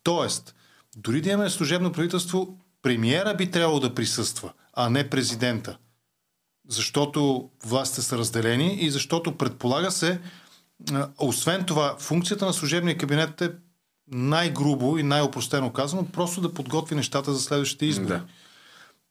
[0.02, 0.54] Тоест,
[0.96, 5.78] дори да имаме служебно правителство, премиера би трябвало да присъства, а не президента.
[6.68, 10.20] Защото властите са разделени и защото предполага се,
[11.18, 13.50] освен това, функцията на служебния кабинет е
[14.08, 18.08] най-грубо и най-опростено казано, просто да подготви нещата за следващите избори.
[18.08, 18.24] Да.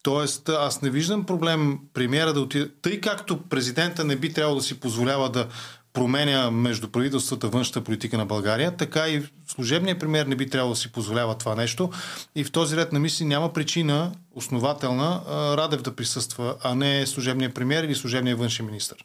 [0.04, 2.72] Тоест, аз не виждам проблем премиера да отиде.
[2.82, 5.48] Тъй както президента не би трябвало да си позволява да
[5.94, 10.80] променя между правителствата външната политика на България, така и служебният премиер не би трябвало да
[10.80, 11.90] си позволява това нещо.
[12.36, 15.22] И в този ред на мисли няма причина основателна
[15.58, 18.96] Радев да присъства, а не служебният премиер или служебният външен министр.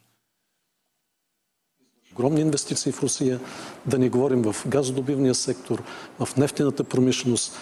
[2.13, 3.39] огромни инвестиции в Русия,
[3.85, 5.83] да не говорим в газодобивния сектор,
[6.19, 7.57] в нефтената промишленост,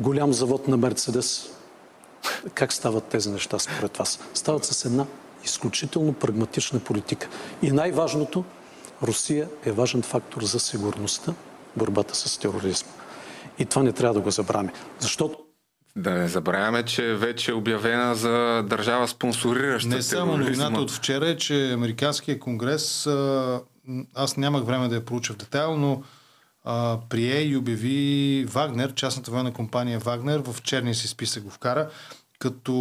[0.00, 1.50] голям завод на Мерцедес.
[2.54, 4.20] Как стават тези неща според вас?
[4.34, 5.06] Стават с една
[5.44, 7.28] изключително прагматична политика.
[7.62, 8.44] И най-важното,
[9.02, 11.34] Русия е важен фактор за сигурността,
[11.76, 12.90] борбата с тероризма.
[13.58, 14.72] И това не трябва да го забравяме.
[14.98, 15.38] Защото
[15.96, 21.28] Да не забравяме, че вече е обявена за държава спонсорираща Не само новината от вчера
[21.28, 23.08] е, че Американския конгрес,
[24.14, 26.02] аз нямах време да я проуча в детайл, но
[26.64, 31.90] а, прие и обяви Вагнер, частната военна компания Вагнер, в черния си списък го вкара,
[32.38, 32.72] като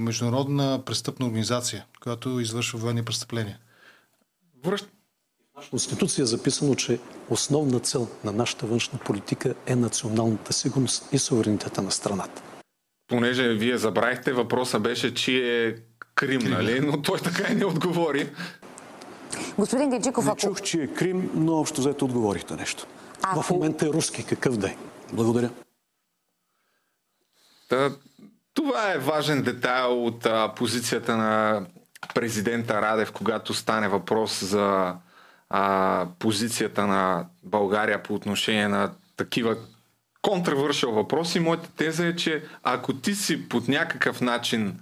[0.00, 3.58] международна престъпна организация, която извършва военни престъпления.
[4.64, 4.88] Връщ...
[5.62, 6.98] В Конституция е записано, че
[7.30, 12.42] основна цел на нашата външна политика е националната сигурност и суверенитета на страната.
[13.08, 15.74] Понеже вие забравихте, въпроса беше, че е
[16.14, 16.80] Крим, нали?
[16.80, 18.30] Но той така и не отговори.
[19.58, 20.40] Господин Геджиков, Не ако...
[20.40, 22.86] чух, че е Крим, но общо взето отговорихте нещо.
[23.32, 24.76] В момента е руски, какъв да е.
[25.12, 25.50] Благодаря.
[27.68, 27.90] Та,
[28.54, 31.62] това е важен детайл от а, позицията на
[32.14, 34.94] президента Радев, когато стане въпрос за
[35.50, 39.56] а, позицията на България по отношение на такива
[40.22, 41.40] контравършил въпроси.
[41.40, 44.80] Моята теза е, че ако ти си под някакъв начин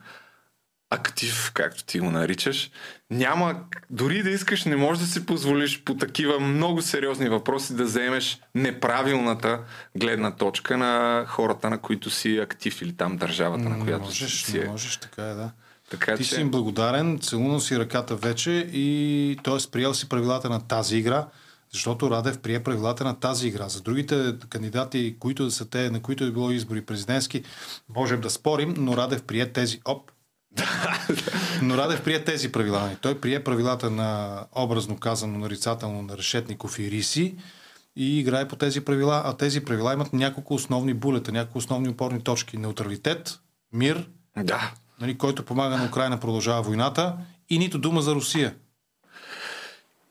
[0.95, 2.71] актив, както ти го наричаш,
[3.11, 3.61] няма,
[3.91, 8.41] дори да искаш, не можеш да си позволиш по такива много сериозни въпроси да вземеш
[8.55, 9.61] неправилната
[9.99, 14.43] гледна точка на хората, на които си актив или там държавата, на Не която можеш,
[14.45, 14.69] си не е.
[14.69, 15.51] можеш, така е, да.
[15.91, 16.35] Така, Ти че...
[16.35, 19.71] си им благодарен, целунал си ръката вече и т.е.
[19.73, 21.27] приел си правилата на тази игра,
[21.73, 23.69] защото Радев прие правилата на тази игра.
[23.69, 27.43] За другите кандидати, които са те, на които е било избори президентски,
[27.89, 30.12] можем да спорим, но Радев прие тези оп.
[31.63, 32.97] Но Радев прие тези правила.
[33.01, 37.37] Той прие правилата на образно казано нарицателно на Решетников и Риси
[37.97, 42.21] и играе по тези правила, а тези правила имат няколко основни булета, няколко основни опорни
[42.21, 42.57] точки.
[42.57, 43.39] Неутралитет,
[43.73, 44.73] мир, да.
[45.01, 47.17] нали, който помага на Украина продължава войната
[47.51, 48.55] и нито дума за Русия.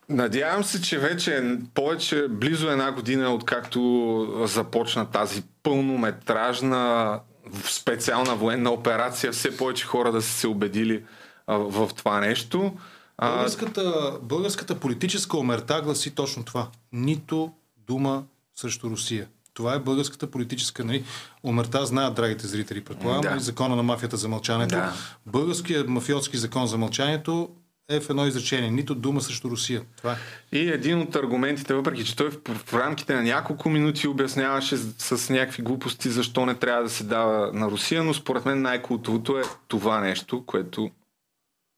[0.09, 7.19] Надявам се, че вече повече, близо една година, откакто започна тази пълнометражна
[7.63, 11.03] специална военна операция, все повече хора да са се убедили
[11.47, 12.73] а, в това нещо.
[13.17, 16.67] А, Българската, българската политическа омерта гласи точно това.
[16.93, 17.51] Нито
[17.87, 18.23] дума
[18.55, 19.27] срещу Русия.
[19.53, 21.03] Това е българската политическа нали,
[21.43, 23.29] омерта, знаят драгите зрители, предполагам, Да.
[23.33, 23.39] да.
[23.39, 24.75] закона на мафията за мълчанието.
[24.75, 24.93] Да.
[25.25, 27.49] Българският мафиотски закон за мълчанието
[27.89, 28.71] е в едно изречение.
[28.71, 29.81] Нито дума срещу Русия.
[29.97, 30.17] Това е.
[30.57, 35.17] И един от аргументите, въпреки че той в, в рамките на няколко минути обясняваше с,
[35.17, 39.37] с някакви глупости защо не трябва да се дава на Русия, но според мен най-култовото
[39.37, 40.91] е това нещо, което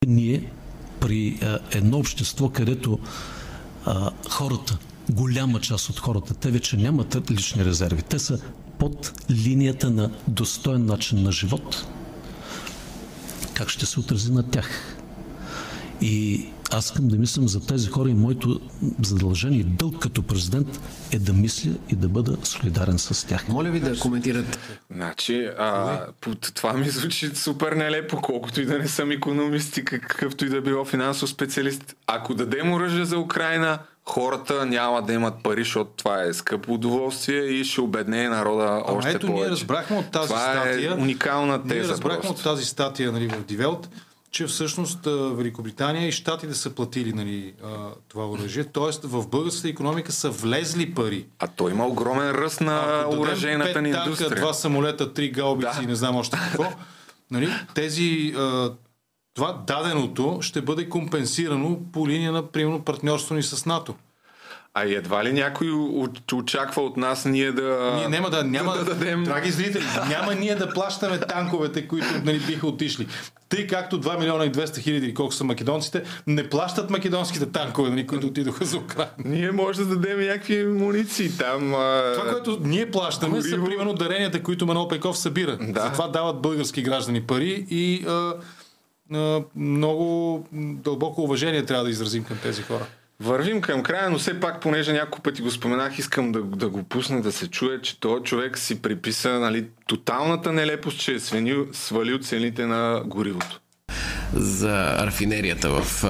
[0.08, 0.52] Ние
[1.00, 3.00] при а, едно общество, където
[3.86, 4.78] а, хората,
[5.10, 8.02] голяма част от хората, те вече нямат лични резерви.
[8.02, 8.42] Те са
[8.80, 11.86] под линията на достоен начин на живот.
[13.54, 14.93] Как ще се отрази на тях?
[16.04, 18.60] И Аз искам да мислям за тези хора и моето
[19.04, 20.80] задължение и дълг като президент
[21.12, 23.48] е да мисля и да бъда солидарен с тях.
[23.48, 24.58] Моля ви да коментирате.
[24.92, 26.00] Значи, а,
[26.56, 30.62] това ми звучи супер нелепо, колкото и да не съм економист и какъвто и да
[30.62, 31.96] било финансов специалист.
[32.08, 37.42] Ако дадем оръжие за Украина, хората няма да имат пари, защото това е скъпо удоволствие
[37.44, 39.42] и ще обедне народа Ама още ето, повече.
[39.42, 40.92] ние разбрахме от тази това статия.
[40.92, 41.74] Е уникална теза.
[41.74, 42.38] Ние разбрахме просто.
[42.38, 43.90] от тази статия нали, в Дивелт,
[44.34, 47.54] че всъщност Великобритания и Штатите са платили нали,
[48.08, 48.64] това оръжие.
[48.64, 51.26] Тоест в българската економика са влезли пари.
[51.40, 54.42] А той има огромен ръст на оръжейната ни танка, индустрия.
[54.42, 55.84] два самолета, три гаубици да.
[55.84, 56.72] и не знам още какво.
[57.32, 58.36] нали, тези,
[59.34, 63.96] това даденото ще бъде компенсирано по линия на, примерно, партньорство ни с НАТО.
[64.76, 65.72] А едва ли някой
[66.34, 67.94] очаква от нас ние да.
[67.96, 69.24] Ние няма да, няма, да дадем.
[69.24, 73.08] Драги зрители, няма ние да плащаме танковете, които нали, биха отишли.
[73.50, 78.08] Тъй както 2 милиона и 200 хиляди, колко са македонците, не плащат македонските танкове, нали,
[78.08, 79.12] които отидоха за Украина.
[79.26, 81.74] Ние може да дадем някакви муниции там.
[81.76, 82.14] А...
[82.14, 83.56] Това, което ние плащаме, Гориво...
[83.56, 85.58] са примерно даренията, които Манол Пеков събира.
[85.62, 85.82] Да.
[85.82, 88.34] Затова дават български граждани пари и а,
[89.14, 92.86] а, много дълбоко уважение трябва да изразим към тези хора.
[93.20, 96.84] Вървим към края, но все пак, понеже няколко пъти го споменах, искам да, да го
[96.84, 101.68] пусна да се чуе, че този човек си приписа нали, тоталната нелепост, че е свалил,
[101.74, 103.60] свалил цените на горивото.
[104.34, 106.06] За рафинерията в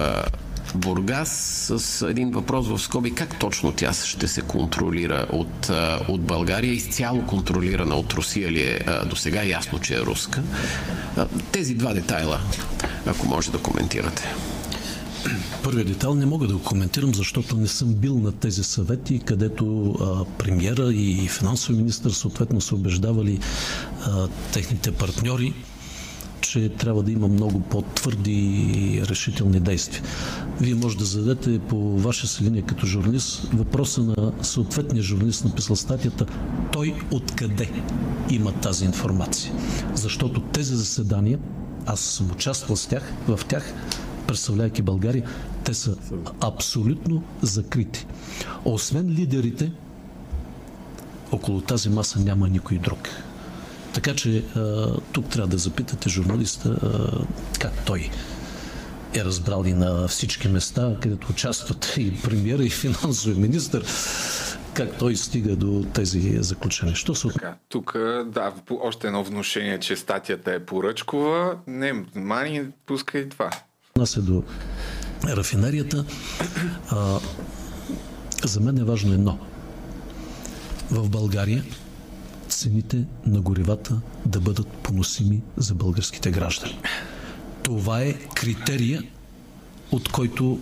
[0.75, 1.30] Бургас
[1.71, 3.15] с един въпрос в скоби.
[3.15, 5.69] Как точно тя ще се контролира от,
[6.07, 6.73] от България?
[6.73, 9.43] Изцяло контролирана от Русия ли е до сега?
[9.43, 10.43] Ясно, че е руска.
[11.51, 12.39] Тези два детайла,
[13.05, 14.34] ако може да коментирате.
[15.64, 19.95] Първият детайл не мога да го коментирам, защото не съм бил на тези съвети, където
[20.02, 23.40] а, премиера и финансови министр съответно са убеждавали
[24.06, 25.54] а, техните партньори,
[26.41, 30.04] че трябва да има много по-твърди и решителни действия.
[30.62, 35.76] Вие може да зададете по ваша си линия като журналист въпроса на съответния журналист, написал
[35.76, 36.26] статията,
[36.72, 37.70] той откъде
[38.30, 39.54] има тази информация.
[39.95, 41.40] Защото тези заседания,
[41.86, 43.74] аз съм участвал с тях, в тях,
[44.28, 45.30] представлявайки България,
[45.64, 45.98] те са
[46.41, 48.06] абсолютно закрити.
[48.66, 49.72] Освен лидерите,
[51.32, 53.10] около тази маса няма никой друг.
[53.94, 54.44] Така че
[55.12, 56.78] тук трябва да запитате журналиста
[57.60, 58.10] как той
[59.16, 63.82] е разбрал и на всички места, където участват и премиера, и финансови министр,
[64.74, 66.95] как той стига до тези заключения.
[66.95, 67.28] Що се...
[67.28, 67.94] Така, тук,
[68.26, 71.58] да, още едно внушение, че статията е поръчкова.
[71.68, 73.50] Не, мани, пускай това.
[73.98, 74.44] Нас е до
[75.24, 76.06] рафинерията.
[76.90, 77.20] А,
[78.44, 79.40] за мен е важно едно.
[80.91, 81.64] В България
[82.49, 86.80] цените на горивата да бъдат поносими за българските граждани.
[87.64, 89.03] Това е критерия,
[89.91, 90.60] от който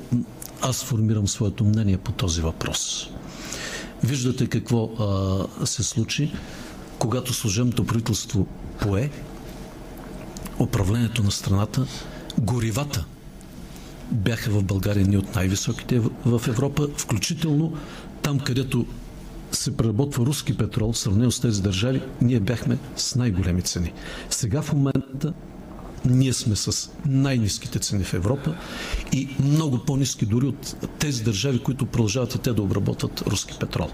[0.61, 3.09] аз формирам своето мнение по този въпрос.
[4.03, 6.33] Виждате какво а, се случи,
[6.99, 8.47] когато служебното правителство
[8.81, 9.11] пое
[10.59, 11.87] управлението на страната,
[12.37, 13.05] горивата
[14.11, 17.73] бяха в България ни от най-високите в Европа, включително
[18.21, 18.85] там, където
[19.51, 23.93] се преработва руски петрол, в сравнение с тези държави, ние бяхме с най-големи цени.
[24.29, 25.33] Сега в момента
[26.05, 28.55] ние сме с най-низките цени в Европа
[29.13, 33.89] и много по-низки дори от тези държави, които продължават и те да обработват руски петрол.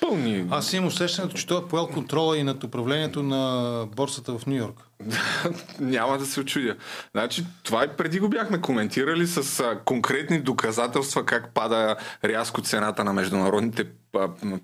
[0.00, 0.46] Пълни.
[0.50, 4.56] Аз имам усещането, че той е поел контрола и над управлението на борсата в Нью
[4.56, 4.86] Йорк.
[5.80, 6.76] Няма да се очудя.
[7.12, 13.04] Значи, това и преди го бяхме коментирали с а, конкретни доказателства как пада рязко цената
[13.04, 13.86] на международните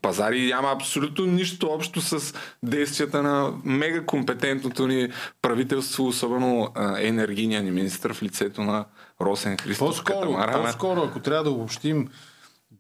[0.02, 5.08] пазари няма абсолютно нищо общо с действията на мега компетентното ни
[5.42, 8.84] правителство, особено а, енергийния ни министр в лицето на
[9.20, 9.88] Росен Христов.
[9.88, 12.08] По-скоро, по-скоро, ако трябва да обобщим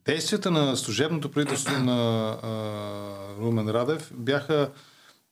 [0.04, 4.70] действията на служебното правителство на а, Румен Радев бяха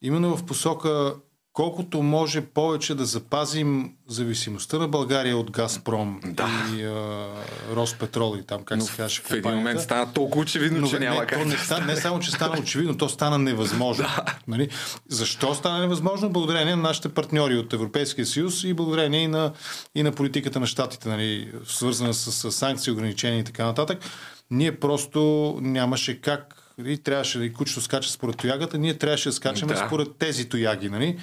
[0.02, 1.14] именно в посока
[1.52, 6.48] колкото може повече да запазим зависимостта на България от Газпром да.
[6.76, 7.26] и а,
[7.74, 9.22] Роспетрол и там, как Но се каже.
[9.24, 11.38] В един момент стана толкова очевидно, Но, че не, няма не, как.
[11.38, 14.04] То не, стана, не само, че стана очевидно, то стана невъзможно.
[14.04, 14.24] Да.
[14.48, 14.68] Нали?
[15.08, 16.30] Защо стана невъзможно?
[16.30, 19.52] Благодарение на нашите партньори от Европейския съюз и благодарение и на,
[19.94, 21.52] и на политиката на щатите, нали?
[21.66, 23.98] свързана с, с санкции, ограничения и така нататък.
[24.50, 29.32] Ние просто нямаше как и трябваше да и кучето скача според тоягата, ние трябваше да
[29.32, 29.86] скачаме да.
[29.86, 31.18] според тези тояги, нали?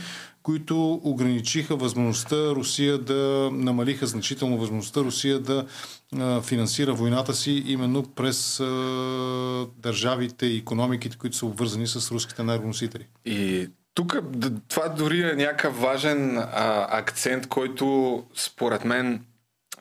[0.47, 5.65] които ограничиха възможността Русия да намалиха значително възможността Русия да
[6.19, 12.41] а, финансира войната си именно през а, държавите и економиките, които са обвързани с руските
[12.41, 13.07] енергоносители.
[13.25, 14.17] И тук
[14.67, 19.25] това дори е някакъв важен а, акцент, който според мен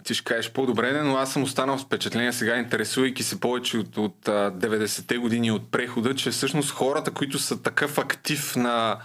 [0.06, 3.96] ти ще кажеш по-добре, но аз съм останал с впечатление сега, интересувайки се повече от,
[3.96, 8.98] от 90-те години от прехода, че всъщност хората, които са такъв актив на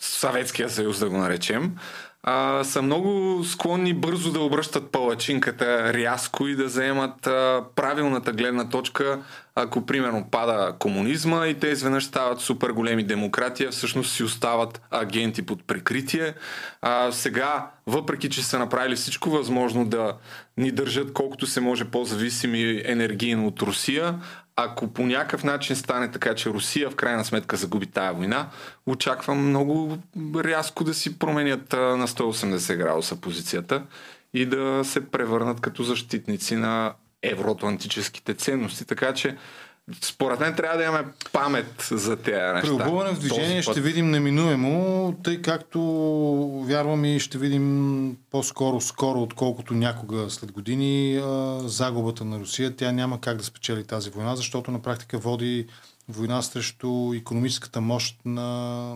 [0.00, 1.76] Съветския съюз, да го наречем,
[2.22, 8.68] а, са много склонни бързо да обръщат палачинката рязко и да заемат а, правилната гледна
[8.68, 9.22] точка,
[9.54, 15.42] ако примерно пада комунизма и те изведнъж стават супер големи демократия, всъщност си остават агенти
[15.42, 16.34] под прикритие.
[16.82, 20.16] А, сега, въпреки че са направили всичко възможно да
[20.56, 24.14] ни държат колкото се може по-зависими енергийно от Русия,
[24.64, 28.48] ако по някакъв начин стане така, че Русия в крайна сметка загуби тая война,
[28.86, 29.98] очаквам много
[30.36, 33.82] рязко да си променят на 180 градуса позицията
[34.34, 36.92] и да се превърнат като защитници на
[37.22, 38.84] евроатлантическите ценности.
[38.84, 39.36] Така че
[40.00, 42.60] според мен трябва да имаме памет за тези неща.
[42.60, 45.80] Преобуване в движение ще видим неминуемо, тъй както
[46.66, 51.22] вярвам и ще видим по-скоро скоро, отколкото някога след години
[51.64, 52.76] загубата на Русия.
[52.76, 55.66] Тя няма как да спечели тази война, защото на практика води
[56.08, 58.94] война срещу економическата мощ на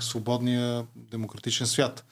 [0.00, 2.04] свободния демократичен свят.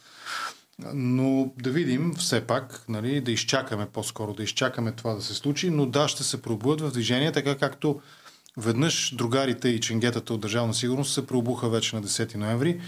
[0.95, 5.71] Но да видим все пак, нали, да изчакаме по-скоро, да изчакаме това да се случи,
[5.71, 8.01] но да, ще се пробудят в движение, така както
[8.57, 12.81] веднъж другарите и ченгетата от Държавна сигурност се пробуха вече на 10 ноември.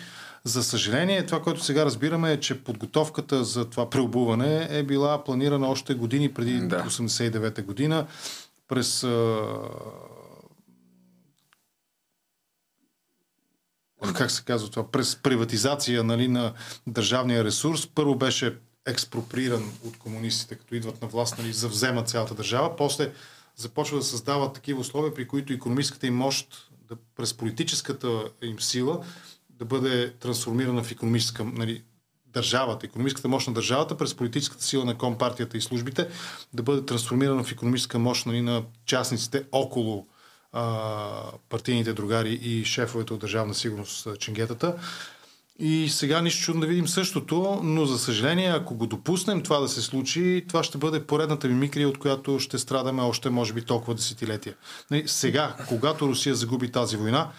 [0.44, 5.68] За съжаление, това, което сега разбираме е, че подготовката за това преобуване е била планирана
[5.68, 6.84] още години преди да.
[6.84, 8.06] 89-та година
[8.68, 9.06] през
[14.12, 16.52] как се казва това, през приватизация нали, на
[16.86, 17.86] държавния ресурс.
[17.94, 18.56] Първо беше
[18.86, 22.76] експроприиран от комунистите, като идват на власт, нали, завзема цялата държава.
[22.76, 23.12] После
[23.56, 29.00] започва да създават такива условия, при които економическата им мощ да, през политическата им сила
[29.50, 31.82] да бъде трансформирана в економическа, нали,
[32.26, 36.08] държавата, економическата мощ на държавата през политическата сила на компартията и службите
[36.52, 40.06] да бъде трансформирана в економическа мощ нали, на частниците около
[41.48, 44.74] партийните другари и шефовете от Държавна сигурност ченгетата.
[45.58, 49.68] И сега нищо чудно да видим същото, но за съжаление, ако го допуснем това да
[49.68, 53.94] се случи, това ще бъде поредната мимикрия, от която ще страдаме още, може би, толкова
[53.94, 54.54] десетилетия.
[54.90, 57.30] Нали, сега, когато Русия загуби тази война,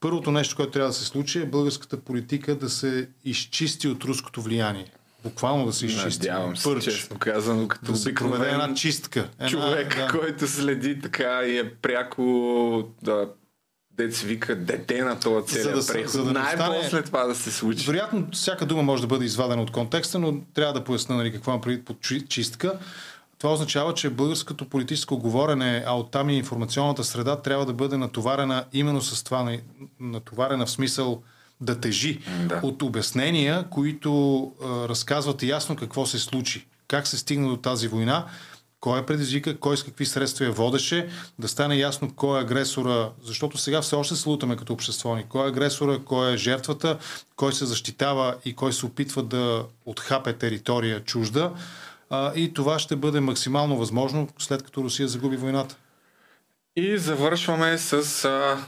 [0.00, 4.42] първото нещо, което трябва да се случи е българската политика да се изчисти от руското
[4.42, 4.92] влияние
[5.24, 6.28] буквално да се изчисти.
[6.28, 9.28] Надявам се, Пърч, честно казано, като да се проведе една чистка.
[9.38, 10.08] Една, човек, да.
[10.08, 13.28] който следи така и е пряко да,
[13.96, 16.12] дец вика дете на това целия да, преход.
[16.12, 17.02] За да Най-после стане...
[17.02, 17.86] това да се случи.
[17.86, 21.50] Вероятно, всяка дума може да бъде извадена от контекста, но трябва да поясня нали, какво
[21.50, 21.96] има преди под
[22.28, 22.78] чистка.
[23.38, 28.64] Това означава, че българското политическо говорене, а оттам и информационната среда трябва да бъде натоварена
[28.72, 29.58] именно с това,
[30.00, 31.22] натоварена в смисъл
[31.62, 32.60] да тежи да.
[32.62, 38.26] от обяснения, които а, разказват ясно какво се случи, как се стигна до тази война,
[38.80, 41.08] кой е предизвика, кой с какви средства я водеше,
[41.38, 45.24] да стане ясно кой е агресора, защото сега все още се лутаме като общество ни.
[45.28, 46.98] Кой е агресора, кой е жертвата,
[47.36, 51.52] кой се защитава и кой се опитва да отхапе територия чужда.
[52.10, 55.76] А, и това ще бъде максимално възможно след като Русия загуби войната.
[56.76, 58.58] И завършваме с а,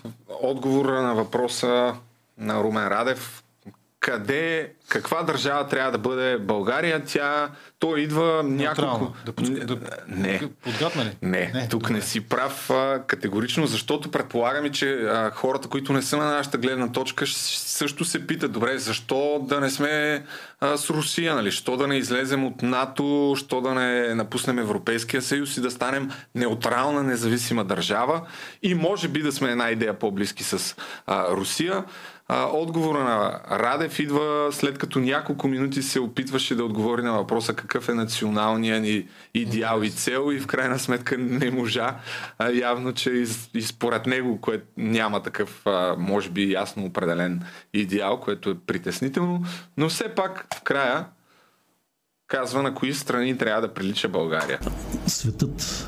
[0.43, 1.95] отговора на въпроса
[2.39, 3.45] на Румен Радев.
[4.01, 7.03] Къде, каква държава трябва да бъде България?
[7.07, 9.15] Тя, то идва няколко...
[9.27, 9.67] Да, под...
[9.67, 9.79] да...
[10.09, 10.41] Не.
[10.63, 11.17] Подготна ли?
[11.23, 11.95] Не, не тук добре.
[11.95, 16.59] не си прав а, категорично, защото предполагаме, че а, хората, които не са на нашата
[16.59, 20.25] гледна точка, също се питат, добре, защо да не сме
[20.61, 21.53] а, с Русия, нали?
[21.53, 26.11] Що да не излезем от НАТО, що да не напуснем Европейския съюз и да станем
[26.35, 28.27] неутрална, независима държава
[28.63, 31.85] и може би да сме една идея по-близки с а, Русия.
[32.29, 37.55] А, отговора на Радев идва след като няколко минути се опитваше да отговори на въпроса
[37.55, 41.97] какъв е националният ни идеал и цел и в крайна сметка не можа.
[42.39, 47.43] А, явно, че и, и според него, което няма такъв, а, може би, ясно определен
[47.75, 49.45] идеал, което е притеснително,
[49.77, 51.07] но все пак в края
[52.27, 54.61] казва на кои страни трябва да прилича България.
[55.07, 55.87] Светът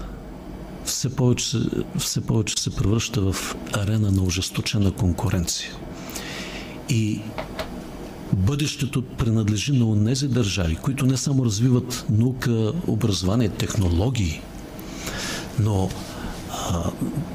[0.84, 1.58] все повече,
[1.98, 5.72] все повече се превръща в арена на ожесточена конкуренция.
[6.88, 7.20] И
[8.32, 14.40] бъдещето принадлежи на онези държави, които не само развиват наука, образование, технологии,
[15.58, 15.90] но
[16.50, 16.90] а,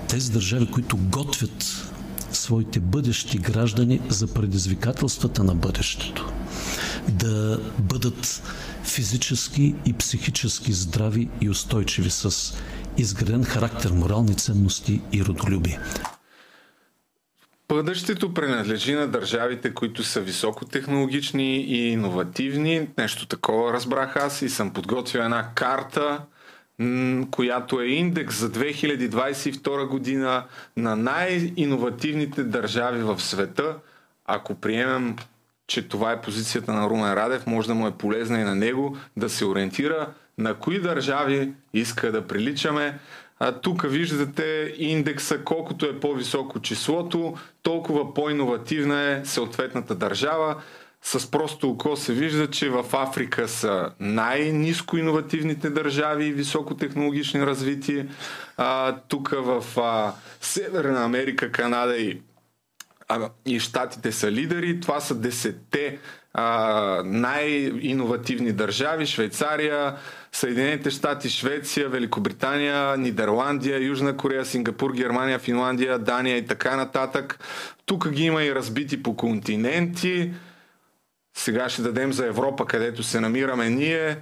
[0.08, 1.92] тези държави, които готвят
[2.32, 6.32] своите бъдещи граждани за предизвикателствата на бъдещето.
[7.10, 8.42] Да бъдат
[8.84, 12.54] физически и психически здрави и устойчиви с
[12.98, 15.80] изграден характер, морални ценности и родолюбие
[17.72, 22.88] Бъдещето принадлежи на държавите, които са високотехнологични и иновативни.
[22.98, 26.22] Нещо такова разбрах аз и съм подготвил една карта,
[27.32, 30.44] която е индекс за 2022 година
[30.78, 33.76] на най-инновативните държави в света.
[34.26, 35.16] Ако приемем,
[35.68, 38.98] че това е позицията на Румен Радев, може да му е полезна и на него
[39.18, 40.08] да се ориентира
[40.38, 43.00] на кои държави иска да приличаме.
[43.44, 50.62] А, тук виждате индекса, колкото е по-високо числото, толкова по-инновативна е съответната държава.
[51.02, 58.08] С просто око се вижда, че в Африка са най-низко иновативните държави и високотехнологични развитие.
[59.08, 62.22] Тук в а, Северна Америка, Канада и,
[63.08, 64.80] а, и Штатите са лидери.
[64.80, 66.00] Това са десетте
[67.06, 69.06] най-инновативни държави.
[69.06, 69.96] Швейцария,
[70.32, 77.40] Съединените щати, Швеция, Великобритания, Нидерландия, Южна Корея, Сингапур, Германия, Финландия, Дания и така нататък.
[77.86, 80.32] Тук ги има и разбити по континенти.
[81.38, 84.18] Сега ще дадем за Европа, където се намираме ние.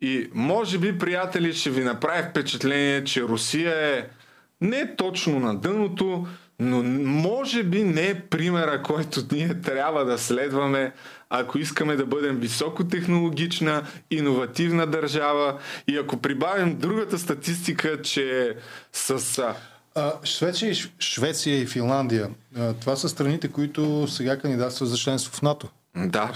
[0.00, 4.04] И може би, приятели, ще ви направи впечатление, че Русия е
[4.60, 6.26] не точно на дъното,
[6.58, 10.92] но може би не е примера, който ние трябва да следваме,
[11.40, 15.58] ако искаме да бъдем високотехнологична, иновативна държава
[15.88, 18.56] и ако прибавим другата статистика, че
[18.92, 19.38] с...
[19.96, 25.32] А, Швеция, и, Швеция и Финландия, а, това са страните, които сега кандидатстват за членство
[25.32, 25.68] в НАТО.
[25.96, 26.32] Да.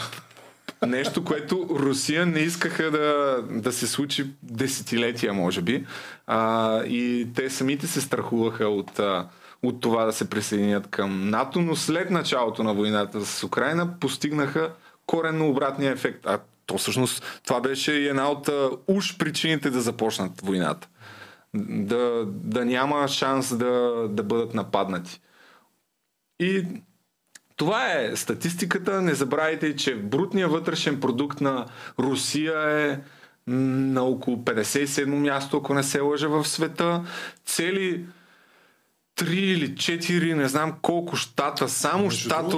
[0.86, 5.86] Нещо, което Русия не искаха да, да се случи десетилетия, може би.
[6.26, 9.00] А, и те самите се страхуваха от,
[9.62, 14.72] от това да се присъединят към НАТО, но след началото на войната с Украина постигнаха
[15.06, 16.26] коренно обратния ефект.
[16.26, 18.50] А то всъщност това беше и една от
[18.86, 20.88] уж причините да започнат войната.
[21.54, 25.20] Да, да няма шанс да, да бъдат нападнати.
[26.40, 26.64] И
[27.56, 29.02] това е статистиката.
[29.02, 31.66] Не забравяйте, че брутният вътрешен продукт на
[31.98, 32.98] Русия е
[33.46, 37.04] на около 57 място, ако не се лъжа в света.
[37.46, 38.04] Цели
[39.18, 42.56] 3 или 4, не знам колко щата, само щата...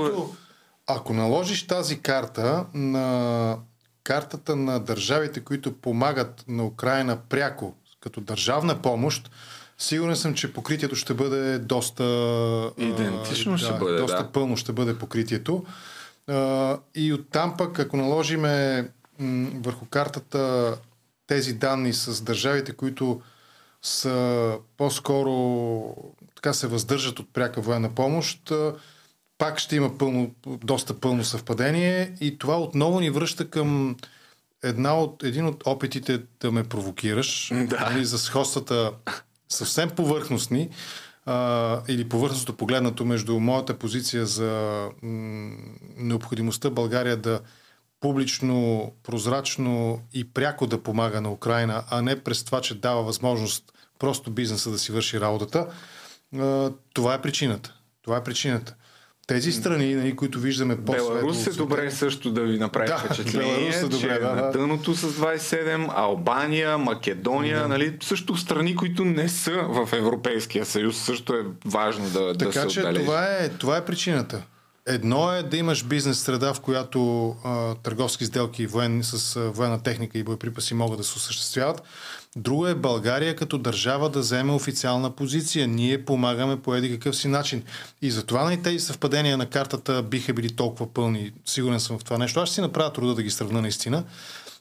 [0.87, 3.57] Ако наложиш тази карта на
[4.05, 9.31] картата на държавите, които помагат на Украина пряко, като държавна помощ,
[9.79, 12.05] сигурен съм, че покритието ще бъде доста...
[12.79, 14.33] Идентично а, ще да, бъде, Доста да.
[14.33, 15.65] пълно ще бъде покритието.
[16.29, 18.89] А, и оттам пък, ако наложиме
[19.19, 20.77] м, върху картата
[21.27, 23.21] тези данни с държавите, които
[23.83, 25.33] са по-скоро
[26.43, 28.53] така се въздържат от пряка военна помощ,
[29.39, 33.97] пак ще има пълно, доста пълно съвпадение и това отново ни връща към
[34.63, 37.81] една от, един от опитите да ме провокираш да.
[37.81, 38.93] нали, за сходствата
[39.49, 40.69] съвсем повърхностни
[41.27, 45.57] а, или повърхностно погледнато между моята позиция за м,
[45.97, 47.41] необходимостта България да
[48.01, 53.73] публично, прозрачно и пряко да помага на Украина, а не през това, че дава възможност
[53.99, 55.67] просто бизнеса да си върши работата.
[56.95, 57.75] Това е причината.
[58.03, 58.75] Това е причината.
[59.27, 63.55] Тези страни, нали, които виждаме по Беларус е добре също да ви направи да, впечатление,
[63.55, 64.51] Беларус е добре, че да, на да.
[64.59, 67.69] дъното с 27, Албания, Македония, Да.
[67.69, 72.61] нали, също страни, които не са в Европейския съюз, също е важно да, да Така
[72.61, 73.05] се че отбележи.
[73.05, 74.43] това е, това е причината.
[74.87, 79.83] Едно е да имаш бизнес среда, в която а, търговски сделки военни, с а, военна
[79.83, 81.83] техника и боеприпаси могат да се осъществяват.
[82.37, 85.69] Друго е България като държава да вземе официална позиция.
[85.69, 87.63] Ние помагаме по еди какъв си начин.
[88.03, 91.33] И затова на тези съвпадения на картата биха били толкова пълни.
[91.45, 92.41] Сигурен съм в това нещо.
[92.41, 94.05] Аз ще си направя труда да ги сравна наистина.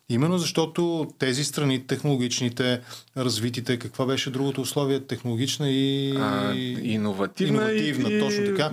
[0.09, 2.81] Именно защото тези страни, технологичните,
[3.17, 4.99] развитите, каква беше другото условие?
[4.99, 6.15] Технологична и...
[6.17, 8.71] А, иновативна иновативна и- точно така.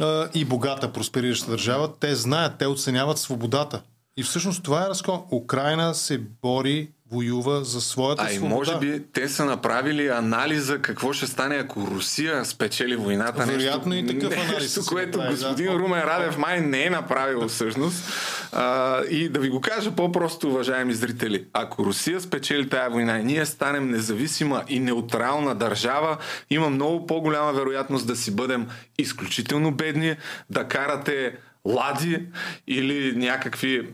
[0.00, 3.82] А, и богата, просперираща държава, те знаят, те оценяват свободата.
[4.16, 5.26] И всъщност това е разкол.
[5.32, 8.54] Украина се бори, воюва за своята А и свобода.
[8.54, 13.44] може би те са направили анализа какво ще стане ако Русия спечели войната.
[13.44, 15.48] Вероятно нещо, и такъв анализ Нещо, което направили, да.
[15.48, 18.04] господин Румен Радев май не е направил всъщност.
[18.52, 21.44] А, и да ви го кажа по-просто, уважаеми зрители.
[21.52, 26.16] Ако Русия спечели тая война и ние станем независима и неутрална държава,
[26.50, 28.66] има много по-голяма вероятност да си бъдем
[28.98, 30.16] изключително бедни,
[30.50, 32.22] да карате лади
[32.66, 33.88] или някакви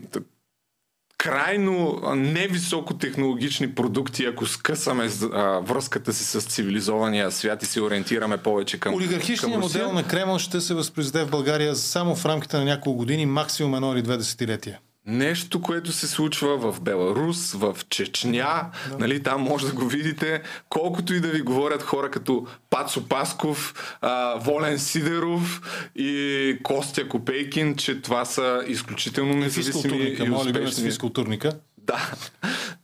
[1.17, 8.79] крайно невисокотехнологични продукти, ако скъсаме а, връзката си с цивилизования свят и се ориентираме повече
[8.79, 12.65] към Олигархичният към модел на Кремъл ще се възпроизведе в България само в рамките на
[12.65, 14.79] няколко години, максимум едно или две десетилетия.
[15.07, 18.97] Нещо, което се случва в Беларус, в Чечня, да.
[18.97, 23.73] нали, там може да го видите, колкото и да ви говорят хора като Пацо Пасков,
[24.01, 25.61] а, Волен Сидеров
[25.95, 30.83] и Костя Копейкин, че това са изключително независими и успешни.
[30.83, 31.51] Физкултурника.
[31.77, 32.11] Да.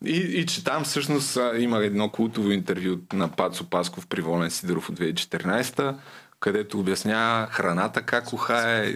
[0.06, 4.90] И, и че там всъщност има едно култово интервю на Пацо Пасков при Волен Сидеров
[4.90, 5.96] от 2014
[6.42, 8.94] където обяснява храната как ухае,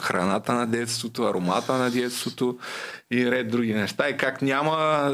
[0.00, 2.58] храната на детството, аромата на детството
[3.10, 4.08] и ред други неща.
[4.08, 5.10] И как няма,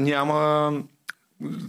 [0.00, 0.72] няма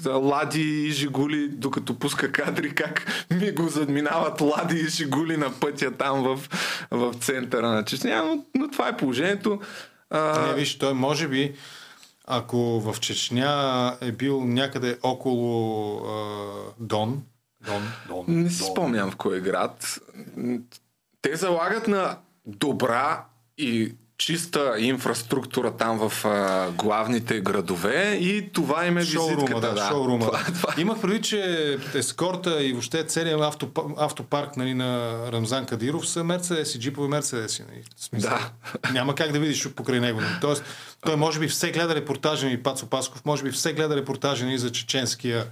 [0.05, 5.91] лади и жигули, докато пуска кадри, как ми го задминават лади и жигули на пътя
[5.91, 6.39] там в,
[6.91, 8.23] в центъра на Чечня.
[8.25, 9.59] Но, но това е положението.
[10.09, 10.47] А...
[10.47, 11.55] Не, виж, той може би
[12.27, 17.23] ако в Чечня е бил някъде около а, Дон,
[17.67, 19.99] Дон, Дон, не си спомням в кой град.
[21.21, 23.25] Те залагат на добра
[23.57, 29.59] и чиста инфраструктура там в а, главните градове и това им е визитката.
[29.59, 29.87] Да, да.
[29.89, 30.25] Шоурума.
[30.25, 30.73] Това, това.
[30.81, 36.79] Имах преди, че ескорта и въобще целият автопарк, автопарк нали, на Рамзан Кадиров са мерцедеси,
[36.79, 37.63] джипове мерцедеси.
[37.69, 37.83] Нали.
[37.97, 38.91] Смисъл, да.
[38.91, 40.21] Няма как да видиш покрай него.
[40.21, 40.33] Нали.
[40.41, 40.63] Тоест,
[41.01, 44.57] той може би все гледа репортажа ни, Пацо Пасков, може би все гледа репортажа ни
[44.57, 45.45] за чеченския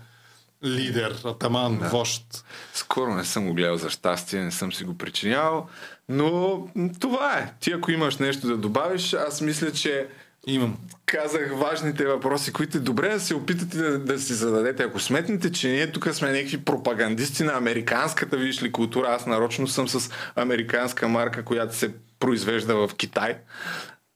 [0.63, 1.89] лидер, атаман, да.
[1.89, 2.45] вожд.
[2.73, 5.67] Скоро не съм го гледал за щастие, не съм си го причинявал,
[6.09, 6.61] но
[6.99, 7.53] това е.
[7.59, 10.07] Ти ако имаш нещо да добавиш, аз мисля, че
[10.47, 10.77] Имам.
[11.05, 14.83] Казах важните въпроси, които е добре да се опитате да, да си зададете.
[14.83, 19.67] Ако сметнете, че ние тук сме някакви пропагандисти на американската, виж ли, култура, аз нарочно
[19.67, 23.37] съм с американска марка, която се произвежда в Китай.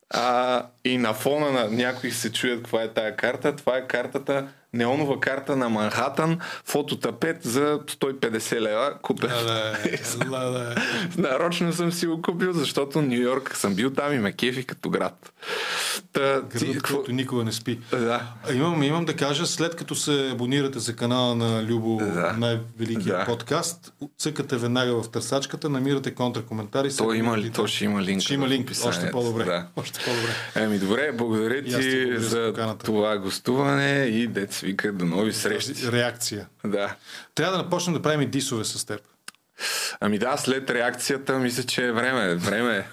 [0.09, 3.55] А, и на фона на някои се чуят каква е тая карта.
[3.55, 8.93] Това е картата неонова карта на Манхатън, фототапет за 150 лева.
[9.01, 9.31] Купен.
[11.17, 14.89] Нарочно съм си го купил, защото Нью Йорк съм бил там и ме кефи като
[14.89, 15.33] град.
[16.13, 17.79] Та, Градът, ти, който никога не спи.
[17.91, 18.21] Да.
[18.53, 22.35] Имам, имам да кажа, след като се абонирате за канала на Любо, да.
[22.37, 23.25] най-великия да.
[23.25, 26.95] подкаст, цъкате веднага в търсачката, намирате контракоментари.
[26.97, 28.21] То, има ли, то ще има линк.
[28.21, 29.43] Ще има линк, още по-добре.
[29.43, 29.65] Да.
[29.75, 30.31] Още по-добре.
[30.55, 34.27] Еми добре, благодаря ти за това гостуване и
[34.59, 35.91] дец вика до нови срещи.
[35.91, 36.47] Реакция.
[36.65, 36.95] Да.
[37.35, 39.01] Трябва да напочнем да правим и дисове с теб.
[39.99, 42.35] Ами да, след реакцията мисля, че е време.
[42.35, 42.87] време.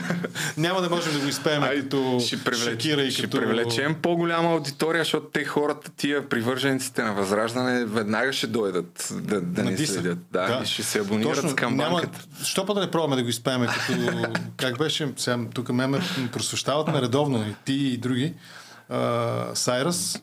[0.56, 3.36] Няма да можем да го изпеем като ще привлеч, Шакира и ще като...
[3.36, 9.62] привлечем по-голяма аудитория, защото те хората, тия привържениците на Възраждане, веднага ще дойдат да, да
[9.64, 10.18] ни следят.
[10.30, 12.18] Да, да, и ще се абонират Точно, с камбанката.
[12.18, 12.44] Няма...
[12.44, 14.22] Що па да не пробваме да го изпеем като...
[14.56, 15.12] как беше?
[15.16, 16.00] Сега, тук ме, ме
[16.32, 18.34] просвещават ме редовно и ти и други.
[19.54, 20.22] Сайрас,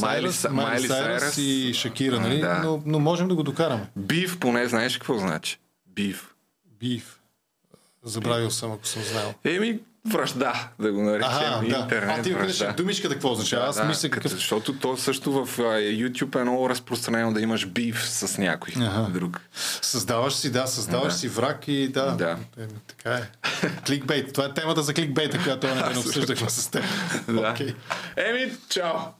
[0.00, 2.40] Майли, Майли Сайрас и Шакира, нали?
[2.40, 2.60] Да.
[2.64, 3.86] Но, но можем да го докараме.
[3.96, 5.58] Бив, поне знаеш какво значи?
[5.86, 6.34] Бив.
[6.80, 7.20] Бив.
[8.02, 9.34] Забравил съм, ако съм знал.
[9.44, 9.78] Еми,
[10.08, 11.30] връжда, да го наречем.
[11.32, 11.76] Ага, да.
[11.76, 12.72] интернет а, ти връжда.
[12.72, 13.66] думичката какво означава?
[13.66, 14.32] Аз да, мисля какъв...
[14.32, 19.10] Защото то също в YouTube е много разпространено да имаш бив с някой ага.
[19.10, 19.40] друг.
[19.82, 21.18] Създаваш си, да, създаваш да.
[21.18, 22.10] си враг и да.
[22.10, 22.36] да.
[22.58, 23.30] Еми, така е.
[23.86, 24.32] кликбейт.
[24.32, 26.84] Това е темата за кликбейта, която не обсъждахме с теб.
[27.26, 27.32] да.
[27.32, 27.74] Okay.
[28.16, 29.19] Еми, чао!